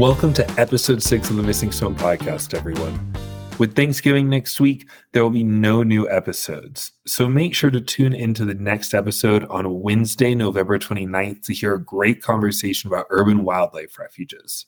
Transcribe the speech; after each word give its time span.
Welcome 0.00 0.32
to 0.32 0.50
episode 0.58 1.02
six 1.02 1.28
of 1.28 1.36
the 1.36 1.42
Missing 1.42 1.72
Stone 1.72 1.94
podcast, 1.94 2.54
everyone. 2.54 3.12
With 3.58 3.76
Thanksgiving 3.76 4.30
next 4.30 4.58
week, 4.58 4.88
there 5.12 5.22
will 5.22 5.28
be 5.28 5.44
no 5.44 5.82
new 5.82 6.08
episodes. 6.08 6.92
So 7.06 7.28
make 7.28 7.54
sure 7.54 7.70
to 7.70 7.82
tune 7.82 8.14
into 8.14 8.46
the 8.46 8.54
next 8.54 8.94
episode 8.94 9.44
on 9.50 9.82
Wednesday, 9.82 10.34
November 10.34 10.78
29th 10.78 11.44
to 11.44 11.52
hear 11.52 11.74
a 11.74 11.84
great 11.84 12.22
conversation 12.22 12.88
about 12.88 13.08
urban 13.10 13.44
wildlife 13.44 13.98
refuges. 13.98 14.64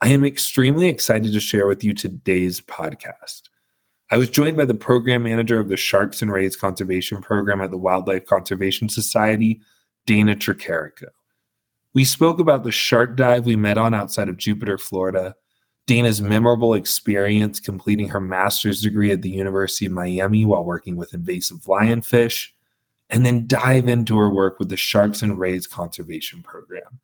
I 0.00 0.08
am 0.08 0.24
extremely 0.24 0.88
excited 0.88 1.34
to 1.34 1.40
share 1.40 1.66
with 1.66 1.84
you 1.84 1.92
today's 1.92 2.62
podcast. 2.62 3.50
I 4.10 4.16
was 4.16 4.30
joined 4.30 4.56
by 4.56 4.64
the 4.64 4.72
program 4.72 5.24
manager 5.24 5.60
of 5.60 5.68
the 5.68 5.76
Sharks 5.76 6.22
and 6.22 6.32
Rays 6.32 6.56
Conservation 6.56 7.20
Program 7.20 7.60
at 7.60 7.70
the 7.70 7.76
Wildlife 7.76 8.24
Conservation 8.24 8.88
Society, 8.88 9.60
Dana 10.06 10.34
Tricarico. 10.34 11.08
We 11.96 12.04
spoke 12.04 12.40
about 12.40 12.62
the 12.62 12.72
shark 12.72 13.16
dive 13.16 13.46
we 13.46 13.56
met 13.56 13.78
on 13.78 13.94
outside 13.94 14.28
of 14.28 14.36
Jupiter, 14.36 14.76
Florida, 14.76 15.34
Dana's 15.86 16.20
memorable 16.20 16.74
experience 16.74 17.58
completing 17.58 18.10
her 18.10 18.20
master's 18.20 18.82
degree 18.82 19.12
at 19.12 19.22
the 19.22 19.30
University 19.30 19.86
of 19.86 19.92
Miami 19.92 20.44
while 20.44 20.62
working 20.62 20.96
with 20.96 21.14
invasive 21.14 21.62
lionfish, 21.62 22.48
and 23.08 23.24
then 23.24 23.46
dive 23.46 23.88
into 23.88 24.18
her 24.18 24.28
work 24.28 24.58
with 24.58 24.68
the 24.68 24.76
Sharks 24.76 25.22
and 25.22 25.38
Rays 25.38 25.66
Conservation 25.66 26.42
Program. 26.42 27.00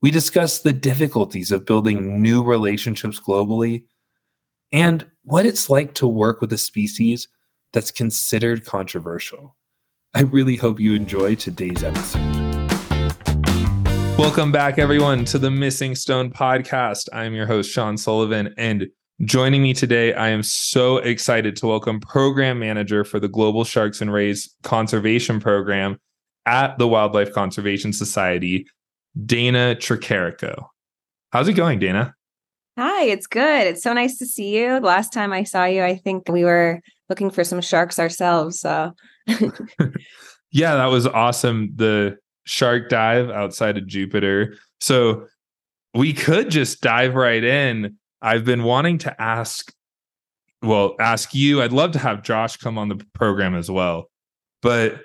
We 0.00 0.12
discussed 0.12 0.62
the 0.62 0.72
difficulties 0.72 1.50
of 1.50 1.66
building 1.66 2.22
new 2.22 2.44
relationships 2.44 3.18
globally 3.18 3.82
and 4.70 5.04
what 5.24 5.44
it's 5.44 5.68
like 5.68 5.92
to 5.94 6.06
work 6.06 6.40
with 6.40 6.52
a 6.52 6.58
species 6.58 7.26
that's 7.72 7.90
considered 7.90 8.64
controversial. 8.64 9.56
I 10.14 10.20
really 10.20 10.54
hope 10.54 10.78
you 10.78 10.94
enjoy 10.94 11.34
today's 11.34 11.82
episode. 11.82 12.43
Welcome 14.16 14.52
back, 14.52 14.78
everyone, 14.78 15.24
to 15.26 15.38
the 15.38 15.50
Missing 15.50 15.96
Stone 15.96 16.30
podcast. 16.30 17.08
I'm 17.12 17.34
your 17.34 17.46
host, 17.46 17.70
Sean 17.70 17.96
Sullivan, 17.96 18.54
and 18.56 18.86
joining 19.22 19.60
me 19.60 19.74
today, 19.74 20.14
I 20.14 20.28
am 20.28 20.44
so 20.44 20.98
excited 20.98 21.56
to 21.56 21.66
welcome 21.66 21.98
Program 21.98 22.60
Manager 22.60 23.04
for 23.04 23.18
the 23.18 23.26
Global 23.26 23.64
Sharks 23.64 24.00
and 24.00 24.12
Rays 24.12 24.54
Conservation 24.62 25.40
Program 25.40 25.98
at 26.46 26.78
the 26.78 26.86
Wildlife 26.86 27.32
Conservation 27.32 27.92
Society, 27.92 28.66
Dana 29.26 29.74
Tricarico. 29.76 30.66
How's 31.32 31.48
it 31.48 31.54
going, 31.54 31.80
Dana? 31.80 32.14
Hi, 32.78 33.04
it's 33.06 33.26
good. 33.26 33.66
It's 33.66 33.82
so 33.82 33.92
nice 33.92 34.18
to 34.18 34.26
see 34.26 34.56
you. 34.56 34.78
Last 34.78 35.12
time 35.12 35.32
I 35.32 35.42
saw 35.42 35.64
you, 35.64 35.82
I 35.82 35.96
think 35.96 36.28
we 36.28 36.44
were 36.44 36.80
looking 37.08 37.30
for 37.30 37.42
some 37.42 37.60
sharks 37.60 37.98
ourselves. 37.98 38.60
So, 38.60 38.92
yeah, 40.52 40.76
that 40.76 40.86
was 40.86 41.08
awesome. 41.08 41.72
The 41.74 42.16
shark 42.44 42.88
dive 42.88 43.30
outside 43.30 43.76
of 43.76 43.86
Jupiter. 43.86 44.56
So 44.80 45.26
we 45.94 46.12
could 46.12 46.50
just 46.50 46.80
dive 46.80 47.14
right 47.14 47.42
in. 47.42 47.96
I've 48.22 48.44
been 48.44 48.64
wanting 48.64 48.98
to 48.98 49.22
ask, 49.22 49.72
well, 50.62 50.96
ask 51.00 51.34
you. 51.34 51.62
I'd 51.62 51.72
love 51.72 51.92
to 51.92 51.98
have 51.98 52.22
Josh 52.22 52.56
come 52.56 52.78
on 52.78 52.88
the 52.88 53.04
program 53.14 53.54
as 53.54 53.70
well, 53.70 54.10
but 54.62 55.00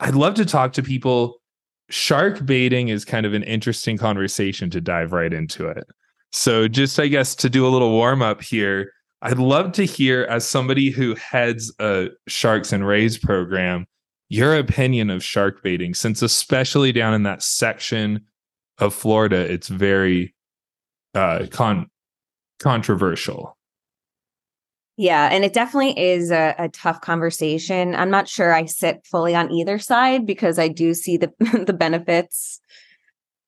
I'd 0.00 0.14
love 0.14 0.34
to 0.34 0.44
talk 0.44 0.72
to 0.74 0.82
people. 0.82 1.40
Shark 1.88 2.44
baiting 2.44 2.88
is 2.88 3.04
kind 3.04 3.26
of 3.26 3.34
an 3.34 3.44
interesting 3.44 3.96
conversation 3.96 4.70
to 4.70 4.80
dive 4.80 5.12
right 5.12 5.32
into 5.32 5.68
it. 5.68 5.86
So, 6.32 6.66
just 6.66 6.98
I 6.98 7.06
guess 7.06 7.34
to 7.36 7.48
do 7.48 7.66
a 7.66 7.70
little 7.70 7.92
warm 7.92 8.20
up 8.20 8.42
here, 8.42 8.90
I'd 9.22 9.38
love 9.38 9.72
to 9.72 9.84
hear, 9.84 10.24
as 10.24 10.46
somebody 10.46 10.90
who 10.90 11.14
heads 11.14 11.72
a 11.78 12.08
Sharks 12.26 12.72
and 12.72 12.86
Rays 12.86 13.16
program, 13.16 13.86
your 14.28 14.56
opinion 14.56 15.10
of 15.10 15.22
shark 15.22 15.62
baiting, 15.62 15.94
since 15.94 16.22
especially 16.22 16.92
down 16.92 17.14
in 17.14 17.22
that 17.24 17.42
section 17.42 18.22
of 18.78 18.94
Florida, 18.94 19.36
it's 19.36 19.68
very 19.68 20.34
uh, 21.14 21.46
con- 21.50 21.90
controversial. 22.58 23.56
Yeah, 24.98 25.28
and 25.30 25.44
it 25.44 25.52
definitely 25.52 25.98
is 25.98 26.30
a, 26.30 26.54
a, 26.58 26.68
tough 26.70 27.02
conversation. 27.02 27.94
I'm 27.94 28.10
not 28.10 28.28
sure 28.28 28.54
I 28.54 28.64
sit 28.64 29.04
fully 29.04 29.34
on 29.34 29.50
either 29.50 29.78
side 29.78 30.24
because 30.24 30.58
I 30.58 30.68
do 30.68 30.94
see 30.94 31.18
the 31.18 31.32
the 31.66 31.74
benefits 31.74 32.60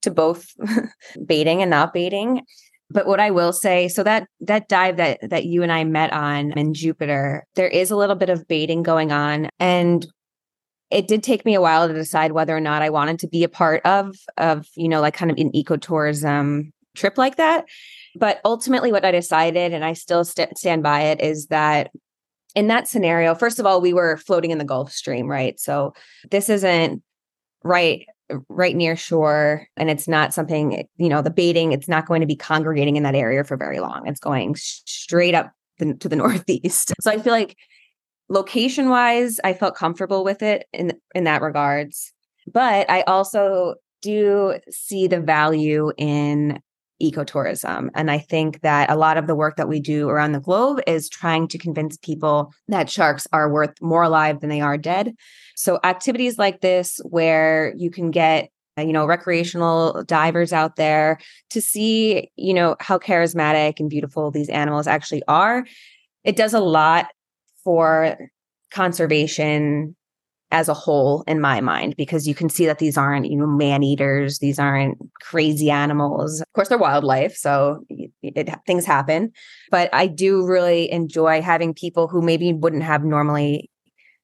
to 0.02 0.10
both 0.10 0.46
baiting 1.26 1.62
and 1.62 1.70
not 1.70 1.94
baiting. 1.94 2.42
But 2.90 3.06
what 3.06 3.20
I 3.20 3.30
will 3.30 3.54
say, 3.54 3.88
so 3.88 4.02
that 4.02 4.28
that 4.40 4.68
dive 4.68 4.98
that 4.98 5.20
that 5.30 5.46
you 5.46 5.62
and 5.62 5.72
I 5.72 5.84
met 5.84 6.12
on 6.12 6.52
in 6.52 6.74
Jupiter, 6.74 7.46
there 7.54 7.68
is 7.68 7.90
a 7.90 7.96
little 7.96 8.16
bit 8.16 8.30
of 8.30 8.46
baiting 8.46 8.82
going 8.82 9.10
on, 9.10 9.48
and 9.58 10.06
it 10.90 11.06
did 11.06 11.22
take 11.22 11.44
me 11.44 11.54
a 11.54 11.60
while 11.60 11.86
to 11.86 11.94
decide 11.94 12.32
whether 12.32 12.56
or 12.56 12.60
not 12.60 12.82
I 12.82 12.90
wanted 12.90 13.18
to 13.20 13.28
be 13.28 13.44
a 13.44 13.48
part 13.48 13.84
of 13.84 14.16
of 14.36 14.66
you 14.76 14.88
know 14.88 15.00
like 15.00 15.14
kind 15.14 15.30
of 15.30 15.36
an 15.38 15.52
ecotourism 15.52 16.72
trip 16.94 17.18
like 17.18 17.36
that. 17.36 17.66
But 18.16 18.40
ultimately, 18.44 18.92
what 18.92 19.04
I 19.04 19.10
decided, 19.10 19.72
and 19.72 19.84
I 19.84 19.92
still 19.92 20.24
st- 20.24 20.58
stand 20.58 20.82
by 20.82 21.02
it, 21.02 21.20
is 21.20 21.46
that 21.46 21.90
in 22.54 22.66
that 22.68 22.88
scenario, 22.88 23.34
first 23.34 23.58
of 23.58 23.66
all, 23.66 23.80
we 23.80 23.92
were 23.92 24.16
floating 24.16 24.50
in 24.50 24.58
the 24.58 24.64
Gulf 24.64 24.90
Stream, 24.92 25.28
right? 25.28 25.60
So 25.60 25.94
this 26.30 26.48
isn't 26.48 27.02
right 27.62 28.06
right 28.48 28.76
near 28.76 28.94
shore 28.94 29.66
and 29.76 29.88
it's 29.88 30.06
not 30.06 30.34
something 30.34 30.86
you 30.98 31.08
know 31.08 31.22
the 31.22 31.30
baiting 31.30 31.72
it's 31.72 31.88
not 31.88 32.06
going 32.06 32.20
to 32.20 32.26
be 32.26 32.36
congregating 32.36 32.96
in 32.96 33.02
that 33.02 33.14
area 33.14 33.42
for 33.42 33.56
very 33.56 33.80
long 33.80 34.06
it's 34.06 34.20
going 34.20 34.54
straight 34.54 35.34
up 35.34 35.50
the, 35.78 35.94
to 35.94 36.10
the 36.10 36.16
northeast 36.24 36.92
so 37.00 37.10
i 37.10 37.18
feel 37.18 37.32
like 37.32 37.56
location 38.28 38.88
wise 38.88 39.40
i 39.44 39.52
felt 39.52 39.74
comfortable 39.74 40.24
with 40.24 40.42
it 40.42 40.66
in 40.72 40.92
in 41.14 41.24
that 41.24 41.42
regards 41.42 42.12
but 42.52 42.88
i 42.90 43.02
also 43.02 43.74
do 44.02 44.54
see 44.70 45.06
the 45.06 45.20
value 45.20 45.92
in 45.96 46.60
ecotourism 47.02 47.88
and 47.94 48.10
i 48.10 48.18
think 48.18 48.60
that 48.60 48.90
a 48.90 48.96
lot 48.96 49.16
of 49.16 49.26
the 49.26 49.34
work 49.34 49.56
that 49.56 49.68
we 49.68 49.80
do 49.80 50.08
around 50.08 50.32
the 50.32 50.40
globe 50.40 50.80
is 50.86 51.08
trying 51.08 51.46
to 51.46 51.58
convince 51.58 51.96
people 51.96 52.52
that 52.66 52.90
sharks 52.90 53.26
are 53.32 53.52
worth 53.52 53.80
more 53.80 54.02
alive 54.02 54.40
than 54.40 54.50
they 54.50 54.60
are 54.60 54.76
dead. 54.76 55.14
So 55.54 55.78
activities 55.84 56.38
like 56.38 56.60
this 56.60 57.00
where 57.04 57.72
you 57.76 57.90
can 57.90 58.10
get 58.10 58.50
uh, 58.78 58.82
you 58.82 58.92
know 58.92 59.06
recreational 59.06 60.04
divers 60.04 60.52
out 60.52 60.76
there 60.76 61.18
to 61.50 61.60
see 61.60 62.30
you 62.36 62.54
know 62.54 62.76
how 62.80 62.98
charismatic 62.98 63.80
and 63.80 63.90
beautiful 63.90 64.30
these 64.30 64.48
animals 64.48 64.86
actually 64.86 65.22
are 65.26 65.66
it 66.24 66.36
does 66.36 66.54
a 66.54 66.60
lot 66.60 67.06
for 67.68 68.16
conservation 68.70 69.94
as 70.50 70.70
a 70.70 70.74
whole 70.74 71.22
in 71.26 71.38
my 71.38 71.60
mind 71.60 71.94
because 71.98 72.26
you 72.26 72.34
can 72.34 72.48
see 72.48 72.64
that 72.64 72.78
these 72.78 72.96
aren't 72.96 73.26
you 73.30 73.36
know 73.36 73.46
man 73.46 73.82
eaters 73.82 74.38
these 74.38 74.58
aren't 74.58 74.96
crazy 75.20 75.70
animals. 75.70 76.40
Of 76.40 76.50
course 76.54 76.68
they're 76.70 76.78
wildlife 76.78 77.36
so 77.36 77.84
it, 77.90 78.10
it, 78.22 78.48
things 78.66 78.86
happen. 78.86 79.32
But 79.70 79.90
i 79.92 80.06
do 80.06 80.46
really 80.46 80.90
enjoy 80.90 81.42
having 81.42 81.74
people 81.74 82.08
who 82.08 82.22
maybe 82.22 82.54
wouldn't 82.54 82.84
have 82.84 83.04
normally 83.04 83.68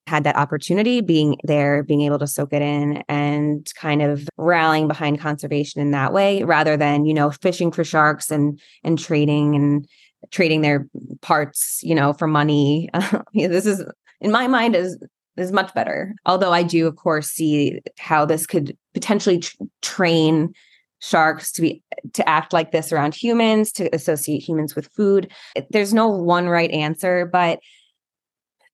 had 0.06 0.24
that 0.24 0.36
opportunity 0.36 1.02
being 1.02 1.36
there 1.44 1.82
being 1.82 2.00
able 2.00 2.18
to 2.20 2.26
soak 2.26 2.54
it 2.54 2.62
in 2.62 3.02
and 3.10 3.70
kind 3.76 4.00
of 4.00 4.26
rallying 4.38 4.88
behind 4.88 5.20
conservation 5.20 5.82
in 5.82 5.90
that 5.90 6.14
way 6.14 6.42
rather 6.44 6.78
than 6.78 7.04
you 7.04 7.12
know 7.12 7.30
fishing 7.30 7.70
for 7.70 7.84
sharks 7.84 8.30
and 8.30 8.58
and 8.82 8.98
trading 8.98 9.54
and 9.54 9.86
trading 10.30 10.60
their 10.60 10.88
parts, 11.20 11.80
you 11.82 11.94
know, 11.94 12.12
for 12.12 12.26
money. 12.26 12.90
This 13.34 13.66
is, 13.66 13.84
in 14.20 14.30
my 14.30 14.46
mind, 14.46 14.76
is 14.76 14.98
is 15.36 15.52
much 15.52 15.74
better. 15.74 16.14
Although 16.26 16.52
I 16.52 16.62
do, 16.62 16.86
of 16.86 16.96
course, 16.96 17.28
see 17.28 17.80
how 17.98 18.24
this 18.24 18.46
could 18.46 18.76
potentially 18.92 19.40
tr- 19.40 19.56
train 19.82 20.54
sharks 21.00 21.52
to 21.52 21.62
be 21.62 21.82
to 22.12 22.28
act 22.28 22.52
like 22.52 22.72
this 22.72 22.92
around 22.92 23.14
humans, 23.14 23.72
to 23.72 23.94
associate 23.94 24.38
humans 24.38 24.74
with 24.74 24.88
food. 24.88 25.30
There's 25.70 25.92
no 25.92 26.08
one 26.08 26.48
right 26.48 26.70
answer, 26.70 27.28
but 27.30 27.58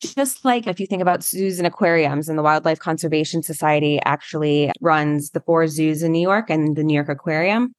just 0.00 0.44
like 0.44 0.66
if 0.66 0.80
you 0.80 0.86
think 0.86 1.02
about 1.02 1.22
zoos 1.22 1.58
and 1.58 1.66
aquariums 1.66 2.28
and 2.28 2.38
the 2.38 2.42
wildlife 2.42 2.78
conservation 2.78 3.42
society 3.42 4.00
actually 4.04 4.72
runs 4.80 5.30
the 5.30 5.40
four 5.40 5.66
zoos 5.66 6.02
in 6.02 6.12
new 6.12 6.20
york 6.20 6.48
and 6.48 6.74
the 6.76 6.82
new 6.82 6.94
york 6.94 7.08
aquarium 7.08 7.74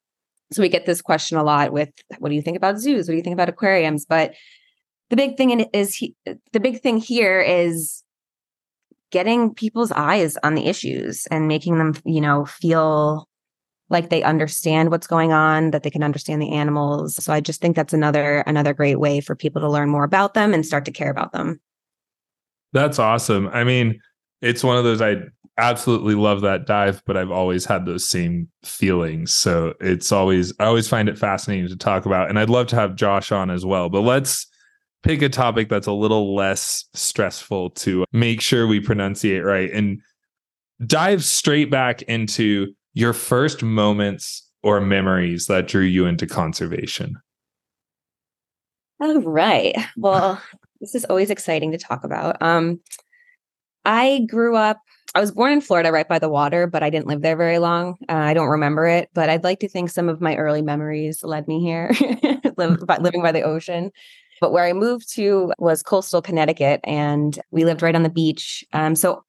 so 0.51 0.62
we 0.62 0.69
get 0.69 0.86
this 0.86 1.01
question 1.01 1.38
a 1.38 1.44
lot 1.44 1.71
with 1.71 1.89
what 2.19 2.30
do 2.30 2.36
you 2.36 2.42
think 2.42 2.57
about 2.57 2.77
zoos? 2.77 3.07
What 3.07 3.13
do 3.13 3.18
you 3.18 3.24
think 3.24 3.33
about 3.33 3.50
aquariums? 3.50 4.06
But 4.06 4.33
the 5.09 5.15
big 5.15 5.38
thing 5.38 5.62
is 5.74 5.95
he, 5.95 6.15
the 6.51 6.59
big 6.59 6.81
thing 6.81 6.98
here 6.98 7.39
is 7.39 8.03
getting 9.12 9.53
people's 9.53 9.92
eyes 9.92 10.38
on 10.44 10.56
the 10.56 10.68
issues 10.68 11.27
and 11.27 11.48
making 11.48 11.77
them, 11.77 11.94
you 12.06 12.21
know, 12.21 12.45
feel 12.45 13.27
like 13.89 14.09
they 14.09 14.24
understand 14.24 14.89
what's 14.89 15.07
going 15.07 15.33
on, 15.33 15.71
that 15.71 15.83
they 15.83 15.89
can 15.89 16.03
understand 16.03 16.42
the 16.42 16.54
animals. 16.54 17.21
So 17.21 17.33
I 17.33 17.42
just 17.42 17.59
think 17.59 17.75
that's 17.75 17.94
another 17.94 18.39
another 18.47 18.74
great 18.74 19.00
way 19.00 19.19
for 19.19 19.36
people 19.36 19.62
to 19.62 19.69
learn 19.69 19.89
more 19.89 20.06
about 20.06 20.33
them 20.33 20.54
and 20.54 20.65
start 20.65 20.86
to 20.86 20.92
care 20.92 21.12
about 21.12 21.33
them. 21.33 21.59
That's 22.71 23.00
awesome. 23.00 23.50
I 23.50 23.65
mean, 23.65 24.00
it's 24.42 24.64
one 24.64 24.78
of 24.78 24.84
those 24.84 25.02
I 25.02 25.18
absolutely 25.58 26.16
love 26.16 26.42
that 26.42 26.66
dive, 26.66 27.04
but 27.06 27.18
I've 27.18 27.32
always 27.32 27.66
had 27.66 27.86
those 27.86 28.08
same 28.08 28.48
feelings. 28.64 29.34
So 29.34 29.74
it's 29.80 30.12
always, 30.12 30.54
I 30.60 30.66
always 30.66 30.88
find 30.88 31.08
it 31.10 31.18
fascinating 31.18 31.68
to 31.68 31.76
talk 31.76 32.06
about. 32.06 32.30
And 32.30 32.40
I'd 32.40 32.50
love 32.50 32.68
to 32.68 32.76
have 32.76 32.96
Josh 32.96 33.32
on 33.32 33.50
as 33.50 33.66
well. 33.66 33.90
But 33.90 34.02
let's 34.02 34.48
pick 35.04 35.22
a 35.22 35.30
topic 35.30 35.70
that's 35.70 35.88
a 35.88 35.92
little 35.92 36.36
less 36.36 36.86
stressful 36.94 37.72
to 37.72 38.06
make 38.12 38.42
sure 38.42 38.68
we 38.68 38.80
pronunciate 38.80 39.44
right 39.46 39.72
and 39.72 40.02
dive 40.86 41.24
straight 41.24 41.70
back 41.70 42.02
into 42.04 42.74
your 42.94 43.14
first 43.14 43.64
moments 43.64 44.48
or 44.64 44.82
memories 44.82 45.48
that 45.48 45.68
drew 45.68 45.84
you 45.84 46.06
into 46.06 46.28
conservation? 46.28 47.16
All 49.00 49.22
right. 49.22 49.76
Well, 49.98 50.42
this 50.80 50.94
is 50.94 51.06
always 51.06 51.30
exciting 51.30 51.72
to 51.72 51.78
talk 51.78 52.04
about. 52.04 52.40
Um, 52.42 52.80
I 53.86 54.25
grew 54.30 54.56
up, 54.56 54.80
I 55.16 55.19
was 55.19 55.31
born 55.31 55.51
in 55.51 55.62
Florida 55.62 55.92
right 55.92 56.07
by 56.07 56.19
the 56.19 56.30
water, 56.30 56.68
but 56.68 56.83
I 56.83 56.89
didn't 56.89 57.07
live 57.07 57.22
there 57.22 57.36
very 57.36 57.60
long. 57.60 57.98
Uh, 58.07 58.13
I 58.13 58.33
don't 58.33 58.48
remember 58.48 58.88
it, 58.88 59.10
but 59.13 59.30
I'd 59.30 59.44
like 59.44 59.60
to 59.60 59.69
think 59.69 59.89
some 59.89 60.07
of 60.07 60.22
my 60.22 60.36
early 60.38 60.62
memories 60.62 61.24
led 61.24 61.48
me 61.48 61.60
here, 61.62 61.92
living 62.57 63.22
by 63.22 63.31
the 63.31 63.44
ocean. 63.44 63.92
But 64.39 64.51
where 64.51 64.66
I 64.66 64.74
moved 64.74 65.13
to 65.16 65.54
was 65.60 65.83
coastal 65.83 66.22
Connecticut, 66.22 66.81
and 66.83 67.38
we 67.51 67.66
lived 67.66 67.81
right 67.81 67.95
on 67.95 68.04
the 68.04 68.10
beach. 68.10 68.63
Um, 68.74 68.95
so 68.95 69.24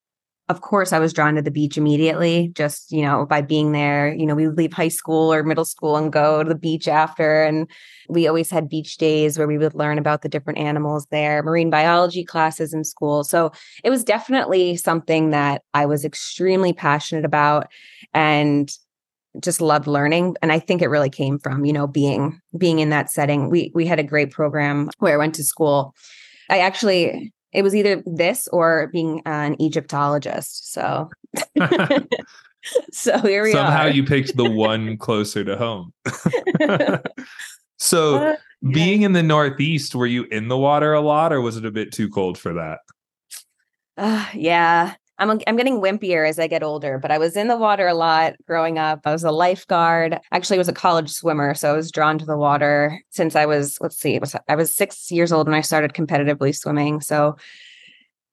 of 0.52 0.60
course, 0.60 0.92
I 0.92 0.98
was 0.98 1.14
drawn 1.14 1.34
to 1.36 1.42
the 1.42 1.50
beach 1.50 1.78
immediately, 1.78 2.52
just, 2.54 2.92
you 2.92 3.00
know, 3.00 3.24
by 3.24 3.40
being 3.40 3.72
there. 3.72 4.12
You 4.12 4.26
know, 4.26 4.34
we 4.34 4.46
would 4.46 4.58
leave 4.58 4.74
high 4.74 4.88
school 4.88 5.32
or 5.32 5.42
middle 5.42 5.64
school 5.64 5.96
and 5.96 6.12
go 6.12 6.42
to 6.42 6.48
the 6.48 6.54
beach 6.54 6.86
after. 6.86 7.42
And 7.42 7.70
we 8.10 8.28
always 8.28 8.50
had 8.50 8.68
beach 8.68 8.98
days 8.98 9.38
where 9.38 9.46
we 9.46 9.56
would 9.56 9.74
learn 9.74 9.96
about 9.96 10.20
the 10.20 10.28
different 10.28 10.58
animals 10.58 11.06
there, 11.10 11.42
marine 11.42 11.70
biology 11.70 12.22
classes 12.22 12.74
in 12.74 12.84
school. 12.84 13.24
So 13.24 13.50
it 13.82 13.88
was 13.88 14.04
definitely 14.04 14.76
something 14.76 15.30
that 15.30 15.62
I 15.72 15.86
was 15.86 16.04
extremely 16.04 16.74
passionate 16.74 17.24
about 17.24 17.68
and 18.12 18.70
just 19.40 19.62
loved 19.62 19.86
learning 19.86 20.36
and 20.42 20.52
i 20.52 20.58
think 20.58 20.82
it 20.82 20.88
really 20.88 21.08
came 21.08 21.38
from 21.38 21.64
you 21.64 21.72
know 21.72 21.86
being 21.86 22.38
being 22.58 22.80
in 22.80 22.90
that 22.90 23.10
setting 23.10 23.48
we 23.48 23.72
we 23.74 23.86
had 23.86 23.98
a 23.98 24.02
great 24.02 24.30
program 24.30 24.90
where 24.98 25.14
i 25.14 25.16
went 25.16 25.34
to 25.34 25.42
school 25.42 25.94
i 26.50 26.58
actually 26.58 27.32
it 27.52 27.62
was 27.62 27.74
either 27.74 28.02
this 28.06 28.48
or 28.48 28.88
being 28.92 29.22
an 29.26 29.60
Egyptologist. 29.60 30.72
So, 30.72 31.10
so 32.92 33.18
here 33.18 33.42
we 33.42 33.52
Somehow 33.52 33.68
are. 33.68 33.72
Somehow 33.72 33.86
you 33.86 34.04
picked 34.04 34.36
the 34.36 34.50
one 34.50 34.96
closer 34.98 35.44
to 35.44 35.56
home. 35.56 35.92
so, 37.78 38.16
uh, 38.16 38.36
yeah. 38.62 38.72
being 38.72 39.02
in 39.02 39.12
the 39.12 39.22
Northeast, 39.22 39.94
were 39.94 40.06
you 40.06 40.24
in 40.24 40.48
the 40.48 40.58
water 40.58 40.94
a 40.94 41.00
lot, 41.00 41.32
or 41.32 41.40
was 41.40 41.56
it 41.56 41.66
a 41.66 41.70
bit 41.70 41.92
too 41.92 42.08
cold 42.08 42.38
for 42.38 42.54
that? 42.54 42.78
Uh, 43.98 44.26
yeah, 44.34 44.94
I'm 45.22 45.40
I'm 45.46 45.56
getting 45.56 45.80
wimpier 45.80 46.28
as 46.28 46.38
I 46.38 46.46
get 46.46 46.62
older, 46.62 46.98
but 46.98 47.10
I 47.10 47.18
was 47.18 47.36
in 47.36 47.48
the 47.48 47.56
water 47.56 47.86
a 47.86 47.94
lot 47.94 48.34
growing 48.46 48.78
up. 48.78 49.00
I 49.04 49.12
was 49.12 49.24
a 49.24 49.30
lifeguard. 49.30 50.18
Actually, 50.32 50.56
I 50.56 50.58
was 50.58 50.68
a 50.68 50.72
college 50.72 51.10
swimmer, 51.10 51.54
so 51.54 51.72
I 51.72 51.76
was 51.76 51.92
drawn 51.92 52.18
to 52.18 52.26
the 52.26 52.36
water 52.36 53.00
since 53.10 53.36
I 53.36 53.46
was 53.46 53.78
let's 53.80 53.98
see, 53.98 54.18
was, 54.18 54.34
I 54.48 54.56
was 54.56 54.74
6 54.74 55.10
years 55.10 55.32
old 55.32 55.46
when 55.46 55.54
I 55.54 55.60
started 55.60 55.92
competitively 55.94 56.54
swimming. 56.54 57.00
So 57.00 57.36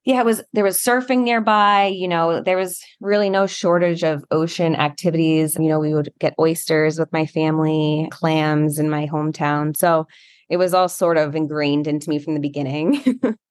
yeah, 0.06 0.22
it 0.22 0.26
was 0.26 0.42
there 0.54 0.64
was 0.64 0.80
surfing 0.80 1.24
nearby, 1.24 1.86
you 1.86 2.08
know, 2.08 2.42
there 2.42 2.58
was 2.58 2.82
really 3.00 3.30
no 3.30 3.46
shortage 3.46 4.04
of 4.04 4.26
ocean 4.32 4.76
activities. 4.76 5.56
You 5.56 5.68
know, 5.70 5.80
we 5.80 5.94
would 5.94 6.12
get 6.20 6.34
oysters 6.40 6.98
with 6.98 7.14
my 7.14 7.26
family, 7.26 8.08
clams 8.12 8.80
in 8.80 8.90
my 8.90 9.06
hometown. 9.08 9.78
So 9.78 10.08
it 10.50 10.58
was 10.58 10.74
all 10.74 10.90
sort 10.90 11.18
of 11.18 11.36
ingrained 11.36 11.86
into 11.86 12.10
me 12.10 12.18
from 12.18 12.34
the 12.34 12.40
beginning. 12.40 13.04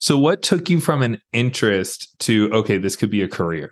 So, 0.00 0.18
what 0.18 0.42
took 0.42 0.70
you 0.70 0.80
from 0.80 1.02
an 1.02 1.20
interest 1.32 2.18
to, 2.20 2.50
okay, 2.52 2.78
this 2.78 2.96
could 2.96 3.10
be 3.10 3.22
a 3.22 3.28
career? 3.28 3.70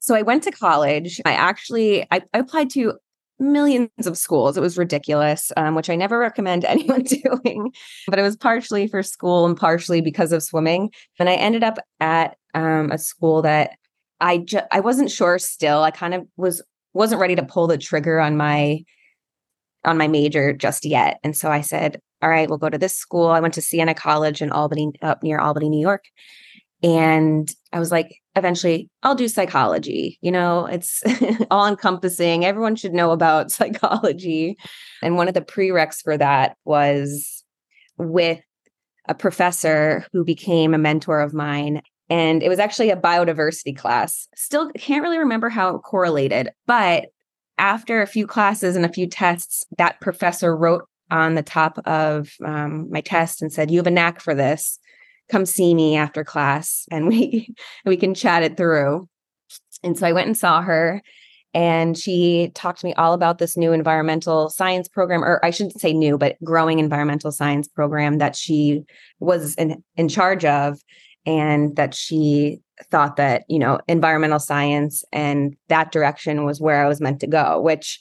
So, 0.00 0.14
I 0.14 0.22
went 0.22 0.42
to 0.44 0.50
college. 0.50 1.20
I 1.26 1.32
actually 1.32 2.04
I, 2.10 2.22
I 2.32 2.38
applied 2.38 2.70
to 2.70 2.94
millions 3.38 4.06
of 4.06 4.16
schools. 4.16 4.56
It 4.56 4.62
was 4.62 4.78
ridiculous, 4.78 5.52
um, 5.56 5.74
which 5.74 5.90
I 5.90 5.96
never 5.96 6.18
recommend 6.18 6.64
anyone 6.68 7.02
doing. 7.02 7.72
But 8.08 8.18
it 8.18 8.22
was 8.22 8.36
partially 8.36 8.86
for 8.86 9.02
school 9.02 9.46
and 9.46 9.56
partially 9.56 10.00
because 10.00 10.32
of 10.32 10.42
swimming. 10.42 10.90
And 11.18 11.28
I 11.28 11.34
ended 11.34 11.62
up 11.62 11.78
at 12.00 12.38
um, 12.54 12.90
a 12.90 12.98
school 12.98 13.42
that 13.42 13.72
I 14.18 14.38
ju- 14.38 14.60
I 14.72 14.80
wasn't 14.80 15.10
sure. 15.10 15.38
Still, 15.38 15.82
I 15.82 15.90
kind 15.90 16.14
of 16.14 16.26
was 16.38 16.62
wasn't 16.94 17.20
ready 17.20 17.36
to 17.36 17.44
pull 17.44 17.66
the 17.66 17.78
trigger 17.78 18.18
on 18.18 18.36
my 18.38 18.82
on 19.84 19.98
my 19.98 20.08
major 20.08 20.52
just 20.52 20.84
yet. 20.84 21.18
And 21.24 21.36
so 21.36 21.50
I 21.50 21.60
said, 21.60 22.00
all 22.22 22.28
right, 22.28 22.48
we'll 22.48 22.58
go 22.58 22.68
to 22.68 22.78
this 22.78 22.96
school. 22.96 23.28
I 23.28 23.40
went 23.40 23.54
to 23.54 23.62
Siena 23.62 23.94
College 23.94 24.42
in 24.42 24.50
Albany, 24.50 24.92
up 25.02 25.22
near 25.22 25.38
Albany, 25.38 25.68
New 25.68 25.80
York. 25.80 26.04
And 26.82 27.52
I 27.72 27.78
was 27.78 27.90
like, 27.90 28.16
eventually, 28.36 28.88
I'll 29.02 29.14
do 29.14 29.28
psychology. 29.28 30.18
You 30.22 30.32
know, 30.32 30.66
it's 30.66 31.02
all 31.50 31.66
encompassing. 31.66 32.44
Everyone 32.44 32.76
should 32.76 32.92
know 32.92 33.10
about 33.10 33.50
psychology. 33.50 34.56
And 35.02 35.16
one 35.16 35.28
of 35.28 35.34
the 35.34 35.40
prereqs 35.40 36.02
for 36.02 36.16
that 36.16 36.56
was 36.64 37.44
with 37.96 38.40
a 39.08 39.14
professor 39.14 40.06
who 40.12 40.24
became 40.24 40.74
a 40.74 40.78
mentor 40.78 41.20
of 41.20 41.34
mine. 41.34 41.82
And 42.08 42.42
it 42.42 42.48
was 42.48 42.58
actually 42.58 42.90
a 42.90 42.96
biodiversity 42.96 43.76
class. 43.76 44.28
Still 44.34 44.70
can't 44.72 45.02
really 45.02 45.18
remember 45.18 45.48
how 45.48 45.76
it 45.76 45.80
correlated, 45.80 46.50
but 46.66 47.06
after 47.60 48.00
a 48.00 48.06
few 48.06 48.26
classes 48.26 48.74
and 48.74 48.84
a 48.84 48.92
few 48.92 49.06
tests, 49.06 49.64
that 49.78 50.00
professor 50.00 50.56
wrote 50.56 50.88
on 51.10 51.34
the 51.34 51.42
top 51.42 51.78
of 51.86 52.32
um, 52.44 52.90
my 52.90 53.00
test 53.02 53.42
and 53.42 53.52
said, 53.52 53.70
"You 53.70 53.78
have 53.78 53.86
a 53.86 53.92
knack 53.92 54.20
for 54.20 54.34
this. 54.34 54.78
Come 55.28 55.46
see 55.46 55.74
me 55.74 55.96
after 55.96 56.24
class, 56.24 56.86
and 56.90 57.06
we 57.06 57.54
we 57.84 57.96
can 57.96 58.14
chat 58.14 58.42
it 58.42 58.56
through." 58.56 59.08
And 59.82 59.98
so 59.98 60.06
I 60.06 60.12
went 60.12 60.26
and 60.26 60.36
saw 60.36 60.62
her, 60.62 61.02
and 61.52 61.98
she 61.98 62.50
talked 62.54 62.80
to 62.80 62.86
me 62.86 62.94
all 62.94 63.12
about 63.12 63.38
this 63.38 63.56
new 63.56 63.72
environmental 63.72 64.48
science 64.48 64.88
program, 64.88 65.22
or 65.22 65.44
I 65.44 65.50
shouldn't 65.50 65.80
say 65.80 65.92
new, 65.92 66.16
but 66.16 66.36
growing 66.42 66.78
environmental 66.78 67.32
science 67.32 67.68
program 67.68 68.18
that 68.18 68.36
she 68.36 68.82
was 69.18 69.54
in, 69.56 69.82
in 69.96 70.08
charge 70.08 70.44
of, 70.44 70.80
and 71.26 71.76
that 71.76 71.94
she 71.94 72.60
thought 72.90 73.16
that 73.16 73.44
you 73.48 73.58
know 73.58 73.78
environmental 73.88 74.38
science 74.38 75.04
and 75.12 75.54
that 75.68 75.92
direction 75.92 76.44
was 76.44 76.60
where 76.60 76.84
I 76.84 76.88
was 76.88 77.00
meant 77.00 77.20
to 77.20 77.26
go, 77.26 77.60
which 77.60 78.00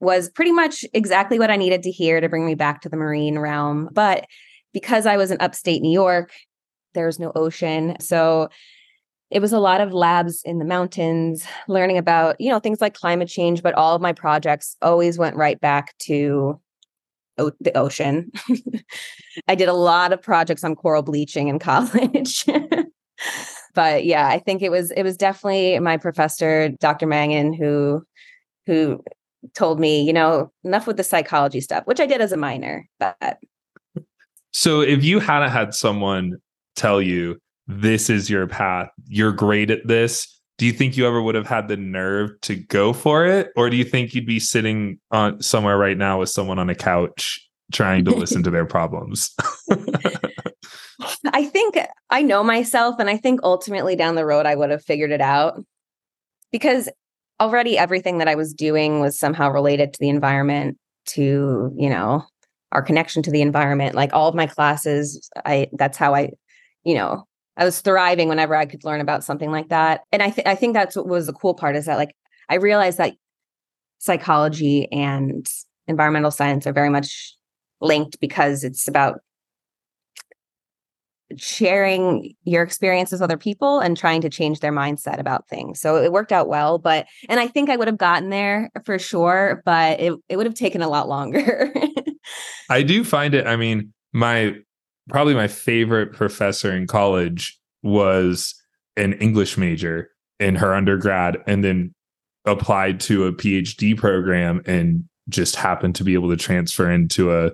was 0.00 0.28
pretty 0.28 0.52
much 0.52 0.84
exactly 0.92 1.38
what 1.38 1.50
I 1.50 1.56
needed 1.56 1.82
to 1.82 1.90
hear 1.90 2.20
to 2.20 2.28
bring 2.28 2.46
me 2.46 2.54
back 2.54 2.82
to 2.82 2.88
the 2.88 2.96
marine 2.96 3.38
realm. 3.38 3.88
But 3.92 4.26
because 4.72 5.06
I 5.06 5.16
was 5.16 5.30
in 5.30 5.38
upstate 5.40 5.82
New 5.82 5.92
York, 5.92 6.32
there 6.94 7.06
was 7.06 7.18
no 7.18 7.32
ocean. 7.34 7.96
So 8.00 8.48
it 9.30 9.40
was 9.40 9.52
a 9.52 9.58
lot 9.58 9.80
of 9.80 9.92
labs 9.92 10.42
in 10.44 10.58
the 10.58 10.64
mountains, 10.64 11.46
learning 11.66 11.98
about, 11.98 12.40
you 12.40 12.50
know, 12.50 12.60
things 12.60 12.80
like 12.80 12.94
climate 12.94 13.28
change, 13.28 13.62
but 13.62 13.74
all 13.74 13.94
of 13.94 14.02
my 14.02 14.12
projects 14.12 14.76
always 14.82 15.18
went 15.18 15.36
right 15.36 15.60
back 15.60 15.96
to 16.00 16.60
o- 17.38 17.52
the 17.60 17.76
ocean. 17.76 18.30
I 19.48 19.54
did 19.54 19.68
a 19.68 19.74
lot 19.74 20.12
of 20.12 20.22
projects 20.22 20.64
on 20.64 20.74
coral 20.76 21.02
bleaching 21.02 21.48
in 21.48 21.58
college. 21.70 22.44
but 23.74 24.04
yeah, 24.04 24.28
I 24.28 24.38
think 24.38 24.62
it 24.62 24.70
was 24.70 24.90
it 24.92 25.02
was 25.02 25.16
definitely 25.16 25.78
my 25.80 25.96
professor, 25.96 26.68
Dr. 26.80 27.06
Mangan, 27.06 27.52
who 27.52 28.04
who 28.66 29.02
told 29.54 29.78
me, 29.78 30.02
you 30.02 30.12
know, 30.12 30.50
enough 30.64 30.86
with 30.86 30.96
the 30.96 31.04
psychology 31.04 31.60
stuff, 31.60 31.84
which 31.86 32.00
I 32.00 32.06
did 32.06 32.20
as 32.20 32.32
a 32.32 32.36
minor. 32.36 32.88
But 32.98 33.38
so 34.52 34.80
if 34.80 35.04
you 35.04 35.20
hadn't 35.20 35.50
had 35.50 35.74
someone 35.74 36.38
tell 36.76 37.02
you 37.02 37.38
this 37.66 38.08
is 38.08 38.30
your 38.30 38.46
path, 38.46 38.88
you're 39.06 39.32
great 39.32 39.70
at 39.70 39.86
this, 39.86 40.40
do 40.64 40.68
you 40.68 40.72
think 40.72 40.96
you 40.96 41.06
ever 41.06 41.20
would 41.20 41.34
have 41.34 41.46
had 41.46 41.68
the 41.68 41.76
nerve 41.76 42.40
to 42.40 42.56
go 42.56 42.94
for 42.94 43.26
it? 43.26 43.52
Or 43.54 43.68
do 43.68 43.76
you 43.76 43.84
think 43.84 44.14
you'd 44.14 44.24
be 44.24 44.40
sitting 44.40 44.98
on 45.10 45.42
somewhere 45.42 45.76
right 45.76 45.98
now 45.98 46.20
with 46.20 46.30
someone 46.30 46.58
on 46.58 46.70
a 46.70 46.74
couch 46.74 47.46
trying 47.70 48.06
to 48.06 48.12
listen 48.12 48.42
to 48.44 48.50
their 48.50 48.64
problems? 48.64 49.30
I 51.34 51.44
think 51.44 51.76
I 52.08 52.22
know 52.22 52.42
myself, 52.42 52.96
and 52.98 53.10
I 53.10 53.18
think 53.18 53.40
ultimately 53.42 53.94
down 53.94 54.14
the 54.14 54.24
road 54.24 54.46
I 54.46 54.54
would 54.54 54.70
have 54.70 54.82
figured 54.82 55.10
it 55.10 55.20
out 55.20 55.62
because 56.50 56.88
already 57.38 57.76
everything 57.76 58.16
that 58.16 58.28
I 58.28 58.34
was 58.34 58.54
doing 58.54 59.00
was 59.00 59.18
somehow 59.18 59.50
related 59.50 59.92
to 59.92 59.98
the 60.00 60.08
environment, 60.08 60.78
to, 61.08 61.74
you 61.76 61.90
know, 61.90 62.24
our 62.72 62.80
connection 62.80 63.22
to 63.24 63.30
the 63.30 63.42
environment. 63.42 63.94
Like 63.94 64.14
all 64.14 64.30
of 64.30 64.34
my 64.34 64.46
classes, 64.46 65.28
I 65.44 65.68
that's 65.72 65.98
how 65.98 66.14
I, 66.14 66.30
you 66.84 66.94
know, 66.94 67.26
I 67.56 67.64
was 67.64 67.80
thriving 67.80 68.28
whenever 68.28 68.54
I 68.56 68.66
could 68.66 68.84
learn 68.84 69.00
about 69.00 69.24
something 69.24 69.50
like 69.50 69.68
that. 69.68 70.02
And 70.12 70.22
I 70.22 70.30
th- 70.30 70.46
I 70.46 70.54
think 70.54 70.74
that's 70.74 70.96
what 70.96 71.06
was 71.06 71.26
the 71.26 71.32
cool 71.32 71.54
part 71.54 71.76
is 71.76 71.86
that 71.86 71.98
like 71.98 72.14
I 72.48 72.56
realized 72.56 72.98
that 72.98 73.14
psychology 73.98 74.90
and 74.92 75.48
environmental 75.86 76.30
science 76.30 76.66
are 76.66 76.72
very 76.72 76.90
much 76.90 77.36
linked 77.80 78.20
because 78.20 78.64
it's 78.64 78.88
about 78.88 79.20
sharing 81.36 82.34
your 82.44 82.62
experience 82.62 83.10
with 83.10 83.22
other 83.22 83.36
people 83.36 83.80
and 83.80 83.96
trying 83.96 84.20
to 84.20 84.28
change 84.28 84.60
their 84.60 84.72
mindset 84.72 85.18
about 85.18 85.48
things. 85.48 85.80
So 85.80 85.96
it 85.96 86.12
worked 86.12 86.32
out 86.32 86.48
well, 86.48 86.78
but 86.78 87.06
and 87.28 87.40
I 87.40 87.46
think 87.46 87.70
I 87.70 87.76
would 87.76 87.88
have 87.88 87.98
gotten 87.98 88.30
there 88.30 88.70
for 88.84 88.98
sure, 88.98 89.62
but 89.64 90.00
it 90.00 90.14
it 90.28 90.36
would 90.36 90.46
have 90.46 90.54
taken 90.54 90.82
a 90.82 90.88
lot 90.88 91.08
longer. 91.08 91.72
I 92.70 92.82
do 92.82 93.04
find 93.04 93.34
it 93.34 93.46
I 93.46 93.56
mean, 93.56 93.92
my 94.12 94.56
probably 95.08 95.34
my 95.34 95.48
favorite 95.48 96.12
professor 96.12 96.72
in 96.72 96.86
college 96.86 97.58
was 97.82 98.54
an 98.96 99.12
English 99.14 99.56
major 99.56 100.10
in 100.40 100.54
her 100.56 100.74
undergrad 100.74 101.36
and 101.46 101.62
then 101.62 101.94
applied 102.44 103.00
to 103.00 103.26
a 103.26 103.32
PhD 103.32 103.96
program 103.96 104.62
and 104.66 105.04
just 105.28 105.56
happened 105.56 105.94
to 105.96 106.04
be 106.04 106.14
able 106.14 106.28
to 106.30 106.36
transfer 106.36 106.90
into 106.90 107.34
a 107.34 107.52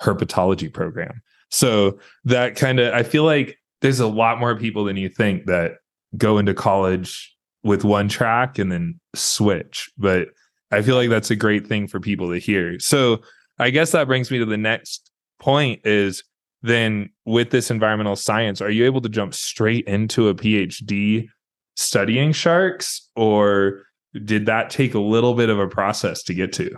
herpetology 0.00 0.72
program. 0.72 1.20
So 1.50 1.98
that 2.24 2.56
kind 2.56 2.78
of, 2.78 2.94
I 2.94 3.02
feel 3.02 3.24
like 3.24 3.58
there's 3.80 4.00
a 4.00 4.06
lot 4.06 4.38
more 4.38 4.56
people 4.56 4.84
than 4.84 4.96
you 4.96 5.08
think 5.08 5.46
that 5.46 5.72
go 6.16 6.38
into 6.38 6.54
college 6.54 7.34
with 7.62 7.84
one 7.84 8.08
track 8.08 8.58
and 8.58 8.70
then 8.70 9.00
switch. 9.14 9.90
But 9.98 10.28
I 10.70 10.82
feel 10.82 10.96
like 10.96 11.10
that's 11.10 11.30
a 11.30 11.36
great 11.36 11.66
thing 11.66 11.88
for 11.88 12.00
people 12.00 12.30
to 12.32 12.38
hear. 12.38 12.78
So 12.78 13.20
I 13.58 13.70
guess 13.70 13.92
that 13.92 14.06
brings 14.06 14.30
me 14.30 14.38
to 14.38 14.44
the 14.44 14.56
next 14.56 15.10
point 15.40 15.80
is 15.84 16.22
then 16.62 17.10
with 17.24 17.50
this 17.50 17.70
environmental 17.70 18.16
science, 18.16 18.60
are 18.60 18.70
you 18.70 18.84
able 18.84 19.00
to 19.02 19.08
jump 19.08 19.34
straight 19.34 19.86
into 19.86 20.28
a 20.28 20.34
PhD 20.34 21.28
studying 21.76 22.32
sharks 22.32 23.08
or 23.14 23.84
did 24.24 24.46
that 24.46 24.70
take 24.70 24.94
a 24.94 24.98
little 24.98 25.34
bit 25.34 25.48
of 25.48 25.58
a 25.58 25.68
process 25.68 26.22
to 26.24 26.34
get 26.34 26.52
to? 26.54 26.70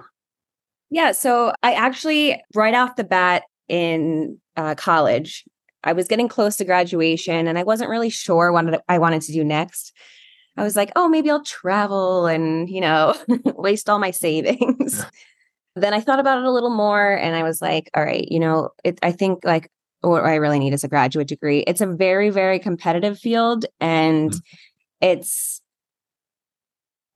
Yeah. 0.90 1.12
So 1.12 1.52
I 1.62 1.72
actually, 1.74 2.42
right 2.54 2.74
off 2.74 2.96
the 2.96 3.04
bat 3.04 3.44
in 3.68 4.38
uh, 4.56 4.74
college, 4.74 5.44
I 5.84 5.92
was 5.92 6.08
getting 6.08 6.28
close 6.28 6.56
to 6.56 6.64
graduation 6.64 7.46
and 7.46 7.58
I 7.58 7.62
wasn't 7.62 7.90
really 7.90 8.10
sure 8.10 8.52
what 8.52 8.82
I 8.88 8.98
wanted 8.98 9.22
to 9.22 9.32
do 9.32 9.44
next. 9.44 9.92
I 10.56 10.64
was 10.64 10.76
like, 10.76 10.92
oh, 10.96 11.08
maybe 11.08 11.30
I'll 11.30 11.44
travel 11.44 12.26
and, 12.26 12.68
you 12.68 12.80
know, 12.80 13.14
waste 13.44 13.88
all 13.88 13.98
my 13.98 14.10
savings. 14.10 15.04
then 15.76 15.94
I 15.94 16.00
thought 16.00 16.20
about 16.20 16.38
it 16.38 16.44
a 16.44 16.50
little 16.50 16.74
more 16.74 17.12
and 17.12 17.34
I 17.34 17.42
was 17.42 17.62
like, 17.62 17.90
all 17.94 18.04
right, 18.04 18.26
you 18.28 18.40
know, 18.40 18.70
it, 18.84 18.98
I 19.02 19.12
think 19.12 19.44
like 19.44 19.70
what 20.00 20.24
I 20.24 20.36
really 20.36 20.58
need 20.58 20.72
is 20.72 20.84
a 20.84 20.88
graduate 20.88 21.28
degree. 21.28 21.60
It's 21.66 21.80
a 21.80 21.86
very, 21.86 22.30
very 22.30 22.58
competitive 22.58 23.18
field 23.18 23.66
and 23.80 24.30
mm-hmm. 24.30 25.06
it's 25.06 25.60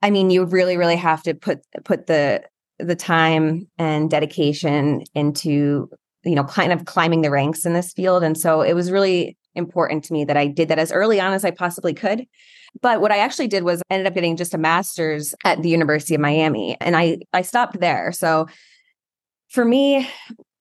I 0.02 0.10
mean, 0.10 0.28
you 0.28 0.44
really, 0.44 0.76
really 0.76 0.96
have 0.96 1.22
to 1.22 1.34
put 1.34 1.60
put 1.84 2.06
the 2.06 2.42
the 2.78 2.94
time 2.94 3.66
and 3.78 4.10
dedication 4.10 5.02
into 5.14 5.88
you 6.24 6.34
know 6.34 6.44
kind 6.44 6.72
of 6.72 6.84
climbing 6.84 7.22
the 7.22 7.30
ranks 7.30 7.64
in 7.64 7.72
this 7.72 7.92
field 7.92 8.22
and 8.22 8.36
so 8.36 8.60
it 8.62 8.74
was 8.74 8.90
really 8.90 9.36
important 9.54 10.04
to 10.04 10.12
me 10.12 10.24
that 10.24 10.36
i 10.36 10.46
did 10.46 10.68
that 10.68 10.78
as 10.78 10.92
early 10.92 11.20
on 11.20 11.32
as 11.32 11.44
i 11.44 11.50
possibly 11.50 11.94
could 11.94 12.26
but 12.80 13.00
what 13.00 13.12
i 13.12 13.18
actually 13.18 13.48
did 13.48 13.64
was 13.64 13.82
ended 13.90 14.06
up 14.06 14.14
getting 14.14 14.36
just 14.36 14.54
a 14.54 14.58
master's 14.58 15.34
at 15.44 15.62
the 15.62 15.68
university 15.68 16.14
of 16.14 16.20
miami 16.20 16.76
and 16.80 16.96
i 16.96 17.18
i 17.32 17.42
stopped 17.42 17.80
there 17.80 18.12
so 18.12 18.46
for 19.48 19.64
me 19.64 20.08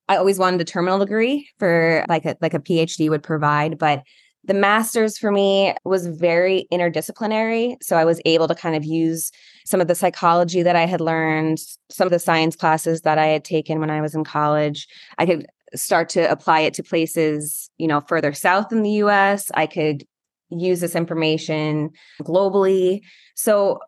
i 0.08 0.16
always 0.16 0.38
wanted 0.38 0.60
a 0.60 0.64
terminal 0.64 0.98
degree 0.98 1.48
for 1.58 2.04
like 2.08 2.24
a 2.24 2.36
like 2.40 2.54
a 2.54 2.60
phd 2.60 3.08
would 3.10 3.22
provide 3.22 3.78
but 3.78 4.02
the 4.46 4.54
master's 4.54 5.16
for 5.16 5.30
me 5.32 5.74
was 5.84 6.06
very 6.06 6.66
interdisciplinary. 6.70 7.76
So 7.82 7.96
I 7.96 8.04
was 8.04 8.20
able 8.24 8.46
to 8.48 8.54
kind 8.54 8.76
of 8.76 8.84
use 8.84 9.30
some 9.64 9.80
of 9.80 9.88
the 9.88 9.94
psychology 9.94 10.62
that 10.62 10.76
I 10.76 10.84
had 10.84 11.00
learned, 11.00 11.58
some 11.90 12.06
of 12.06 12.12
the 12.12 12.18
science 12.18 12.54
classes 12.54 13.02
that 13.02 13.16
I 13.16 13.26
had 13.26 13.44
taken 13.44 13.80
when 13.80 13.90
I 13.90 14.02
was 14.02 14.14
in 14.14 14.24
college. 14.24 14.86
I 15.16 15.24
could 15.24 15.46
start 15.74 16.08
to 16.10 16.30
apply 16.30 16.60
it 16.60 16.74
to 16.74 16.82
places, 16.82 17.70
you 17.78 17.86
know, 17.86 18.00
further 18.00 18.32
south 18.32 18.72
in 18.72 18.82
the 18.82 18.90
US. 18.90 19.50
I 19.54 19.66
could 19.66 20.04
use 20.50 20.80
this 20.80 20.94
information 20.94 21.90
globally. 22.22 23.00
So 23.34 23.80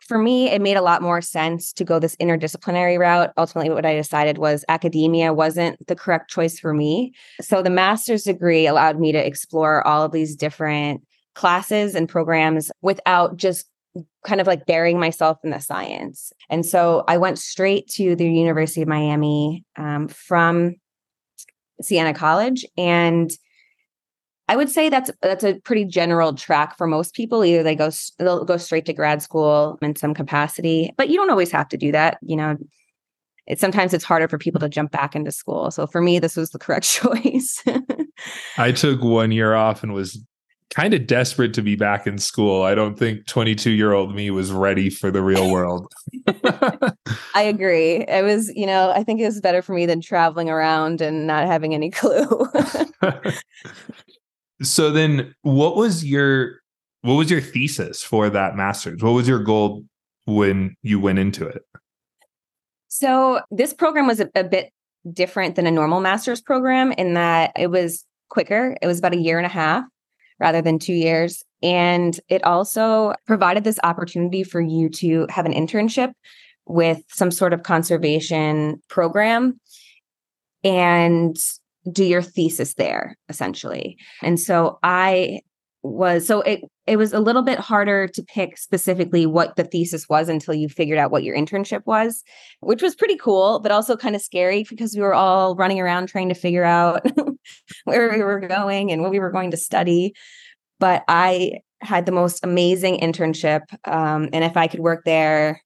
for 0.00 0.18
me, 0.18 0.50
it 0.50 0.60
made 0.60 0.76
a 0.76 0.82
lot 0.82 1.00
more 1.00 1.20
sense 1.20 1.72
to 1.74 1.84
go 1.84 1.98
this 1.98 2.16
interdisciplinary 2.16 2.98
route. 2.98 3.32
Ultimately, 3.36 3.72
what 3.72 3.86
I 3.86 3.94
decided 3.94 4.38
was 4.38 4.64
academia 4.68 5.32
wasn't 5.32 5.84
the 5.86 5.94
correct 5.94 6.28
choice 6.30 6.58
for 6.58 6.74
me. 6.74 7.12
So 7.40 7.62
the 7.62 7.70
master's 7.70 8.24
degree 8.24 8.66
allowed 8.66 8.98
me 8.98 9.12
to 9.12 9.26
explore 9.26 9.86
all 9.86 10.02
of 10.02 10.12
these 10.12 10.34
different 10.34 11.02
classes 11.34 11.94
and 11.94 12.08
programs 12.08 12.70
without 12.82 13.36
just 13.36 13.66
kind 14.24 14.40
of 14.40 14.46
like 14.46 14.66
burying 14.66 14.98
myself 14.98 15.38
in 15.44 15.50
the 15.50 15.60
science. 15.60 16.32
And 16.50 16.64
so 16.64 17.04
I 17.08 17.16
went 17.18 17.38
straight 17.38 17.88
to 17.90 18.16
the 18.16 18.28
University 18.28 18.82
of 18.82 18.88
Miami 18.88 19.64
um, 19.76 20.08
from 20.08 20.76
Siena 21.80 22.14
College 22.14 22.64
and 22.76 23.32
I 24.48 24.56
would 24.56 24.70
say 24.70 24.88
that's 24.88 25.10
that's 25.22 25.44
a 25.44 25.54
pretty 25.60 25.84
general 25.84 26.34
track 26.34 26.76
for 26.76 26.86
most 26.86 27.14
people. 27.14 27.44
Either 27.44 27.62
they 27.62 27.74
go 27.74 27.90
they'll 28.18 28.44
go 28.44 28.56
straight 28.56 28.84
to 28.86 28.92
grad 28.92 29.22
school 29.22 29.78
in 29.80 29.96
some 29.96 30.14
capacity, 30.14 30.92
but 30.98 31.08
you 31.08 31.16
don't 31.16 31.30
always 31.30 31.50
have 31.52 31.68
to 31.68 31.76
do 31.76 31.92
that. 31.92 32.18
You 32.20 32.36
know, 32.36 32.56
it 33.46 33.60
sometimes 33.60 33.94
it's 33.94 34.04
harder 34.04 34.28
for 34.28 34.38
people 34.38 34.60
to 34.60 34.68
jump 34.68 34.90
back 34.90 35.16
into 35.16 35.32
school. 35.32 35.70
So 35.70 35.86
for 35.86 36.02
me, 36.02 36.18
this 36.18 36.36
was 36.36 36.50
the 36.50 36.58
correct 36.58 36.86
choice. 36.90 37.62
I 38.58 38.72
took 38.72 39.02
one 39.02 39.32
year 39.32 39.54
off 39.54 39.82
and 39.82 39.94
was 39.94 40.22
kind 40.72 40.94
of 40.94 41.06
desperate 41.06 41.52
to 41.54 41.62
be 41.62 41.76
back 41.76 42.06
in 42.06 42.18
school. 42.18 42.62
I 42.62 42.74
don't 42.74 42.98
think 42.98 43.26
22 43.26 43.70
year 43.70 43.92
old 43.92 44.14
me 44.14 44.30
was 44.30 44.50
ready 44.50 44.88
for 44.88 45.10
the 45.10 45.22
real 45.22 45.50
world. 45.50 45.92
I 47.34 47.42
agree. 47.42 48.04
It 48.08 48.24
was, 48.24 48.50
you 48.54 48.66
know, 48.66 48.90
I 48.90 49.04
think 49.04 49.20
it 49.20 49.26
was 49.26 49.40
better 49.40 49.60
for 49.60 49.74
me 49.74 49.84
than 49.84 50.00
traveling 50.00 50.48
around 50.48 51.02
and 51.02 51.26
not 51.26 51.46
having 51.46 51.74
any 51.74 51.90
clue. 51.92 52.46
So 54.62 54.90
then 54.90 55.34
what 55.42 55.76
was 55.76 56.04
your 56.04 56.60
what 57.02 57.14
was 57.14 57.30
your 57.30 57.40
thesis 57.40 58.02
for 58.02 58.30
that 58.30 58.56
masters? 58.56 59.02
What 59.02 59.10
was 59.10 59.26
your 59.26 59.40
goal 59.40 59.84
when 60.24 60.76
you 60.82 61.00
went 61.00 61.18
into 61.18 61.46
it? 61.46 61.62
So 62.88 63.40
this 63.50 63.74
program 63.74 64.06
was 64.06 64.20
a, 64.20 64.30
a 64.34 64.44
bit 64.44 64.70
different 65.12 65.56
than 65.56 65.66
a 65.66 65.70
normal 65.70 66.00
master's 66.00 66.40
program 66.40 66.92
in 66.92 67.14
that 67.14 67.52
it 67.56 67.68
was 67.68 68.04
quicker. 68.28 68.76
It 68.80 68.86
was 68.86 69.00
about 69.00 69.14
a 69.14 69.18
year 69.18 69.36
and 69.36 69.46
a 69.46 69.50
half 69.50 69.84
rather 70.42 70.60
than 70.60 70.78
2 70.78 70.92
years 70.92 71.42
and 71.62 72.18
it 72.28 72.42
also 72.44 73.14
provided 73.26 73.62
this 73.62 73.78
opportunity 73.84 74.42
for 74.42 74.60
you 74.60 74.88
to 74.88 75.26
have 75.30 75.46
an 75.46 75.52
internship 75.52 76.12
with 76.66 76.98
some 77.08 77.30
sort 77.30 77.52
of 77.52 77.62
conservation 77.62 78.82
program 78.88 79.60
and 80.64 81.36
do 81.90 82.04
your 82.04 82.22
thesis 82.22 82.74
there 82.74 83.16
essentially. 83.28 83.96
And 84.22 84.38
so 84.38 84.78
I 84.82 85.40
was 85.82 86.26
so 86.26 86.40
it 86.42 86.62
it 86.86 86.96
was 86.96 87.12
a 87.12 87.20
little 87.20 87.42
bit 87.42 87.58
harder 87.58 88.06
to 88.08 88.22
pick 88.22 88.56
specifically 88.56 89.26
what 89.26 89.56
the 89.56 89.64
thesis 89.64 90.08
was 90.08 90.28
until 90.28 90.54
you 90.54 90.68
figured 90.68 90.98
out 90.98 91.10
what 91.10 91.24
your 91.24 91.36
internship 91.36 91.82
was, 91.86 92.22
which 92.60 92.82
was 92.82 92.94
pretty 92.94 93.16
cool, 93.16 93.60
but 93.60 93.72
also 93.72 93.96
kind 93.96 94.16
of 94.16 94.22
scary 94.22 94.64
because 94.68 94.94
we 94.94 95.02
were 95.02 95.14
all 95.14 95.54
running 95.56 95.80
around 95.80 96.08
trying 96.08 96.28
to 96.28 96.34
figure 96.34 96.64
out 96.64 97.04
where 97.84 98.10
we 98.10 98.22
were 98.22 98.40
going 98.40 98.90
and 98.90 99.02
what 99.02 99.10
we 99.10 99.20
were 99.20 99.30
going 99.30 99.50
to 99.50 99.56
study. 99.56 100.14
But 100.78 101.04
I 101.08 101.60
had 101.80 102.06
the 102.06 102.12
most 102.12 102.44
amazing 102.44 102.98
internship. 102.98 103.62
Um, 103.84 104.28
and 104.32 104.44
if 104.44 104.56
I 104.56 104.66
could 104.68 104.80
work 104.80 105.02
there 105.04 105.60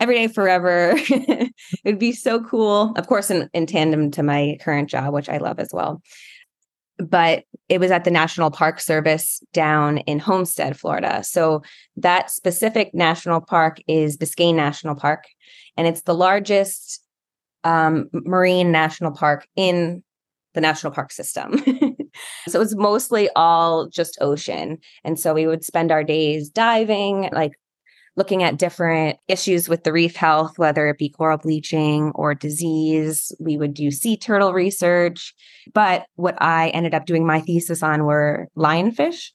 every 0.00 0.14
day 0.14 0.28
forever. 0.28 0.94
It'd 1.84 1.98
be 1.98 2.12
so 2.12 2.42
cool. 2.44 2.92
Of 2.96 3.06
course, 3.06 3.30
in, 3.30 3.48
in 3.52 3.66
tandem 3.66 4.10
to 4.12 4.22
my 4.22 4.56
current 4.60 4.88
job, 4.88 5.12
which 5.12 5.28
I 5.28 5.38
love 5.38 5.58
as 5.58 5.70
well. 5.72 6.02
But 6.98 7.44
it 7.68 7.80
was 7.80 7.90
at 7.90 8.04
the 8.04 8.10
National 8.10 8.50
Park 8.50 8.80
Service 8.80 9.42
down 9.52 9.98
in 9.98 10.18
Homestead, 10.18 10.78
Florida. 10.78 11.22
So 11.22 11.62
that 11.96 12.30
specific 12.30 12.92
national 12.94 13.40
park 13.40 13.78
is 13.86 14.16
Biscayne 14.16 14.54
National 14.54 14.94
Park, 14.94 15.24
and 15.76 15.86
it's 15.86 16.02
the 16.02 16.14
largest 16.14 17.02
um, 17.64 18.08
marine 18.12 18.72
national 18.72 19.12
park 19.12 19.46
in 19.54 20.02
the 20.54 20.60
national 20.60 20.92
park 20.92 21.12
system. 21.12 21.62
so 22.48 22.60
it's 22.60 22.74
mostly 22.74 23.28
all 23.36 23.88
just 23.88 24.18
ocean. 24.20 24.78
And 25.04 25.18
so 25.18 25.34
we 25.34 25.46
would 25.46 25.64
spend 25.64 25.92
our 25.92 26.02
days 26.02 26.48
diving, 26.48 27.28
like 27.32 27.52
looking 28.18 28.42
at 28.42 28.58
different 28.58 29.16
issues 29.28 29.68
with 29.68 29.84
the 29.84 29.92
reef 29.92 30.16
health, 30.16 30.58
whether 30.58 30.88
it 30.88 30.98
be 30.98 31.08
coral 31.08 31.38
bleaching 31.38 32.10
or 32.16 32.34
disease. 32.34 33.30
We 33.38 33.56
would 33.56 33.74
do 33.74 33.92
sea 33.92 34.16
turtle 34.16 34.52
research. 34.52 35.32
But 35.72 36.04
what 36.16 36.36
I 36.42 36.70
ended 36.70 36.94
up 36.94 37.06
doing 37.06 37.24
my 37.24 37.40
thesis 37.40 37.80
on 37.80 38.04
were 38.04 38.48
lionfish. 38.56 39.30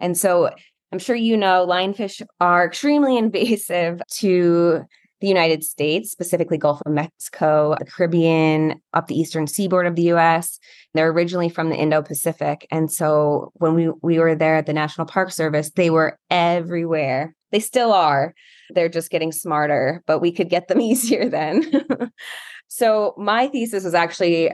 And 0.00 0.18
so 0.18 0.50
I'm 0.90 0.98
sure 0.98 1.14
you 1.14 1.36
know 1.36 1.64
lionfish 1.64 2.22
are 2.40 2.66
extremely 2.66 3.16
invasive 3.18 4.02
to 4.14 4.84
the 5.20 5.28
United 5.28 5.62
States, 5.62 6.10
specifically 6.10 6.58
Gulf 6.58 6.82
of 6.84 6.92
Mexico, 6.92 7.76
the 7.78 7.84
Caribbean, 7.84 8.82
up 8.94 9.06
the 9.06 9.18
eastern 9.18 9.46
seaboard 9.46 9.86
of 9.86 9.94
the 9.94 10.10
US. 10.12 10.58
They're 10.92 11.10
originally 11.10 11.50
from 11.50 11.70
the 11.70 11.76
Indo-Pacific. 11.76 12.66
And 12.72 12.90
so 12.90 13.52
when 13.54 13.74
we, 13.74 13.90
we 14.02 14.18
were 14.18 14.34
there 14.34 14.56
at 14.56 14.66
the 14.66 14.72
National 14.72 15.06
Park 15.06 15.30
Service, 15.30 15.70
they 15.70 15.88
were 15.88 16.18
everywhere. 16.30 17.35
They 17.52 17.60
still 17.60 17.92
are. 17.92 18.34
They're 18.70 18.88
just 18.88 19.10
getting 19.10 19.32
smarter, 19.32 20.02
but 20.06 20.20
we 20.20 20.32
could 20.32 20.48
get 20.48 20.68
them 20.68 20.80
easier 20.90 21.28
then. 21.28 21.62
so 22.68 23.14
my 23.16 23.48
thesis 23.48 23.84
was 23.84 23.94
actually 23.94 24.50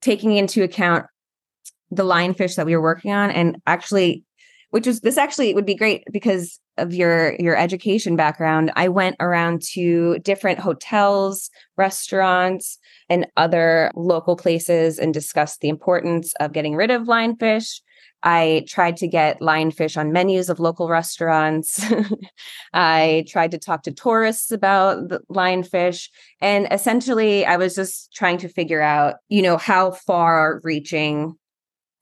taking 0.00 0.36
into 0.36 0.62
account 0.62 1.06
the 1.90 2.04
lionfish 2.04 2.56
that 2.56 2.66
we 2.66 2.74
were 2.74 2.82
working 2.82 3.12
on 3.12 3.30
and 3.30 3.60
actually 3.66 4.24
which 4.70 4.86
was 4.86 5.00
this 5.00 5.18
actually 5.18 5.52
would 5.52 5.66
be 5.66 5.74
great 5.74 6.02
because 6.10 6.58
of 6.78 6.94
your 6.94 7.34
your 7.38 7.54
education 7.54 8.16
background 8.16 8.72
i 8.74 8.88
went 8.88 9.14
around 9.20 9.60
to 9.60 10.18
different 10.20 10.58
hotels 10.58 11.50
restaurants 11.76 12.78
and 13.10 13.26
other 13.36 13.90
local 13.94 14.36
places 14.36 14.98
and 14.98 15.12
discussed 15.12 15.60
the 15.60 15.68
importance 15.68 16.32
of 16.40 16.52
getting 16.52 16.74
rid 16.74 16.90
of 16.90 17.02
lionfish 17.02 17.80
I 18.22 18.64
tried 18.68 18.96
to 18.98 19.08
get 19.08 19.40
lionfish 19.40 19.96
on 19.96 20.12
menus 20.12 20.48
of 20.48 20.60
local 20.60 20.88
restaurants. 20.88 21.84
I 22.72 23.24
tried 23.28 23.50
to 23.52 23.58
talk 23.58 23.82
to 23.84 23.92
tourists 23.92 24.50
about 24.50 25.08
the 25.08 25.20
lionfish. 25.30 26.08
And 26.40 26.68
essentially, 26.70 27.44
I 27.44 27.56
was 27.56 27.74
just 27.74 28.12
trying 28.14 28.38
to 28.38 28.48
figure 28.48 28.82
out, 28.82 29.16
you 29.28 29.42
know, 29.42 29.56
how 29.56 29.90
far 29.90 30.60
reaching 30.62 31.36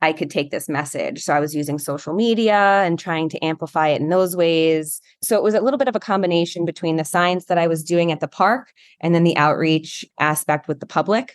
I 0.02 0.12
could 0.12 0.30
take 0.30 0.50
this 0.50 0.68
message. 0.68 1.22
So 1.22 1.34
I 1.34 1.40
was 1.40 1.54
using 1.54 1.78
social 1.78 2.14
media 2.14 2.82
and 2.84 2.98
trying 2.98 3.28
to 3.30 3.44
amplify 3.44 3.88
it 3.88 4.00
in 4.00 4.08
those 4.08 4.34
ways. 4.34 5.00
So 5.22 5.36
it 5.36 5.42
was 5.42 5.54
a 5.54 5.60
little 5.60 5.78
bit 5.78 5.88
of 5.88 5.96
a 5.96 6.00
combination 6.00 6.64
between 6.64 6.96
the 6.96 7.04
science 7.04 7.46
that 7.46 7.58
I 7.58 7.66
was 7.66 7.84
doing 7.84 8.10
at 8.10 8.20
the 8.20 8.28
park 8.28 8.72
and 9.00 9.14
then 9.14 9.24
the 9.24 9.36
outreach 9.36 10.04
aspect 10.18 10.68
with 10.68 10.80
the 10.80 10.86
public. 10.86 11.34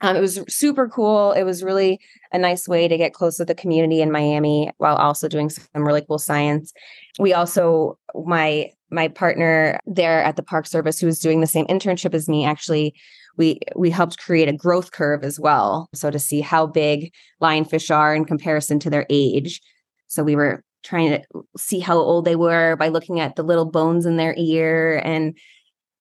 Um, 0.00 0.16
it 0.16 0.20
was 0.20 0.40
super 0.48 0.88
cool. 0.88 1.32
It 1.32 1.44
was 1.44 1.62
really 1.62 2.00
a 2.32 2.38
nice 2.38 2.66
way 2.66 2.88
to 2.88 2.96
get 2.96 3.14
close 3.14 3.36
to 3.36 3.44
the 3.44 3.54
community 3.54 4.00
in 4.00 4.10
Miami 4.10 4.70
while 4.78 4.96
also 4.96 5.28
doing 5.28 5.48
some 5.48 5.86
really 5.86 6.04
cool 6.04 6.18
science. 6.18 6.72
We 7.18 7.32
also, 7.32 7.98
my 8.14 8.70
my 8.90 9.08
partner 9.08 9.78
there 9.86 10.22
at 10.22 10.36
the 10.36 10.42
Park 10.42 10.66
Service, 10.66 10.98
who 10.98 11.06
was 11.06 11.18
doing 11.18 11.40
the 11.40 11.46
same 11.46 11.66
internship 11.66 12.14
as 12.14 12.28
me, 12.28 12.44
actually 12.44 12.94
we 13.36 13.58
we 13.76 13.90
helped 13.90 14.18
create 14.18 14.48
a 14.48 14.52
growth 14.52 14.92
curve 14.92 15.24
as 15.24 15.38
well 15.38 15.88
so 15.94 16.10
to 16.10 16.18
see 16.18 16.40
how 16.40 16.66
big 16.66 17.12
lionfish 17.42 17.94
are 17.94 18.14
in 18.14 18.24
comparison 18.24 18.78
to 18.78 18.90
their 18.90 19.06
age 19.10 19.60
so 20.08 20.22
we 20.22 20.36
were 20.36 20.62
trying 20.82 21.10
to 21.10 21.22
see 21.56 21.78
how 21.78 21.96
old 21.96 22.24
they 22.24 22.36
were 22.36 22.76
by 22.76 22.88
looking 22.88 23.20
at 23.20 23.36
the 23.36 23.42
little 23.42 23.64
bones 23.64 24.04
in 24.04 24.16
their 24.16 24.34
ear 24.36 25.00
and 25.04 25.36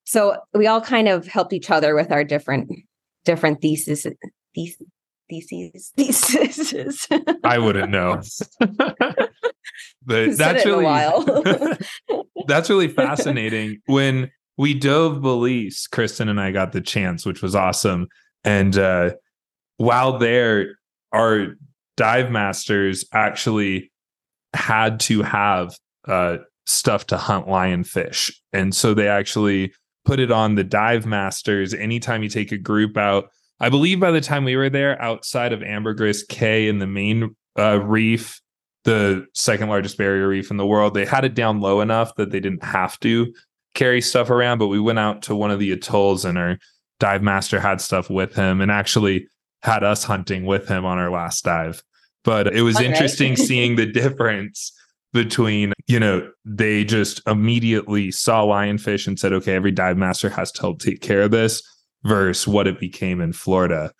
so 0.04 0.36
we 0.54 0.68
all 0.68 0.82
kind 0.82 1.08
of 1.08 1.28
helped 1.28 1.54
each 1.54 1.70
other 1.70 1.96
with 1.96 2.12
our 2.12 2.24
different 2.24 2.70
different 3.26 3.62
theses 3.62 4.06
theses 4.56 4.88
theses 5.30 5.92
theses 5.96 7.08
i 7.44 7.58
wouldn't 7.58 7.90
know 7.90 8.22
but 10.06 10.38
that's 10.38 10.66
really 10.66 10.86
that's 12.48 12.70
really 12.70 12.88
fascinating 12.88 13.80
when 13.86 14.30
we 14.58 14.74
dove 14.74 15.22
Belize. 15.22 15.88
Kristen 15.92 16.30
and 16.30 16.40
I 16.40 16.52
got 16.52 16.72
the 16.72 16.82
chance, 16.82 17.26
which 17.26 17.42
was 17.42 17.56
awesome. 17.56 18.08
And 18.44 18.78
uh, 18.78 19.12
while 19.78 20.18
there, 20.18 20.76
our 21.12 21.56
dive 21.98 22.32
masters 22.32 23.06
actually 23.14 23.92
had 24.54 25.00
to 25.02 25.24
have 25.24 25.76
uh, 26.08 26.38
stuff 26.66 27.08
to 27.08 27.18
hunt 27.18 27.48
lionfish. 27.48 28.32
And 28.54 28.76
so 28.76 28.94
they 28.94 29.08
actually 29.08 29.74
put 30.06 30.20
it 30.20 30.32
on 30.32 30.56
the 30.56 30.64
dive 30.64 31.06
masters 31.06 31.74
anytime 31.74 32.24
you 32.24 32.30
take 32.30 32.52
a 32.52 32.58
group 32.58 32.98
out. 32.98 33.30
I 33.60 33.70
believe 33.70 34.00
by 34.00 34.12
the 34.12 34.22
time 34.22 34.44
we 34.44 34.56
were 34.56 34.70
there, 34.70 35.00
outside 35.02 35.54
of 35.54 35.62
Ambergris 35.62 36.24
Caye 36.24 36.68
in 36.68 36.80
the 36.80 36.88
main 36.88 37.36
uh, 37.58 37.80
reef, 37.80 38.42
the 38.84 39.28
second 39.36 39.70
largest 39.70 39.98
barrier 39.98 40.28
reef 40.28 40.50
in 40.50 40.58
the 40.58 40.66
world, 40.66 40.94
they 40.94 41.06
had 41.06 41.26
it 41.26 41.36
down 41.36 41.60
low 41.60 41.82
enough 41.82 42.16
that 42.16 42.32
they 42.32 42.40
didn't 42.40 42.64
have 42.64 43.00
to 43.02 43.32
carry 43.76 44.02
stuff 44.02 44.30
around, 44.30 44.58
but 44.58 44.68
we 44.68 44.80
went 44.80 45.00
out 45.00 45.22
to 45.24 45.36
one 45.36 45.52
of 45.52 45.60
the 45.60 45.72
atolls 45.72 46.26
and 46.26 46.38
our 46.38 46.58
dive 47.00 47.22
master 47.22 47.60
had 47.60 47.80
stuff 47.80 48.10
with 48.10 48.34
him 48.34 48.62
and 48.62 48.72
actually 48.72 49.28
had 49.62 49.84
us 49.84 50.04
hunting 50.04 50.46
with 50.46 50.68
him 50.68 50.86
on 50.86 50.98
our 50.98 51.12
last 51.12 51.44
dive. 51.44 51.84
But 52.24 52.48
it 52.56 52.62
was 52.64 52.78
okay. 52.78 52.86
interesting 52.86 53.36
seeing 53.36 53.76
the 53.76 53.86
difference 53.86 54.72
between, 55.14 55.74
you 55.88 56.00
know, 56.00 56.30
they 56.46 56.84
just 56.84 57.22
immediately 57.28 58.12
saw 58.12 58.46
lionfish 58.46 59.08
and 59.08 59.20
said, 59.20 59.34
okay, 59.34 59.56
every 59.56 59.72
dive 59.72 59.98
master 59.98 60.30
has 60.30 60.52
to 60.54 60.62
help 60.62 60.80
take 60.80 61.02
care 61.02 61.24
of 61.24 61.32
this 61.32 61.62
versus 62.04 62.48
what 62.48 62.68
it 62.68 62.80
became 62.80 63.22
in 63.22 63.34
Florida, 63.34 63.92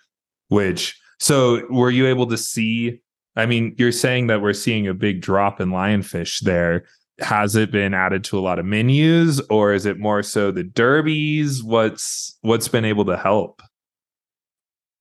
which 0.48 0.98
so 1.20 1.66
were 1.70 1.92
you 1.92 2.08
able 2.08 2.28
to 2.28 2.38
see? 2.38 3.00
I 3.36 3.46
mean, 3.46 3.76
you're 3.78 3.92
saying 3.92 4.28
that 4.28 4.42
we're 4.42 4.54
seeing 4.54 4.88
a 4.88 4.94
big 4.94 5.22
drop 5.22 5.62
in 5.62 5.70
lionfish 5.70 6.40
there 6.40 6.86
has 7.22 7.56
it 7.56 7.72
been 7.72 7.94
added 7.94 8.24
to 8.24 8.38
a 8.38 8.42
lot 8.42 8.60
of 8.60 8.66
menus 8.66 9.40
or 9.50 9.74
is 9.74 9.86
it 9.86 10.00
more 10.00 10.24
so 10.24 10.52
the 10.52 10.64
derbies 10.64 11.64
what's 11.64 12.38
what's 12.42 12.68
been 12.68 12.86
able 12.86 13.06
to 13.06 13.18
help 13.18 13.62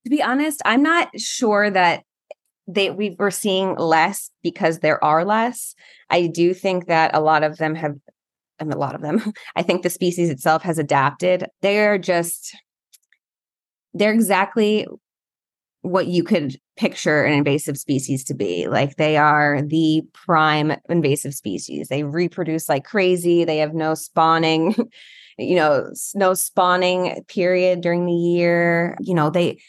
to 0.03 0.09
be 0.09 0.21
honest 0.21 0.61
i'm 0.65 0.83
not 0.83 1.07
sure 1.19 1.69
that 1.69 2.03
they 2.73 2.91
we 2.91 3.15
were 3.17 3.31
seeing 3.31 3.75
less 3.75 4.29
because 4.43 4.79
there 4.79 5.03
are 5.03 5.25
less 5.25 5.75
i 6.09 6.27
do 6.27 6.53
think 6.53 6.87
that 6.87 7.15
a 7.15 7.21
lot 7.21 7.43
of 7.43 7.57
them 7.57 7.75
have 7.75 7.95
I 8.59 8.63
mean, 8.63 8.73
a 8.73 8.77
lot 8.77 8.95
of 8.95 9.01
them 9.01 9.33
i 9.55 9.61
think 9.61 9.83
the 9.83 9.89
species 9.89 10.29
itself 10.29 10.63
has 10.63 10.77
adapted 10.77 11.45
they're 11.61 11.97
just 11.97 12.55
they're 13.93 14.13
exactly 14.13 14.87
what 15.81 16.07
you 16.07 16.23
could 16.23 16.59
picture 16.77 17.23
an 17.23 17.33
invasive 17.33 17.77
species 17.77 18.23
to 18.25 18.33
be. 18.33 18.67
Like 18.67 18.95
they 18.95 19.17
are 19.17 19.61
the 19.61 20.03
prime 20.13 20.73
invasive 20.89 21.33
species. 21.33 21.87
They 21.87 22.03
reproduce 22.03 22.69
like 22.69 22.85
crazy. 22.85 23.43
They 23.43 23.57
have 23.57 23.73
no 23.73 23.95
spawning, 23.95 24.75
you 25.37 25.55
know, 25.55 25.91
no 26.13 26.33
spawning 26.33 27.23
period 27.27 27.81
during 27.81 28.05
the 28.05 28.13
year. 28.13 28.95
You 28.99 29.15
know, 29.15 29.29
they 29.29 29.59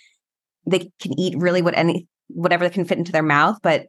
they 0.67 0.91
can 1.01 1.19
eat 1.19 1.37
really 1.37 1.62
what 1.62 1.77
any 1.77 2.07
whatever 2.35 2.68
can 2.71 2.85
fit 2.85 2.99
into 2.99 3.12
their 3.12 3.23
mouth, 3.23 3.59
but 3.62 3.87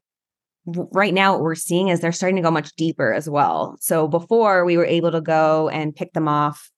right 0.66 1.14
now 1.14 1.34
what 1.34 1.42
we're 1.42 1.56
seeing 1.56 1.90
is 1.90 2.00
they're 2.00 2.12
starting 2.12 2.38
to 2.38 2.42
go 2.42 2.52
much 2.52 2.74
deeper 2.76 3.14
as 3.14 3.30
well. 3.30 3.76
So 3.82 4.08
before 4.08 4.64
we 4.66 4.78
were 4.78 4.86
able 4.86 5.12
to 5.12 5.22
go 5.22 5.70
and 5.70 5.96
pick 5.96 6.14
them 6.14 6.28
off 6.28 6.72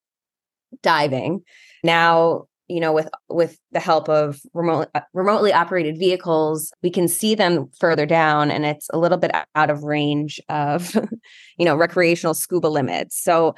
diving. 0.82 1.42
Now 1.84 2.48
you 2.68 2.80
know 2.80 2.94
with 2.94 3.10
with 3.30 3.60
the 3.72 3.80
help 3.80 4.10
of 4.10 4.40
remote, 4.54 4.88
uh, 4.96 5.02
remotely 5.14 5.54
operated 5.54 5.98
vehicles 5.98 6.72
we 6.82 6.90
can 6.90 7.08
see 7.08 7.36
them 7.36 7.70
further 7.80 8.06
down 8.06 8.50
and 8.50 8.66
it's 8.66 8.90
a 8.92 8.98
little 8.98 9.18
bit 9.18 9.32
out 9.54 9.70
of 9.70 9.84
range 9.84 10.40
of 10.50 10.96
you 11.58 11.66
know 11.66 11.76
recreational 11.76 12.34
scuba 12.34 12.68
limits 12.68 13.22
so 13.22 13.56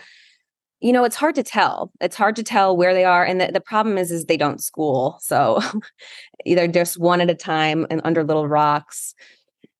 you 0.80 0.94
know 0.94 1.04
it's 1.04 1.16
hard 1.16 1.36
to 1.36 1.44
tell. 1.44 1.92
It's 2.02 2.16
hard 2.16 2.36
to 2.38 2.44
tell 2.44 2.78
where 2.78 2.94
they 2.94 3.06
are 3.06 3.26
and 3.26 3.42
the, 3.42 3.52
the 3.52 3.62
problem 3.62 3.98
is 3.98 4.12
is 4.12 4.26
they 4.26 4.38
don't 4.38 4.62
school 4.62 5.18
so 5.22 5.60
either 6.46 6.68
just 6.68 7.00
one 7.00 7.22
at 7.22 7.30
a 7.30 7.36
time 7.36 7.88
and 7.90 8.02
under 8.04 8.24
little 8.24 8.48
rocks 8.48 9.16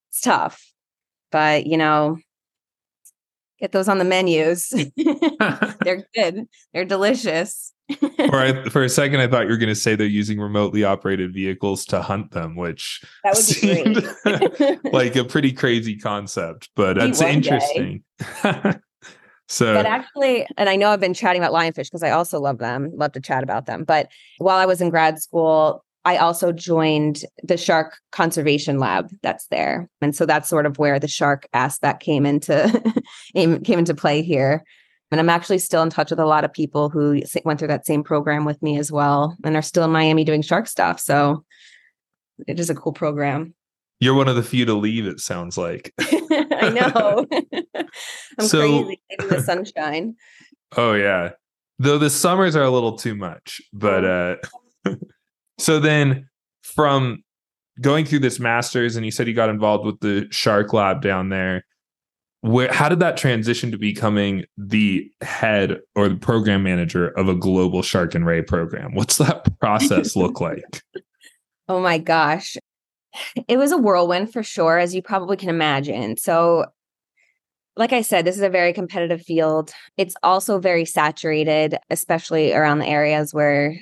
it's 0.10 0.22
tough 0.22 0.72
but 1.32 1.68
you 1.68 1.78
know 1.78 2.18
get 3.60 3.72
those 3.72 3.88
on 3.88 3.98
the 3.98 4.06
menus. 4.06 4.70
They're 5.84 6.08
good. 6.14 6.48
They're 6.74 6.86
delicious. 6.86 7.74
Or 8.20 8.36
I, 8.36 8.68
for 8.70 8.84
a 8.84 8.90
second, 8.90 9.22
I 9.22 9.28
thought 9.28 9.44
you 9.44 9.50
were 9.50 9.58
going 9.58 9.70
to 9.70 9.76
say 9.76 9.96
they're 9.96 10.08
using 10.08 10.42
remotely 10.42 10.84
operated 10.84 11.34
vehicles 11.34 11.86
to 11.86 12.02
hunt 12.02 12.32
them, 12.32 12.58
which 12.58 13.02
that 13.24 13.34
would 13.34 13.46
seemed 13.46 14.94
like 14.94 15.16
a 15.16 15.24
pretty 15.24 15.54
crazy 15.54 15.96
concept. 15.96 16.70
But 16.76 16.98
that's 16.98 17.22
interesting. 17.22 18.04
So, 19.48 19.74
but 19.74 19.86
actually, 19.86 20.46
and 20.58 20.70
I 20.70 20.76
know 20.76 20.90
I've 20.90 21.00
been 21.00 21.14
chatting 21.14 21.42
about 21.42 21.54
lionfish 21.54 21.86
because 21.86 22.04
I 22.04 22.12
also 22.12 22.40
love 22.40 22.58
them, 22.58 22.92
love 22.94 23.14
to 23.14 23.22
chat 23.22 23.44
about 23.44 23.66
them. 23.66 23.84
But 23.84 24.10
while 24.40 24.58
I 24.58 24.66
was 24.66 24.82
in 24.82 24.90
grad 24.90 25.22
school, 25.22 25.84
I 26.04 26.18
also 26.18 26.52
joined 26.52 27.24
the 27.44 27.58
shark 27.58 27.98
conservation 28.12 28.80
lab 28.80 29.10
that's 29.24 29.48
there, 29.48 29.90
and 30.02 30.16
so 30.16 30.26
that's 30.26 30.50
sort 30.50 30.66
of 30.66 30.78
where 30.78 31.00
the 31.00 31.08
shark 31.08 31.48
aspect 31.54 32.02
came 32.02 32.26
into 32.26 32.94
came 33.36 33.80
into 33.80 33.96
play 33.96 34.22
here. 34.22 34.64
And 35.10 35.22
I'm 35.22 35.30
actually 35.30 35.60
still 35.60 35.84
in 35.84 35.90
touch 35.90 36.10
with 36.10 36.20
a 36.20 36.26
lot 36.26 36.44
of 36.44 36.52
people 36.52 36.90
who 36.90 37.22
went 37.46 37.60
through 37.60 37.70
that 37.70 37.86
same 37.86 38.04
program 38.04 38.44
with 38.44 38.62
me 38.62 38.78
as 38.78 38.92
well 38.92 39.38
and 39.46 39.56
are 39.56 39.62
still 39.62 39.86
in 39.86 39.92
Miami 39.92 40.26
doing 40.26 40.42
shark 40.42 40.68
stuff. 40.68 41.00
So 41.00 41.46
it 42.46 42.60
is 42.60 42.70
a 42.70 42.76
cool 42.76 42.92
program. 42.92 43.54
You're 44.00 44.14
one 44.14 44.28
of 44.28 44.36
the 44.36 44.44
few 44.44 44.66
to 44.66 44.74
leave, 44.74 45.08
it 45.08 45.20
sounds 45.20 45.58
like. 45.58 45.94
I 46.00 46.70
know. 46.70 47.26
I'm 48.40 48.48
so, 48.48 48.84
crazy 48.84 49.02
in 49.10 49.28
the 49.28 49.42
sunshine. 49.42 50.16
Oh, 50.76 50.94
yeah. 50.94 51.32
Though 51.80 51.98
the 51.98 52.10
summers 52.10 52.56
are 52.56 52.64
a 52.64 52.70
little 52.70 52.98
too 52.98 53.16
much. 53.16 53.62
But 53.74 54.06
uh 54.06 54.36
so 55.60 55.80
then 55.80 56.30
from 56.64 57.24
going 57.82 58.06
through 58.06 58.20
this 58.20 58.40
master's, 58.40 58.96
and 58.96 59.06
you 59.06 59.12
said 59.12 59.28
you 59.28 59.34
got 59.34 59.50
involved 59.50 59.86
with 59.86 60.00
the 60.00 60.28
shark 60.32 60.74
lab 60.74 61.02
down 61.02 61.30
there 61.30 61.66
where 62.42 62.72
how 62.72 62.88
did 62.88 63.00
that 63.00 63.18
transition 63.18 63.72
to 63.72 63.78
becoming 63.78 64.46
the 64.58 65.12
head 65.22 65.80
or 65.96 66.08
the 66.08 66.16
program 66.16 66.64
manager 66.64 67.10
of 67.10 67.28
a 67.28 67.36
global 67.36 67.82
shark 67.82 68.14
and 68.14 68.26
ray 68.26 68.42
program 68.42 68.94
what's 68.94 69.18
that 69.18 69.60
process 69.60 70.16
look 70.16 70.40
like 70.40 70.84
oh 71.68 71.80
my 71.80 71.98
gosh 71.98 72.56
it 73.48 73.58
was 73.58 73.72
a 73.72 73.78
whirlwind 73.78 74.32
for 74.32 74.44
sure 74.44 74.78
as 74.78 74.94
you 74.96 75.02
probably 75.02 75.38
can 75.38 75.50
imagine 75.50 76.18
so 76.18 76.66
like 77.76 77.94
i 77.94 78.02
said 78.02 78.26
this 78.26 78.36
is 78.36 78.42
a 78.42 78.50
very 78.50 78.74
competitive 78.74 79.22
field 79.22 79.72
it's 79.98 80.16
also 80.24 80.60
very 80.60 80.86
saturated 80.86 81.78
especially 81.90 82.54
around 82.54 82.80
the 82.80 82.88
areas 82.88 83.34
where 83.34 83.76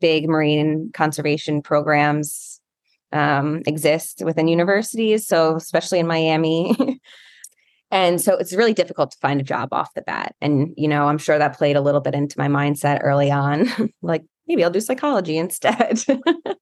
big 0.00 0.28
marine 0.28 0.90
conservation 0.94 1.62
programs 1.62 2.60
um, 3.12 3.62
exist 3.66 4.22
within 4.24 4.48
universities 4.48 5.26
so 5.26 5.56
especially 5.56 5.98
in 5.98 6.06
miami 6.06 6.98
And 7.92 8.22
so 8.22 8.34
it's 8.38 8.54
really 8.54 8.72
difficult 8.72 9.10
to 9.10 9.18
find 9.18 9.38
a 9.38 9.44
job 9.44 9.68
off 9.70 9.92
the 9.92 10.00
bat. 10.00 10.34
And, 10.40 10.72
you 10.78 10.88
know, 10.88 11.08
I'm 11.08 11.18
sure 11.18 11.36
that 11.36 11.58
played 11.58 11.76
a 11.76 11.82
little 11.82 12.00
bit 12.00 12.14
into 12.14 12.38
my 12.38 12.48
mindset 12.48 13.00
early 13.02 13.30
on. 13.30 13.68
like, 14.02 14.24
maybe 14.46 14.64
I'll 14.64 14.70
do 14.70 14.80
psychology 14.80 15.38
instead. 15.38 16.02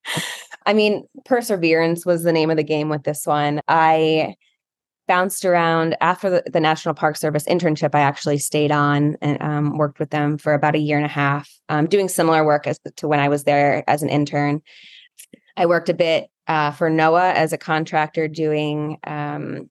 I 0.67 0.73
mean, 0.75 1.05
perseverance 1.25 2.05
was 2.05 2.23
the 2.23 2.33
name 2.33 2.51
of 2.51 2.57
the 2.57 2.63
game 2.63 2.89
with 2.89 3.05
this 3.05 3.27
one. 3.27 3.61
I 3.69 4.35
bounced 5.09 5.45
around 5.45 5.97
after 6.01 6.31
the, 6.31 6.45
the 6.53 6.61
National 6.61 6.95
Park 6.95 7.17
Service 7.17 7.45
internship. 7.47 7.95
I 7.95 8.01
actually 8.01 8.39
stayed 8.39 8.71
on 8.71 9.17
and 9.21 9.43
um, 9.43 9.77
worked 9.77 9.99
with 9.99 10.11
them 10.11 10.39
for 10.39 10.55
about 10.55 10.77
a 10.77 10.79
year 10.79 10.97
and 10.97 11.07
a 11.07 11.09
half, 11.09 11.51
um, 11.69 11.87
doing 11.87 12.09
similar 12.09 12.45
work 12.45 12.67
as 12.69 12.79
to 12.97 13.09
when 13.09 13.19
I 13.19 13.29
was 13.29 13.43
there 13.43 13.83
as 13.89 14.05
an 14.05 14.09
intern. 14.09 14.63
I 15.57 15.67
worked 15.67 15.89
a 15.89 15.95
bit 15.95 16.29
uh, 16.47 16.71
for 16.71 16.89
NOAA 16.89 17.35
as 17.35 17.53
a 17.53 17.59
contractor 17.59 18.29
doing 18.29 18.99
um, 19.05 19.69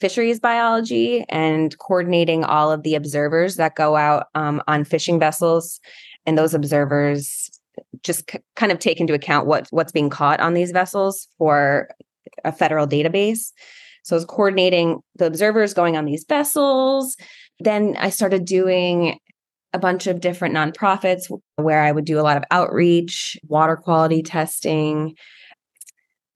fisheries 0.00 0.40
biology 0.40 1.24
and 1.28 1.78
coordinating 1.78 2.42
all 2.42 2.72
of 2.72 2.82
the 2.82 2.96
observers 2.96 3.54
that 3.56 3.76
go 3.76 3.94
out 3.94 4.26
um, 4.34 4.60
on 4.66 4.82
fishing 4.82 5.20
vessels. 5.20 5.80
And 6.26 6.38
those 6.38 6.54
observers 6.54 7.50
just 8.02 8.30
c- 8.30 8.38
kind 8.56 8.72
of 8.72 8.78
take 8.78 9.00
into 9.00 9.14
account 9.14 9.46
what 9.46 9.66
what's 9.70 9.92
being 9.92 10.10
caught 10.10 10.40
on 10.40 10.54
these 10.54 10.72
vessels 10.72 11.28
for 11.38 11.88
a 12.44 12.52
federal 12.52 12.86
database. 12.86 13.52
So 14.04 14.16
I 14.16 14.18
was 14.18 14.24
coordinating 14.24 15.00
the 15.16 15.26
observers 15.26 15.74
going 15.74 15.96
on 15.96 16.04
these 16.04 16.24
vessels. 16.28 17.16
Then 17.60 17.96
I 17.98 18.10
started 18.10 18.44
doing 18.44 19.18
a 19.72 19.78
bunch 19.78 20.06
of 20.06 20.20
different 20.20 20.54
nonprofits 20.54 21.32
where 21.56 21.82
I 21.82 21.92
would 21.92 22.04
do 22.04 22.20
a 22.20 22.22
lot 22.22 22.36
of 22.36 22.44
outreach, 22.50 23.38
water 23.48 23.76
quality 23.76 24.22
testing, 24.22 25.14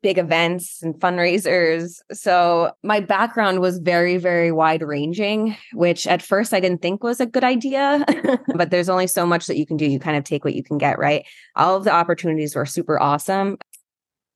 big 0.06 0.18
events 0.18 0.84
and 0.84 0.94
fundraisers. 0.94 2.00
So 2.12 2.70
my 2.84 3.00
background 3.00 3.58
was 3.58 3.78
very, 3.78 4.18
very 4.18 4.52
wide 4.52 4.80
ranging, 4.80 5.56
which 5.72 6.06
at 6.06 6.22
first 6.22 6.54
I 6.54 6.60
didn't 6.60 6.80
think 6.80 7.02
was 7.02 7.18
a 7.18 7.26
good 7.26 7.42
idea. 7.42 8.04
but 8.54 8.70
there's 8.70 8.88
only 8.88 9.08
so 9.08 9.26
much 9.26 9.48
that 9.48 9.58
you 9.58 9.66
can 9.66 9.76
do. 9.76 9.84
You 9.84 9.98
kind 9.98 10.16
of 10.16 10.22
take 10.22 10.44
what 10.44 10.54
you 10.54 10.62
can 10.62 10.78
get, 10.78 11.00
right? 11.00 11.26
All 11.56 11.74
of 11.74 11.82
the 11.82 11.90
opportunities 11.90 12.54
were 12.54 12.66
super 12.66 13.02
awesome. 13.02 13.58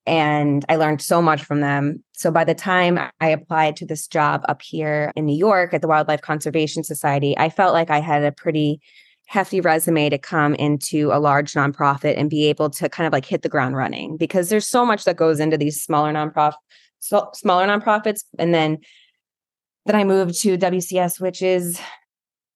And 0.07 0.65
I 0.69 0.75
learned 0.75 1.03
so 1.03 1.23
much 1.23 1.45
from 1.45 1.61
them. 1.61 2.03
So 2.15 2.33
by 2.33 2.43
the 2.43 2.55
time 2.57 2.99
I 3.21 3.29
applied 3.29 3.77
to 3.77 3.87
this 3.87 4.09
job 4.09 4.45
up 4.49 4.63
here 4.63 5.13
in 5.15 5.25
New 5.25 5.39
York 5.39 5.73
at 5.73 5.83
the 5.83 5.89
Wildlife 5.89 6.23
Conservation 6.23 6.83
Society, 6.83 7.39
I 7.39 7.49
felt 7.49 7.75
like 7.75 7.91
I 7.91 8.01
had 8.01 8.25
a 8.25 8.33
pretty 8.33 8.81
hefty 9.31 9.61
resume 9.61 10.11
to 10.11 10.19
come 10.19 10.57
into 10.57 11.13
a 11.13 11.21
large 11.21 11.53
nonprofit 11.53 12.19
and 12.19 12.29
be 12.29 12.47
able 12.47 12.69
to 12.69 12.89
kind 12.89 13.07
of 13.07 13.13
like 13.13 13.25
hit 13.25 13.43
the 13.43 13.49
ground 13.49 13.77
running 13.77 14.17
because 14.17 14.49
there's 14.49 14.67
so 14.67 14.85
much 14.85 15.05
that 15.05 15.17
goes 15.17 15.39
into 15.39 15.57
these 15.57 15.81
smaller 15.81 16.13
nonprofit 16.13 16.55
so, 16.99 17.31
smaller 17.33 17.65
nonprofits. 17.65 18.25
And 18.41 18.53
then 18.53 18.79
then 19.87 19.95
I 19.95 20.03
moved 20.03 20.41
to 20.43 20.59
WCS 20.59 21.21
which 21.21 21.43
is 21.43 21.81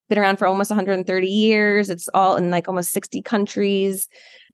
been 0.09 0.19
around 0.19 0.37
for 0.37 0.47
almost 0.47 0.69
130 0.69 1.27
years. 1.27 1.89
It's 1.89 2.09
all 2.13 2.35
in 2.35 2.51
like 2.51 2.67
almost 2.67 2.91
60 2.91 3.21
countries 3.21 4.09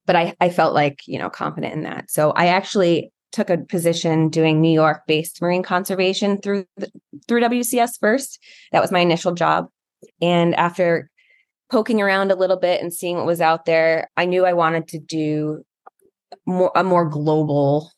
but 0.06 0.14
I 0.14 0.34
I 0.40 0.48
felt 0.48 0.74
like 0.74 1.00
you 1.08 1.18
know 1.18 1.28
confident 1.28 1.74
in 1.74 1.82
that. 1.82 2.08
So 2.08 2.30
I 2.30 2.46
actually 2.46 3.10
took 3.32 3.50
a 3.50 3.58
position 3.58 4.28
doing 4.28 4.60
New 4.60 4.72
York 4.72 5.02
based 5.08 5.42
marine 5.42 5.64
conservation 5.64 6.40
through 6.40 6.66
the, 6.76 6.88
through 7.26 7.40
WCS 7.40 7.98
first. 7.98 8.38
That 8.70 8.80
was 8.80 8.92
my 8.92 9.00
initial 9.00 9.32
job. 9.32 9.66
And 10.20 10.54
after 10.54 11.10
poking 11.72 12.02
around 12.02 12.30
a 12.30 12.36
little 12.36 12.58
bit 12.58 12.82
and 12.82 12.92
seeing 12.92 13.16
what 13.16 13.24
was 13.24 13.40
out 13.40 13.64
there, 13.64 14.10
I 14.18 14.26
knew 14.26 14.44
I 14.44 14.52
wanted 14.52 14.86
to 14.88 14.98
do 14.98 15.64
more 16.46 16.70
a 16.76 16.84
more 16.84 17.08
global 17.08 17.90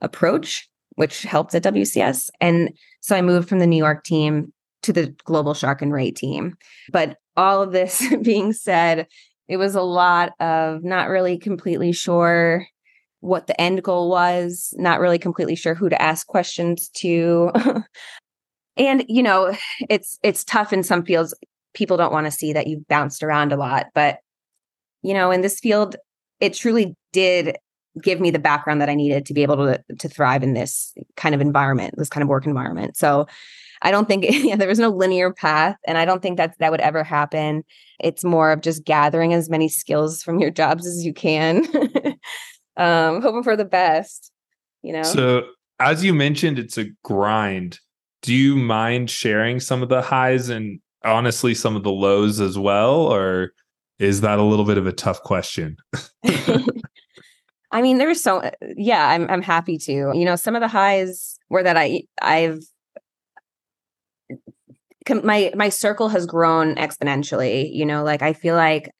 approach, 0.00 0.66
which 0.96 1.22
helped 1.22 1.54
at 1.54 1.62
WCS. 1.62 2.30
And 2.40 2.70
so 3.02 3.14
I 3.14 3.20
moved 3.20 3.48
from 3.48 3.58
the 3.58 3.66
New 3.66 3.76
York 3.76 4.04
team 4.04 4.52
to 4.84 4.92
the 4.94 5.14
global 5.24 5.52
shark 5.52 5.82
and 5.82 5.92
ray 5.92 6.10
team. 6.10 6.56
But 6.90 7.18
all 7.36 7.62
of 7.62 7.72
this 7.72 8.02
being 8.22 8.54
said, 8.54 9.06
it 9.48 9.58
was 9.58 9.74
a 9.74 9.82
lot 9.82 10.32
of 10.40 10.82
not 10.82 11.10
really 11.10 11.36
completely 11.36 11.92
sure 11.92 12.66
what 13.20 13.46
the 13.46 13.60
end 13.60 13.82
goal 13.82 14.08
was, 14.08 14.72
not 14.78 14.98
really 14.98 15.18
completely 15.18 15.56
sure 15.56 15.74
who 15.74 15.90
to 15.90 16.00
ask 16.00 16.26
questions 16.26 16.88
to. 16.94 17.50
and 18.78 19.04
you 19.08 19.22
know, 19.22 19.54
it's 19.90 20.18
it's 20.22 20.42
tough 20.42 20.72
in 20.72 20.82
some 20.82 21.04
fields 21.04 21.34
people 21.74 21.96
don't 21.96 22.12
want 22.12 22.26
to 22.26 22.30
see 22.30 22.52
that 22.52 22.66
you've 22.66 22.86
bounced 22.88 23.22
around 23.22 23.52
a 23.52 23.56
lot. 23.56 23.86
But, 23.94 24.18
you 25.02 25.14
know, 25.14 25.30
in 25.30 25.40
this 25.40 25.60
field, 25.60 25.96
it 26.40 26.54
truly 26.54 26.96
did 27.12 27.56
give 28.00 28.20
me 28.20 28.30
the 28.30 28.38
background 28.38 28.80
that 28.80 28.88
I 28.88 28.94
needed 28.94 29.26
to 29.26 29.34
be 29.34 29.42
able 29.42 29.56
to, 29.56 29.82
to 29.98 30.08
thrive 30.08 30.42
in 30.42 30.54
this 30.54 30.94
kind 31.16 31.34
of 31.34 31.40
environment, 31.40 31.94
this 31.96 32.08
kind 32.08 32.22
of 32.22 32.28
work 32.28 32.46
environment. 32.46 32.96
So 32.96 33.26
I 33.82 33.90
don't 33.90 34.06
think 34.06 34.24
yeah, 34.28 34.56
there 34.56 34.68
was 34.68 34.78
no 34.78 34.90
linear 34.90 35.32
path. 35.32 35.76
And 35.86 35.98
I 35.98 36.04
don't 36.04 36.22
think 36.22 36.36
that 36.36 36.54
that 36.58 36.70
would 36.70 36.80
ever 36.80 37.02
happen. 37.02 37.64
It's 37.98 38.24
more 38.24 38.52
of 38.52 38.60
just 38.60 38.84
gathering 38.84 39.34
as 39.34 39.50
many 39.50 39.68
skills 39.68 40.22
from 40.22 40.38
your 40.38 40.50
jobs 40.50 40.86
as 40.86 41.04
you 41.04 41.12
can, 41.12 41.64
um, 42.76 43.22
hoping 43.22 43.42
for 43.42 43.56
the 43.56 43.64
best, 43.64 44.30
you 44.82 44.92
know? 44.92 45.02
So 45.02 45.48
as 45.78 46.04
you 46.04 46.14
mentioned, 46.14 46.58
it's 46.58 46.78
a 46.78 46.86
grind. 47.02 47.78
Do 48.22 48.34
you 48.34 48.56
mind 48.56 49.10
sharing 49.10 49.60
some 49.60 49.82
of 49.82 49.88
the 49.88 50.02
highs 50.02 50.50
and 50.50 50.80
honestly 51.04 51.54
some 51.54 51.76
of 51.76 51.82
the 51.82 51.92
lows 51.92 52.40
as 52.40 52.58
well 52.58 52.94
or 52.94 53.52
is 53.98 54.22
that 54.22 54.38
a 54.38 54.42
little 54.42 54.64
bit 54.64 54.78
of 54.78 54.86
a 54.86 54.92
tough 54.92 55.22
question? 55.22 55.76
I 57.72 57.82
mean 57.82 57.98
there's 57.98 58.20
so 58.20 58.50
yeah 58.76 59.10
i'm 59.10 59.30
i'm 59.30 59.42
happy 59.42 59.78
to. 59.78 59.92
You 59.92 60.24
know 60.24 60.36
some 60.36 60.56
of 60.56 60.60
the 60.60 60.68
highs 60.68 61.38
were 61.48 61.62
that 61.62 61.76
i 61.76 62.02
i've 62.20 62.60
my 65.24 65.52
my 65.56 65.68
circle 65.68 66.08
has 66.08 66.26
grown 66.26 66.74
exponentially 66.76 67.74
you 67.74 67.84
know 67.84 68.04
like 68.04 68.22
i 68.22 68.32
feel 68.32 68.54
like 68.54 68.90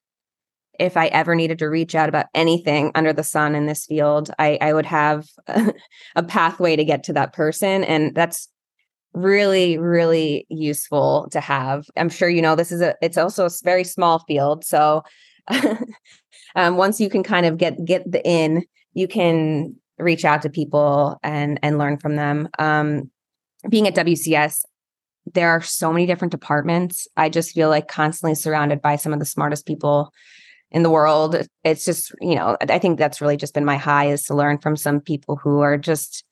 if 0.79 0.97
i 0.97 1.07
ever 1.07 1.35
needed 1.35 1.59
to 1.59 1.67
reach 1.67 1.95
out 1.95 2.09
about 2.09 2.25
anything 2.33 2.91
under 2.95 3.13
the 3.13 3.23
sun 3.23 3.55
in 3.55 3.65
this 3.65 3.85
field 3.85 4.31
i 4.39 4.57
i 4.61 4.73
would 4.73 4.85
have 4.85 5.27
a, 5.47 5.73
a 6.15 6.23
pathway 6.23 6.75
to 6.75 6.83
get 6.83 7.03
to 7.03 7.13
that 7.13 7.33
person 7.33 7.83
and 7.83 8.15
that's 8.15 8.49
really 9.13 9.77
really 9.77 10.45
useful 10.49 11.27
to 11.31 11.39
have. 11.41 11.85
I'm 11.97 12.09
sure 12.09 12.29
you 12.29 12.41
know 12.41 12.55
this 12.55 12.71
is 12.71 12.81
a 12.81 12.95
it's 13.01 13.17
also 13.17 13.45
a 13.45 13.49
very 13.63 13.83
small 13.83 14.19
field 14.19 14.63
so 14.63 15.03
um, 16.55 16.77
once 16.77 16.99
you 16.99 17.09
can 17.09 17.23
kind 17.23 17.45
of 17.45 17.57
get 17.57 17.83
get 17.85 18.09
the 18.09 18.25
in 18.25 18.63
you 18.93 19.07
can 19.07 19.75
reach 19.97 20.25
out 20.25 20.41
to 20.43 20.49
people 20.49 21.17
and 21.23 21.59
and 21.61 21.77
learn 21.77 21.97
from 21.97 22.15
them. 22.15 22.49
Um, 22.59 23.11
being 23.69 23.87
at 23.87 23.95
wcs 23.95 24.63
there 25.33 25.49
are 25.49 25.61
so 25.61 25.93
many 25.93 26.07
different 26.07 26.31
departments. 26.31 27.07
I 27.15 27.29
just 27.29 27.53
feel 27.53 27.69
like 27.69 27.87
constantly 27.87 28.33
surrounded 28.33 28.81
by 28.81 28.95
some 28.95 29.13
of 29.13 29.19
the 29.19 29.25
smartest 29.25 29.67
people 29.67 30.11
in 30.71 30.81
the 30.81 30.89
world. 30.89 31.47
It's 31.63 31.85
just 31.85 32.11
you 32.21 32.35
know 32.35 32.57
i 32.69 32.79
think 32.79 32.97
that's 32.97 33.21
really 33.21 33.37
just 33.37 33.53
been 33.53 33.65
my 33.65 33.77
high 33.77 34.07
is 34.07 34.23
to 34.23 34.35
learn 34.35 34.57
from 34.57 34.77
some 34.77 34.99
people 34.99 35.35
who 35.35 35.59
are 35.59 35.77
just 35.77 36.23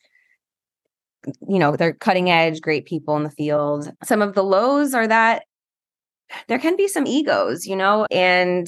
you 1.48 1.60
know, 1.60 1.76
they're 1.76 1.94
cutting 1.94 2.30
edge, 2.30 2.62
great 2.62 2.86
people 2.86 3.16
in 3.18 3.24
the 3.24 3.32
field. 3.32 3.92
Some 4.04 4.22
of 4.22 4.36
the 4.36 4.44
lows 4.44 4.94
are 4.94 5.08
that 5.08 5.44
there 6.48 6.60
can 6.60 6.76
be 6.76 6.88
some 6.88 7.08
egos, 7.08 7.66
you 7.66 7.76
know, 7.76 8.06
and 8.12 8.68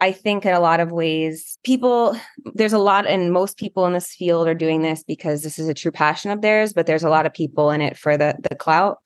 I 0.00 0.10
think 0.10 0.44
in 0.44 0.52
a 0.52 0.60
lot 0.60 0.80
of 0.80 0.90
ways, 0.90 1.58
people, 1.62 2.16
there's 2.54 2.72
a 2.72 2.78
lot, 2.78 3.06
and 3.06 3.32
most 3.32 3.56
people 3.56 3.86
in 3.86 3.92
this 3.92 4.12
field 4.12 4.48
are 4.48 4.54
doing 4.54 4.82
this 4.82 5.04
because 5.04 5.42
this 5.42 5.60
is 5.60 5.68
a 5.68 5.74
true 5.74 5.92
passion 5.92 6.32
of 6.32 6.40
theirs, 6.40 6.72
but 6.72 6.86
there's 6.86 7.04
a 7.04 7.08
lot 7.08 7.24
of 7.24 7.32
people 7.32 7.70
in 7.70 7.80
it 7.80 7.96
for 7.96 8.16
the 8.16 8.34
the 8.48 8.56
clout. 8.56 8.98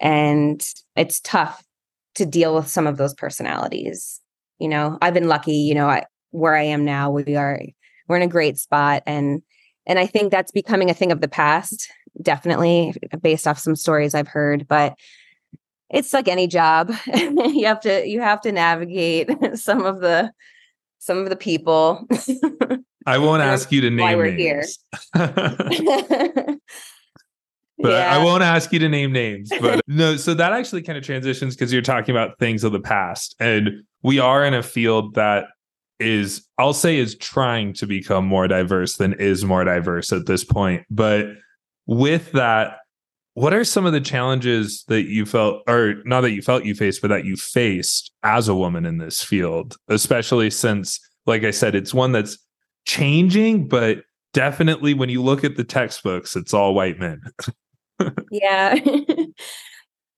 And 0.00 0.62
it's 0.96 1.20
tough 1.20 1.64
to 2.16 2.26
deal 2.26 2.54
with 2.54 2.68
some 2.68 2.86
of 2.86 2.98
those 2.98 3.14
personalities. 3.14 4.20
You 4.58 4.68
know, 4.68 4.98
I've 5.00 5.14
been 5.14 5.28
lucky, 5.28 5.56
you 5.56 5.74
know, 5.74 5.88
I, 5.88 6.04
where 6.30 6.54
I 6.54 6.64
am 6.64 6.84
now, 6.84 7.10
we 7.10 7.36
are, 7.36 7.60
we're 8.06 8.16
in 8.16 8.22
a 8.22 8.28
great 8.28 8.58
spot. 8.58 9.02
And 9.06 9.40
and 9.86 9.98
I 9.98 10.06
think 10.06 10.30
that's 10.30 10.52
becoming 10.52 10.90
a 10.90 10.94
thing 10.94 11.12
of 11.12 11.20
the 11.20 11.28
past, 11.28 11.90
definitely 12.22 12.94
based 13.20 13.46
off 13.46 13.58
some 13.58 13.76
stories 13.76 14.14
I've 14.14 14.28
heard. 14.28 14.66
But 14.66 14.96
it's 15.90 16.12
like 16.12 16.28
any 16.28 16.46
job. 16.46 16.92
you 17.06 17.66
have 17.66 17.80
to 17.80 18.06
you 18.06 18.20
have 18.20 18.40
to 18.42 18.52
navigate 18.52 19.30
some 19.54 19.84
of 19.84 20.00
the 20.00 20.32
some 20.98 21.18
of 21.18 21.28
the 21.28 21.36
people. 21.36 22.06
I 23.06 23.18
won't 23.18 23.42
ask 23.42 23.70
you 23.70 23.82
to 23.82 23.90
name 23.90 24.00
why 24.00 24.14
we're 24.14 24.30
names. 24.30 24.78
here. 25.12 25.14
but 25.14 26.58
yeah. 27.78 28.14
I 28.14 28.24
won't 28.24 28.42
ask 28.42 28.72
you 28.72 28.78
to 28.78 28.88
name 28.88 29.12
names. 29.12 29.52
But 29.60 29.82
no, 29.86 30.16
so 30.16 30.32
that 30.32 30.54
actually 30.54 30.80
kind 30.80 30.96
of 30.96 31.04
transitions 31.04 31.54
because 31.54 31.70
you're 31.70 31.82
talking 31.82 32.14
about 32.14 32.38
things 32.38 32.64
of 32.64 32.72
the 32.72 32.80
past. 32.80 33.36
And 33.38 33.82
we 34.02 34.18
are 34.18 34.42
in 34.46 34.54
a 34.54 34.62
field 34.62 35.16
that 35.16 35.48
is 36.00 36.46
I'll 36.58 36.72
say 36.72 36.96
is 36.98 37.14
trying 37.16 37.72
to 37.74 37.86
become 37.86 38.24
more 38.24 38.48
diverse 38.48 38.96
than 38.96 39.14
is 39.14 39.44
more 39.44 39.64
diverse 39.64 40.12
at 40.12 40.26
this 40.26 40.44
point. 40.44 40.84
But 40.90 41.26
with 41.86 42.32
that, 42.32 42.78
what 43.34 43.52
are 43.52 43.64
some 43.64 43.84
of 43.84 43.92
the 43.92 44.00
challenges 44.00 44.84
that 44.88 45.04
you 45.04 45.26
felt 45.26 45.62
or 45.68 45.96
not 46.04 46.22
that 46.22 46.32
you 46.32 46.42
felt 46.42 46.64
you 46.64 46.74
faced, 46.74 47.02
but 47.02 47.08
that 47.08 47.24
you 47.24 47.36
faced 47.36 48.12
as 48.22 48.48
a 48.48 48.54
woman 48.54 48.86
in 48.86 48.98
this 48.98 49.22
field, 49.22 49.76
especially 49.88 50.50
since, 50.50 51.00
like 51.26 51.42
I 51.42 51.50
said, 51.50 51.74
it's 51.74 51.92
one 51.92 52.12
that's 52.12 52.38
changing, 52.86 53.68
but 53.68 54.02
definitely 54.32 54.94
when 54.94 55.08
you 55.08 55.22
look 55.22 55.42
at 55.42 55.56
the 55.56 55.64
textbooks, 55.64 56.36
it's 56.36 56.54
all 56.54 56.74
white 56.74 56.98
men. 56.98 57.22
yeah. 58.30 58.78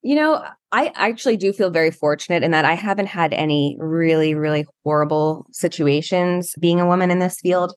You 0.07 0.15
know, 0.15 0.45
I 0.71 0.93
actually 0.95 1.37
do 1.37 1.53
feel 1.53 1.69
very 1.69 1.91
fortunate 1.91 2.45
in 2.45 2.53
that 2.53 2.65
I 2.65 2.75
haven't 2.75 3.09
had 3.09 3.35
any 3.35 3.77
really, 3.81 4.37
really 4.37 4.65
horrible 4.85 5.47
situations 5.51 6.55
being 6.61 6.79
a 6.79 6.87
woman 6.87 7.11
in 7.11 7.19
this 7.19 7.41
field. 7.41 7.75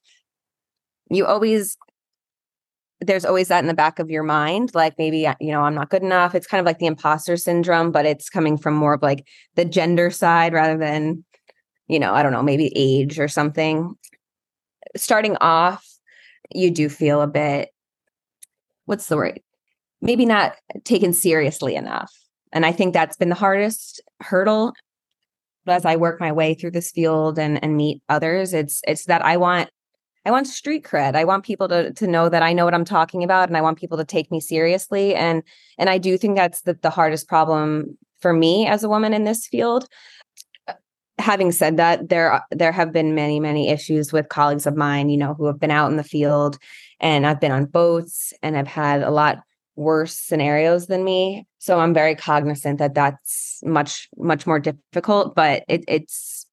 You 1.09 1.25
always, 1.25 1.75
there's 3.01 3.25
always 3.25 3.47
that 3.47 3.61
in 3.63 3.65
the 3.65 3.73
back 3.73 3.97
of 3.97 4.11
your 4.11 4.21
mind, 4.21 4.75
like 4.75 4.93
maybe, 4.99 5.25
uh, 5.25 5.33
you 5.41 5.51
know, 5.51 5.61
I'm 5.61 5.73
not 5.73 5.89
good 5.89 6.03
enough. 6.03 6.35
It's 6.35 6.45
kind 6.45 6.59
of 6.59 6.67
like 6.67 6.77
the 6.77 6.85
imposter 6.85 7.35
syndrome, 7.35 7.91
but 7.91 8.05
it's 8.05 8.29
coming 8.29 8.59
from 8.59 8.75
more 8.75 8.93
of 8.93 9.01
like 9.01 9.25
the 9.55 9.65
gender 9.65 10.11
side 10.11 10.53
rather 10.53 10.77
than, 10.77 11.25
you 11.87 11.97
know, 11.97 12.13
I 12.13 12.21
don't 12.21 12.31
know, 12.31 12.43
maybe 12.43 12.71
age 12.75 13.19
or 13.19 13.27
something. 13.27 13.95
Starting 14.95 15.35
off, 15.41 15.83
you 16.53 16.69
do 16.69 16.89
feel 16.89 17.23
a 17.23 17.27
bit 17.27 17.69
what's 18.85 19.07
the 19.07 19.17
word 19.17 19.39
maybe 20.01 20.25
not 20.25 20.55
taken 20.83 21.13
seriously 21.13 21.75
enough. 21.75 22.11
And 22.51 22.65
i 22.65 22.71
think 22.71 22.93
that's 22.93 23.17
been 23.17 23.29
the 23.29 23.35
hardest 23.35 24.01
hurdle 24.21 24.73
as 25.67 25.85
i 25.85 25.95
work 25.95 26.19
my 26.19 26.31
way 26.31 26.53
through 26.53 26.71
this 26.71 26.91
field 26.91 27.37
and 27.37 27.63
and 27.63 27.77
meet 27.77 28.01
others. 28.09 28.53
It's 28.53 28.81
it's 28.87 29.05
that 29.05 29.23
i 29.23 29.37
want 29.37 29.69
i 30.25 30.31
want 30.31 30.47
street 30.47 30.83
cred. 30.83 31.15
I 31.15 31.25
want 31.25 31.45
people 31.45 31.67
to 31.69 31.93
to 31.93 32.07
know 32.07 32.29
that 32.29 32.43
i 32.43 32.53
know 32.53 32.65
what 32.65 32.73
i'm 32.73 32.85
talking 32.85 33.23
about 33.23 33.49
and 33.49 33.57
i 33.57 33.61
want 33.61 33.79
people 33.79 33.97
to 33.97 34.05
take 34.05 34.31
me 34.31 34.39
seriously. 34.39 35.15
And 35.15 35.43
and 35.77 35.89
i 35.89 35.97
do 35.97 36.17
think 36.17 36.35
that's 36.35 36.61
the, 36.61 36.73
the 36.81 36.89
hardest 36.89 37.27
problem 37.27 37.97
for 38.19 38.33
me 38.33 38.67
as 38.67 38.83
a 38.83 38.89
woman 38.89 39.13
in 39.13 39.23
this 39.23 39.47
field. 39.47 39.87
Having 41.19 41.51
said 41.51 41.77
that 41.77 42.09
there 42.09 42.41
there 42.51 42.71
have 42.71 42.93
been 42.93 43.13
many 43.13 43.39
many 43.39 43.69
issues 43.69 44.13
with 44.13 44.29
colleagues 44.29 44.65
of 44.65 44.77
mine 44.77 45.09
you 45.09 45.17
know 45.17 45.33
who 45.33 45.45
have 45.47 45.59
been 45.59 45.71
out 45.71 45.91
in 45.91 45.97
the 45.97 46.03
field 46.03 46.57
and 47.01 47.27
i've 47.27 47.41
been 47.41 47.51
on 47.51 47.65
boats 47.65 48.31
and 48.41 48.57
i've 48.57 48.67
had 48.67 49.03
a 49.03 49.11
lot 49.11 49.39
worse 49.79 50.13
scenarios 50.13 50.87
than 50.87 51.03
me 51.03 51.47
so 51.57 51.79
i'm 51.79 51.93
very 51.93 52.15
cognizant 52.15 52.79
that 52.79 52.93
that's 52.93 53.61
much 53.63 54.09
much 54.17 54.45
more 54.45 54.59
difficult 54.59 55.35
but 55.35 55.63
it, 55.67 55.83
it's 55.87 56.45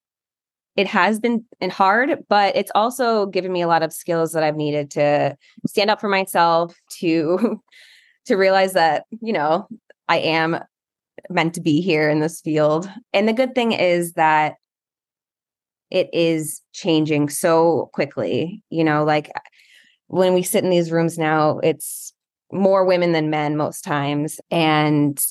it 0.77 0.87
has 0.87 1.19
been 1.19 1.45
hard 1.71 2.25
but 2.29 2.55
it's 2.55 2.71
also 2.75 3.27
given 3.27 3.53
me 3.53 3.63
a 3.63 3.69
lot 3.69 3.83
of 3.83 3.93
skills 3.93 4.33
that 4.33 4.43
i've 4.43 4.57
needed 4.57 4.91
to 4.91 5.37
stand 5.67 5.91
up 5.91 6.01
for 6.01 6.09
myself 6.09 6.75
to 6.89 7.61
to 8.27 8.37
realize 8.37 8.73
that 8.75 9.05
you 9.21 9.33
know 9.33 9.67
i 10.09 10.19
am 10.19 10.59
meant 11.31 11.55
to 11.55 11.61
be 11.61 11.81
here 11.81 12.09
in 12.09 12.21
this 12.21 12.41
field. 12.41 12.91
And 13.13 13.29
the 13.29 13.33
good 13.33 13.55
thing 13.55 13.73
is 13.73 14.13
that 14.13 14.55
it 15.91 16.09
is 16.13 16.63
changing 16.73 17.29
so 17.29 17.91
quickly. 17.93 18.63
You 18.71 18.85
know, 18.85 19.05
like 19.05 19.31
when 20.09 20.35
we 20.35 20.43
sit 20.43 20.65
in 20.65 20.71
these 20.71 20.91
rooms 20.91 21.19
now, 21.19 21.59
it's 21.59 22.13
more 22.53 22.85
women 22.85 23.13
than 23.13 23.31
men 23.31 23.57
most 23.57 23.83
times. 23.83 24.41
And 24.51 25.25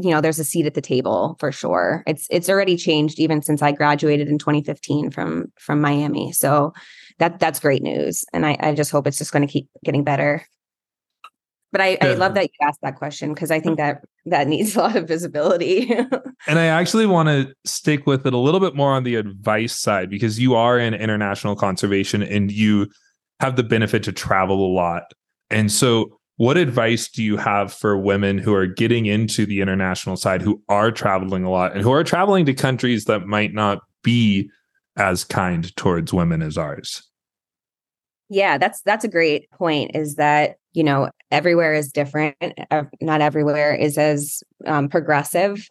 you 0.00 0.10
know, 0.10 0.20
there's 0.20 0.38
a 0.38 0.44
seat 0.44 0.66
at 0.66 0.74
the 0.74 0.80
table 0.80 1.36
for 1.40 1.50
sure. 1.50 2.04
It's 2.06 2.26
it's 2.30 2.48
already 2.48 2.76
changed 2.76 3.18
even 3.18 3.42
since 3.42 3.62
I 3.62 3.72
graduated 3.72 4.28
in 4.28 4.38
2015 4.38 5.10
from 5.10 5.52
from 5.58 5.80
Miami. 5.80 6.32
So 6.32 6.72
that 7.18 7.40
that's 7.40 7.60
great 7.60 7.82
news. 7.82 8.24
And 8.32 8.46
I, 8.46 8.56
I 8.60 8.74
just 8.74 8.92
hope 8.92 9.06
it's 9.06 9.18
just 9.18 9.32
going 9.32 9.46
to 9.46 9.52
keep 9.52 9.68
getting 9.84 10.04
better. 10.04 10.44
But 11.70 11.82
I, 11.82 11.98
I 12.00 12.14
love 12.14 12.32
that 12.34 12.44
you 12.44 12.66
asked 12.66 12.80
that 12.80 12.96
question 12.96 13.34
because 13.34 13.50
I 13.50 13.60
think 13.60 13.76
that 13.76 14.02
that 14.24 14.48
needs 14.48 14.74
a 14.76 14.80
lot 14.80 14.96
of 14.96 15.06
visibility. 15.06 15.92
and 16.46 16.58
I 16.58 16.66
actually 16.66 17.06
want 17.06 17.28
to 17.28 17.52
stick 17.66 18.06
with 18.06 18.26
it 18.26 18.32
a 18.32 18.38
little 18.38 18.60
bit 18.60 18.74
more 18.74 18.92
on 18.92 19.04
the 19.04 19.16
advice 19.16 19.76
side 19.76 20.08
because 20.08 20.38
you 20.38 20.54
are 20.54 20.78
in 20.78 20.94
international 20.94 21.56
conservation 21.56 22.22
and 22.22 22.50
you 22.50 22.86
have 23.40 23.56
the 23.56 23.62
benefit 23.62 24.02
to 24.04 24.12
travel 24.12 24.66
a 24.66 24.72
lot. 24.72 25.12
And 25.50 25.70
so, 25.72 26.18
what 26.36 26.56
advice 26.56 27.08
do 27.08 27.22
you 27.22 27.36
have 27.36 27.72
for 27.72 27.98
women 27.98 28.38
who 28.38 28.54
are 28.54 28.66
getting 28.66 29.06
into 29.06 29.44
the 29.44 29.60
international 29.60 30.16
side, 30.16 30.40
who 30.40 30.62
are 30.68 30.92
traveling 30.92 31.44
a 31.44 31.50
lot 31.50 31.72
and 31.72 31.82
who 31.82 31.92
are 31.92 32.04
traveling 32.04 32.46
to 32.46 32.54
countries 32.54 33.06
that 33.06 33.26
might 33.26 33.52
not 33.52 33.80
be 34.04 34.48
as 34.96 35.24
kind 35.24 35.74
towards 35.76 36.12
women 36.12 36.42
as 36.42 36.56
ours? 36.56 37.02
Yeah, 38.28 38.58
that's 38.58 38.82
that's 38.82 39.04
a 39.04 39.08
great 39.08 39.50
point 39.50 39.92
is 39.94 40.14
that 40.16 40.58
you 40.78 40.84
know, 40.84 41.10
everywhere 41.32 41.74
is 41.74 41.90
different. 41.90 42.36
Not 43.00 43.20
everywhere 43.20 43.74
is 43.74 43.98
as 43.98 44.44
um, 44.64 44.88
progressive. 44.88 45.66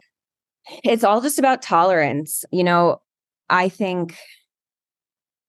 It's 0.84 1.06
all 1.06 1.22
just 1.22 1.40
about 1.40 1.62
tolerance. 1.62 2.44
You 2.52 2.66
know, 2.66 3.02
I 3.50 3.70
think 3.70 4.18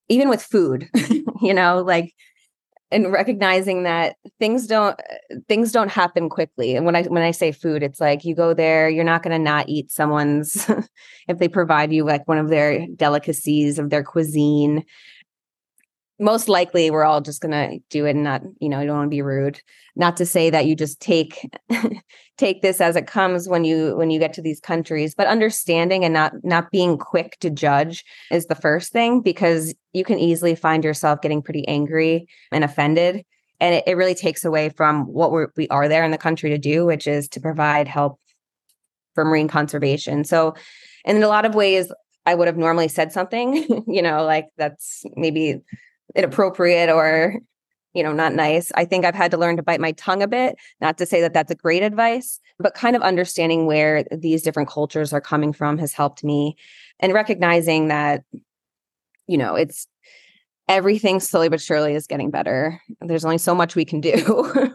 even 0.09 0.29
with 0.29 0.43
food, 0.43 0.89
you 1.43 1.53
know, 1.53 1.83
like 1.83 2.15
and 2.91 3.13
recognizing 3.13 3.83
that 3.83 4.17
things 4.39 4.67
don't 4.67 4.99
things 5.47 5.73
don't 5.73 5.91
happen 5.91 6.29
quickly. 6.29 6.75
And 6.75 6.87
when 6.87 6.97
i 6.97 7.03
when 7.05 7.23
i 7.23 7.31
say 7.31 7.53
food 7.53 7.83
it's 7.83 8.01
like 8.01 8.25
you 8.25 8.35
go 8.35 8.55
there 8.55 8.89
you're 8.89 9.05
not 9.05 9.23
going 9.23 9.37
to 9.37 9.43
not 9.43 9.69
eat 9.69 9.91
someone's 9.91 10.69
if 11.29 11.39
they 11.39 11.49
provide 11.49 11.93
you 11.93 12.05
like 12.05 12.27
one 12.27 12.39
of 12.39 12.49
their 12.49 12.87
delicacies 12.97 13.79
of 13.79 13.91
their 13.91 14.05
cuisine. 14.05 14.85
Most 16.21 16.49
likely 16.49 16.91
we're 16.91 17.05
all 17.05 17.21
just 17.21 17.41
going 17.41 17.53
to 17.53 17.79
do 17.91 18.05
it 18.07 18.11
and 18.11 18.25
not 18.25 18.43
you 18.61 18.69
know 18.69 18.81
you 18.81 18.87
don't 18.87 18.97
want 18.97 19.07
to 19.07 19.15
be 19.15 19.23
rude. 19.23 19.61
Not 19.95 20.17
to 20.19 20.27
say 20.27 20.51
that 20.51 20.67
you 20.67 20.75
just 20.75 21.01
take 21.01 21.49
take 22.39 22.63
this 22.63 22.81
as 22.81 22.97
it 22.97 23.07
comes 23.07 23.49
when 23.49 23.65
you 23.65 23.97
when 23.97 24.11
you 24.11 24.19
get 24.19 24.33
to 24.33 24.41
these 24.41 24.61
countries 24.61 25.15
but 25.15 25.27
understanding 25.27 26.05
and 26.05 26.15
not 26.15 26.33
not 26.45 26.71
being 26.71 26.97
quick 26.97 27.37
to 27.41 27.51
judge 27.51 28.05
is 28.31 28.47
the 28.47 28.55
first 28.55 28.93
thing 28.93 29.21
because 29.21 29.75
you 29.93 30.05
can 30.05 30.19
easily 30.19 30.55
find 30.55 30.85
yourself 30.85 31.21
getting 31.21 31.43
pretty 31.43 31.67
angry 31.67 32.27
and 32.53 32.65
offended. 32.65 33.25
And 33.61 33.75
it, 33.75 33.85
it 33.89 33.97
really 33.97 34.15
takes 34.15 34.45
away 34.45 34.69
from 34.69 35.07
what 35.07 35.33
we're, 35.33 35.49
we 35.57 35.67
are 35.69 35.89
there 35.89 36.05
in 36.05 36.13
the 36.13 36.19
country 36.19 36.51
to 36.51 36.59
do 36.59 36.87
which 36.87 37.07
is 37.07 37.29
to 37.31 37.41
provide 37.41 37.89
help 37.89 38.21
for 39.15 39.25
marine 39.25 39.49
conservation. 39.49 40.23
So 40.25 40.55
in 41.05 41.23
a 41.23 41.29
lot 41.29 41.45
of 41.45 41.55
ways 41.55 41.91
i 42.27 42.35
would 42.35 42.47
have 42.47 42.57
normally 42.57 42.89
said 42.89 43.13
something 43.13 43.85
you 43.89 44.03
know 44.03 44.25
like 44.25 44.47
that's 44.57 45.03
maybe 45.17 45.61
inappropriate 46.15 46.91
or 46.91 47.41
you 47.99 48.05
know 48.05 48.13
not 48.13 48.33
nice. 48.33 48.71
I 48.75 48.85
think 48.85 49.05
i've 49.05 49.15
had 49.15 49.31
to 49.33 49.37
learn 49.37 49.57
to 49.57 49.63
bite 49.63 49.81
my 49.81 49.93
tongue 49.93 50.23
a 50.23 50.29
bit 50.29 50.57
not 50.81 50.99
to 50.99 51.07
say 51.07 51.21
that 51.21 51.35
that's 51.35 51.51
a 51.51 51.57
great 51.57 51.83
advice 51.83 52.41
but 52.59 52.75
kind 52.75 52.97
of 52.97 53.03
understanding 53.03 53.67
where 53.67 54.05
these 54.13 54.43
different 54.43 54.69
cultures 54.69 55.13
are 55.13 55.21
coming 55.21 55.53
from 55.53 55.79
has 55.79 55.93
helped 55.93 56.23
me 56.25 56.57
and 57.01 57.13
recognizing 57.13 57.89
that 57.89 58.25
you 59.27 59.39
know 59.39 59.55
it's 59.55 59.87
everything 60.69 61.19
slowly 61.19 61.49
but 61.49 61.61
surely 61.61 61.95
is 61.95 62.07
getting 62.07 62.31
better. 62.31 62.81
There's 63.01 63.25
only 63.25 63.39
so 63.39 63.55
much 63.55 63.75
we 63.75 63.85
can 63.85 64.01
do. 64.01 64.75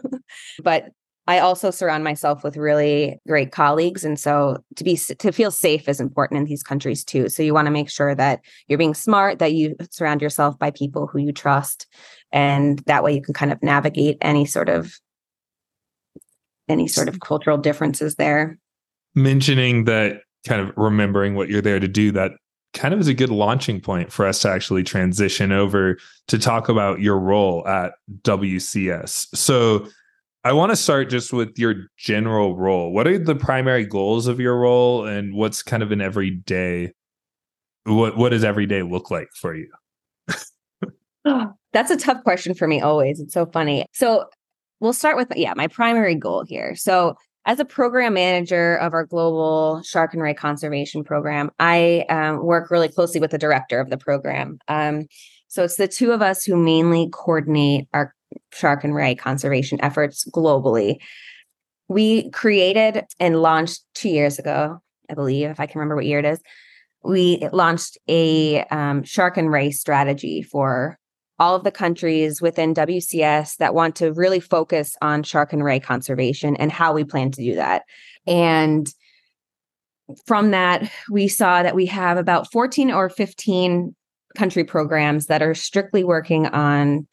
But 0.62 0.90
I 1.26 1.38
also 1.38 1.70
surround 1.70 2.04
myself 2.04 2.44
with 2.44 2.56
really 2.56 3.18
great 3.26 3.50
colleagues 3.50 4.04
and 4.04 4.18
so 4.18 4.62
to 4.76 4.84
be 4.84 4.96
to 4.96 5.32
feel 5.32 5.50
safe 5.50 5.88
is 5.88 6.00
important 6.00 6.38
in 6.38 6.44
these 6.44 6.62
countries 6.62 7.02
too. 7.04 7.28
So 7.28 7.42
you 7.42 7.54
want 7.54 7.66
to 7.66 7.72
make 7.72 7.88
sure 7.88 8.14
that 8.14 8.40
you're 8.68 8.78
being 8.78 8.94
smart 8.94 9.38
that 9.38 9.54
you 9.54 9.74
surround 9.90 10.20
yourself 10.20 10.58
by 10.58 10.70
people 10.70 11.06
who 11.06 11.18
you 11.18 11.32
trust 11.32 11.86
and 12.30 12.80
that 12.80 13.02
way 13.02 13.14
you 13.14 13.22
can 13.22 13.34
kind 13.34 13.52
of 13.52 13.62
navigate 13.62 14.18
any 14.20 14.44
sort 14.44 14.68
of 14.68 14.98
any 16.68 16.88
sort 16.88 17.08
of 17.08 17.20
cultural 17.20 17.58
differences 17.58 18.16
there. 18.16 18.58
Mentioning 19.14 19.84
that 19.84 20.22
kind 20.46 20.60
of 20.60 20.72
remembering 20.76 21.34
what 21.34 21.48
you're 21.48 21.62
there 21.62 21.80
to 21.80 21.88
do 21.88 22.12
that 22.12 22.32
kind 22.74 22.92
of 22.92 23.00
is 23.00 23.08
a 23.08 23.14
good 23.14 23.30
launching 23.30 23.80
point 23.80 24.12
for 24.12 24.26
us 24.26 24.40
to 24.40 24.48
actually 24.50 24.82
transition 24.82 25.52
over 25.52 25.96
to 26.26 26.38
talk 26.38 26.68
about 26.68 27.00
your 27.00 27.18
role 27.18 27.66
at 27.68 27.92
WCS. 28.22 29.34
So 29.34 29.86
I 30.44 30.52
want 30.52 30.70
to 30.70 30.76
start 30.76 31.08
just 31.08 31.32
with 31.32 31.58
your 31.58 31.86
general 31.96 32.54
role. 32.54 32.92
What 32.92 33.06
are 33.06 33.18
the 33.18 33.34
primary 33.34 33.86
goals 33.86 34.26
of 34.26 34.38
your 34.38 34.58
role 34.58 35.06
and 35.06 35.34
what's 35.34 35.62
kind 35.62 35.82
of 35.82 35.90
an 35.90 36.02
everyday 36.02 36.92
what 37.84 38.16
what 38.16 38.30
does 38.30 38.44
every 38.44 38.66
day 38.66 38.82
look 38.82 39.10
like 39.10 39.28
for 39.34 39.54
you? 39.54 39.70
That's 41.72 41.90
a 41.90 41.96
tough 41.96 42.22
question 42.22 42.54
for 42.54 42.66
me 42.66 42.80
always. 42.80 43.20
It's 43.20 43.34
so 43.34 43.46
funny. 43.46 43.86
So 43.92 44.26
we'll 44.80 44.92
start 44.92 45.16
with 45.16 45.28
yeah, 45.36 45.54
my 45.54 45.66
primary 45.66 46.14
goal 46.14 46.44
here. 46.46 46.76
So 46.76 47.16
as 47.46 47.60
a 47.60 47.64
program 47.64 48.14
manager 48.14 48.76
of 48.76 48.94
our 48.94 49.04
global 49.04 49.82
shark 49.82 50.14
and 50.14 50.22
ray 50.22 50.34
conservation 50.34 51.04
program, 51.04 51.50
I 51.58 52.06
um, 52.08 52.44
work 52.44 52.70
really 52.70 52.88
closely 52.88 53.20
with 53.20 53.30
the 53.30 53.38
director 53.38 53.80
of 53.80 53.90
the 53.90 53.98
program. 53.98 54.58
Um, 54.68 55.06
so 55.48 55.62
it's 55.62 55.76
the 55.76 55.88
two 55.88 56.12
of 56.12 56.22
us 56.22 56.44
who 56.44 56.56
mainly 56.56 57.08
coordinate 57.12 57.86
our 57.92 58.14
shark 58.52 58.84
and 58.84 58.94
ray 58.94 59.14
conservation 59.14 59.78
efforts 59.82 60.24
globally. 60.30 60.96
We 61.88 62.30
created 62.30 63.04
and 63.20 63.42
launched 63.42 63.82
two 63.94 64.08
years 64.08 64.38
ago, 64.38 64.78
I 65.10 65.14
believe, 65.14 65.50
if 65.50 65.60
I 65.60 65.66
can 65.66 65.78
remember 65.78 65.96
what 65.96 66.06
year 66.06 66.18
it 66.18 66.24
is. 66.24 66.40
We 67.02 67.46
launched 67.52 67.98
a 68.08 68.64
um, 68.64 69.02
shark 69.02 69.36
and 69.36 69.50
ray 69.50 69.70
strategy 69.70 70.42
for 70.42 70.98
all 71.38 71.56
of 71.56 71.64
the 71.64 71.70
countries 71.70 72.40
within 72.40 72.74
WCS 72.74 73.56
that 73.56 73.74
want 73.74 73.96
to 73.96 74.12
really 74.12 74.40
focus 74.40 74.96
on 75.02 75.22
shark 75.22 75.52
and 75.52 75.64
ray 75.64 75.80
conservation 75.80 76.56
and 76.56 76.70
how 76.70 76.92
we 76.92 77.04
plan 77.04 77.30
to 77.32 77.42
do 77.42 77.54
that. 77.56 77.82
And 78.26 78.88
from 80.26 80.50
that, 80.52 80.90
we 81.10 81.28
saw 81.28 81.62
that 81.62 81.74
we 81.74 81.86
have 81.86 82.18
about 82.18 82.50
14 82.52 82.90
or 82.90 83.08
15 83.08 83.94
country 84.36 84.64
programs 84.64 85.26
that 85.26 85.42
are 85.42 85.54
strictly 85.54 86.04
working 86.04 86.46
on 86.46 87.06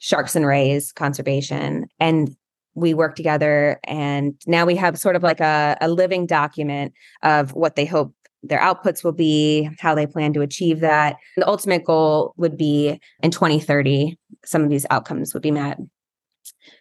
sharks 0.00 0.34
and 0.34 0.46
rays 0.46 0.92
conservation 0.92 1.86
and 1.98 2.36
we 2.74 2.94
work 2.94 3.14
together 3.16 3.78
and 3.84 4.34
now 4.46 4.64
we 4.64 4.76
have 4.76 4.98
sort 4.98 5.16
of 5.16 5.22
like 5.22 5.40
a, 5.40 5.76
a 5.80 5.88
living 5.88 6.26
document 6.26 6.92
of 7.22 7.52
what 7.54 7.76
they 7.76 7.84
hope 7.84 8.12
their 8.42 8.60
outputs 8.60 9.04
will 9.04 9.12
be 9.12 9.68
how 9.78 9.94
they 9.94 10.06
plan 10.06 10.32
to 10.32 10.40
achieve 10.40 10.80
that. 10.80 11.16
The 11.36 11.46
ultimate 11.46 11.84
goal 11.84 12.32
would 12.38 12.56
be 12.56 12.98
in 13.22 13.30
2030 13.30 14.18
some 14.44 14.62
of 14.62 14.70
these 14.70 14.86
outcomes 14.90 15.34
would 15.34 15.42
be 15.42 15.50
met. 15.50 15.78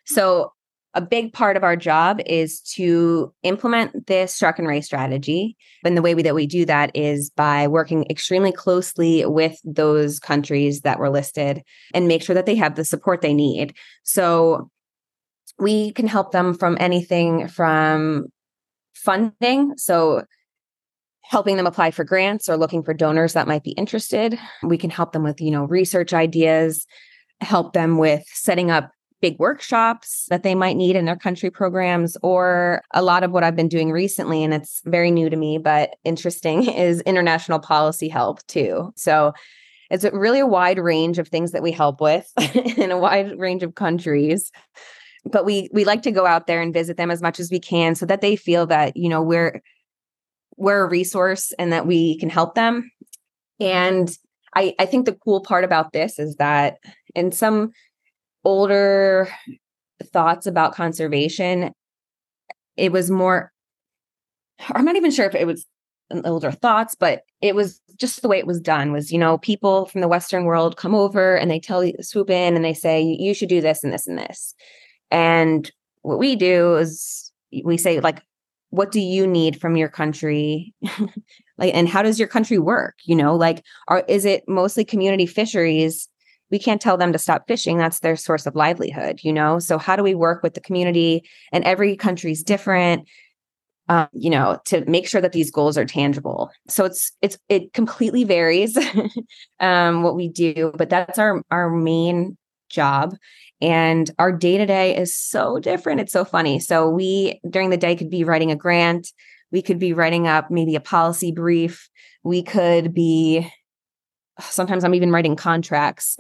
So 0.06 0.54
a 0.96 1.02
big 1.02 1.34
part 1.34 1.56
of 1.56 1.64
our 1.64 1.76
job 1.76 2.20
is 2.26 2.62
to 2.62 3.32
implement 3.44 4.08
this 4.08 4.36
shark 4.36 4.58
and 4.58 4.68
ray 4.68 4.82
strategy. 4.82 5.56
And 5.86 5.96
the 5.96 6.02
way 6.02 6.16
we, 6.16 6.24
that 6.24 6.36
we 6.36 6.48
do 6.48 6.66
that 6.66 6.92
is 6.96 7.30
by 7.30 7.68
working 7.68 8.06
extremely 8.10 8.52
closely 8.52 9.26
with 9.26 9.60
those 9.64 10.20
countries 10.20 10.82
that 10.82 11.00
were 11.00 11.10
listed 11.10 11.62
and 11.94 12.08
make 12.08 12.24
sure 12.24 12.34
that 12.34 12.48
they 12.48 12.56
have 12.56 12.76
the 12.76 12.86
support 12.86 13.22
they 13.22 13.36
need. 13.36 13.76
So 14.04 14.70
we 15.60 15.92
can 15.92 16.08
help 16.08 16.32
them 16.32 16.56
from 16.56 16.76
anything 16.80 17.48
from 17.48 18.28
funding. 18.96 19.78
So 19.78 20.24
helping 21.22 21.58
them 21.58 21.68
apply 21.68 21.92
for 21.92 22.04
grants 22.04 22.50
or 22.50 22.58
looking 22.58 22.82
for 22.82 22.94
donors 22.94 23.34
that 23.34 23.48
might 23.48 23.64
be 23.64 23.72
interested. 23.72 24.40
We 24.64 24.80
can 24.80 24.90
help 24.90 25.12
them 25.12 25.24
with, 25.24 25.40
you 25.40 25.52
know, 25.52 25.66
research 25.66 26.14
ideas, 26.14 26.88
help 27.42 27.74
them 27.74 28.00
with 28.00 28.24
setting 28.34 28.72
up 28.72 28.92
big 29.22 29.38
workshops 29.40 30.26
that 30.30 30.44
they 30.44 30.56
might 30.56 30.78
need 30.78 30.96
in 30.96 31.06
their 31.06 31.16
country 31.16 31.50
programs 31.50 32.18
or 32.24 32.82
a 32.94 33.02
lot 33.02 33.24
of 33.24 33.32
what 33.32 33.44
I've 33.44 33.56
been 33.56 33.68
doing 33.68 33.92
recently 33.92 34.44
and 34.44 34.54
it's 34.54 34.82
very 34.86 35.12
new 35.12 35.30
to 35.30 35.36
me 35.36 35.58
but 35.58 35.96
interesting 36.04 36.64
is 36.70 37.02
international 37.02 37.60
policy 37.60 38.08
help 38.08 38.46
too. 38.48 38.94
So 38.96 39.34
it's 39.90 40.06
really 40.14 40.40
a 40.40 40.48
wide 40.48 40.80
range 40.80 41.18
of 41.18 41.28
things 41.28 41.52
that 41.52 41.64
we 41.64 41.72
help 41.72 42.00
with 42.00 42.32
in 42.78 42.92
a 42.92 42.98
wide 42.98 43.38
range 43.40 43.64
of 43.64 43.76
countries. 43.76 44.52
But 45.26 45.46
we 45.46 45.70
we 45.74 45.84
like 45.84 46.04
to 46.04 46.12
go 46.12 46.26
out 46.26 46.48
there 46.48 46.62
and 46.62 46.74
visit 46.74 46.96
them 46.96 47.12
as 47.12 47.22
much 47.22 47.40
as 47.40 47.52
we 47.52 47.60
can 47.60 47.96
so 47.96 48.06
that 48.06 48.22
they 48.22 48.36
feel 48.36 48.66
that, 48.68 48.96
you 48.96 49.10
know, 49.10 49.22
we're 49.22 49.62
we're 50.56 50.86
a 50.86 50.90
resource 50.90 51.52
and 51.60 51.74
that 51.74 51.88
we 51.88 52.18
can 52.20 52.30
help 52.30 52.56
them. 52.56 52.90
And 53.60 54.16
I, 54.56 54.74
I 54.80 54.86
think 54.86 55.06
the 55.06 55.14
cool 55.14 55.42
part 55.42 55.64
about 55.64 55.94
this 55.94 56.20
is 56.20 56.36
that 56.38 56.78
in 57.16 57.32
some 57.32 57.72
older 58.44 59.30
thoughts 60.04 60.48
about 60.48 60.76
conservation, 60.76 61.72
it 62.78 62.92
was 62.92 63.12
more, 63.12 63.52
I'm 64.72 64.86
not 64.86 64.96
even 64.96 65.12
sure 65.12 65.26
if 65.26 65.36
it 65.36 65.48
was 65.48 65.66
older 66.26 66.52
thoughts, 66.52 66.96
but 66.96 67.22
it 67.42 67.56
was 67.56 67.82
just 67.98 68.22
the 68.22 68.28
way 68.28 68.40
it 68.40 68.48
was 68.48 68.60
done 68.60 68.92
was, 68.92 69.12
you 69.12 69.20
know, 69.20 69.38
people 69.38 69.86
from 69.86 70.02
the 70.02 70.08
Western 70.08 70.46
world 70.46 70.78
come 70.78 70.96
over 70.96 71.36
and 71.36 71.52
they 71.52 71.60
tell 71.60 71.84
you, 71.84 71.94
swoop 72.02 72.30
in 72.30 72.56
and 72.56 72.66
they 72.66 72.74
say, 72.74 73.02
you 73.02 73.34
should 73.34 73.50
do 73.50 73.62
this 73.62 73.84
and 73.84 73.94
this 73.94 74.08
and 74.08 74.18
this. 74.18 74.56
And 75.12 75.70
what 76.02 76.20
we 76.20 76.36
do 76.36 76.76
is 76.76 77.32
we 77.64 77.78
say, 77.78 78.00
like, 78.00 78.24
what 78.72 78.92
do 78.92 79.00
you 79.00 79.26
need 79.26 79.60
from 79.60 79.76
your 79.76 79.90
country 79.90 80.74
like 81.58 81.74
and 81.74 81.90
how 81.90 82.02
does 82.02 82.20
your 82.20 82.28
country 82.28 82.58
work 82.58 82.96
you 83.06 83.16
know 83.16 83.36
like 83.36 83.64
are 83.88 84.04
is 84.08 84.26
it 84.26 84.44
mostly 84.48 84.86
community 84.86 85.26
fisheries 85.26 86.08
we 86.52 86.60
can't 86.60 86.82
tell 86.82 86.98
them 86.98 87.14
to 87.14 87.20
stop 87.20 87.48
fishing. 87.48 87.78
That's 87.78 88.00
their 88.00 88.16
source 88.16 88.46
of 88.46 88.56
livelihood 88.56 89.20
you 89.24 89.34
know? 89.34 89.60
So 89.60 89.78
how 89.78 89.96
do 89.96 90.04
we 90.04 90.16
work 90.16 90.44
with 90.44 90.54
the 90.54 90.62
community? 90.62 91.24
And 91.52 91.64
every 91.64 91.96
country's 91.96 92.44
different 92.44 93.08
um, 93.88 94.08
you 94.14 94.30
know 94.30 94.60
to 94.66 94.86
make 94.86 95.08
sure 95.08 95.22
that 95.22 95.32
these 95.32 95.52
goals 95.52 95.78
are 95.78 95.86
tangible. 95.86 96.52
So 96.68 96.86
it's 96.86 97.12
it's 97.22 97.38
it 97.50 97.74
completely 97.74 98.24
varies 98.24 98.78
um, 99.60 100.04
what 100.04 100.16
we 100.16 100.30
do 100.30 100.72
but 100.76 100.90
that's 100.90 101.20
our 101.20 101.42
our 101.52 101.70
main 101.70 102.38
job. 102.70 103.16
And 103.62 104.10
our 104.18 104.32
day 104.32 104.58
to 104.58 104.66
day 104.66 104.96
is 104.96 105.16
so 105.16 105.60
different. 105.60 106.00
It's 106.00 106.14
so 106.14 106.24
funny. 106.24 106.60
So 106.60 106.90
we 106.90 107.42
during 107.50 107.72
the 107.72 107.78
day 107.78 107.96
could 107.96 108.10
be 108.10 108.24
writing 108.24 108.52
a 108.52 108.56
grant. 108.56 109.12
We 109.52 109.62
could 109.62 109.80
be 109.80 109.94
writing 109.94 110.28
up 110.28 110.50
maybe 110.50 110.76
a 110.76 110.80
policy 110.80 111.32
brief. 111.32 111.90
We 112.24 112.44
could 112.44 112.94
be 112.94 113.52
sometimes 114.40 114.84
I'm 114.84 114.96
even 114.96 115.12
writing 115.12 115.36
contracts. 115.36 116.16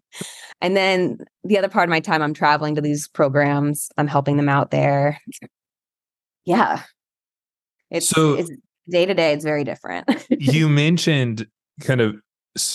and 0.60 0.76
then 0.76 1.18
the 1.44 1.58
other 1.58 1.68
part 1.68 1.88
of 1.88 1.90
my 1.90 2.00
time, 2.00 2.22
I'm 2.22 2.34
traveling 2.34 2.74
to 2.74 2.80
these 2.80 3.08
programs. 3.08 3.88
I'm 3.96 4.06
helping 4.06 4.36
them 4.36 4.48
out 4.48 4.70
there. 4.70 5.20
Yeah. 6.44 6.82
It's 7.90 8.08
so 8.08 8.44
day 8.88 9.06
to 9.06 9.14
day, 9.14 9.32
it's 9.32 9.44
very 9.44 9.64
different. 9.64 10.08
you 10.30 10.68
mentioned 10.68 11.46
kind 11.80 12.00
of 12.00 12.16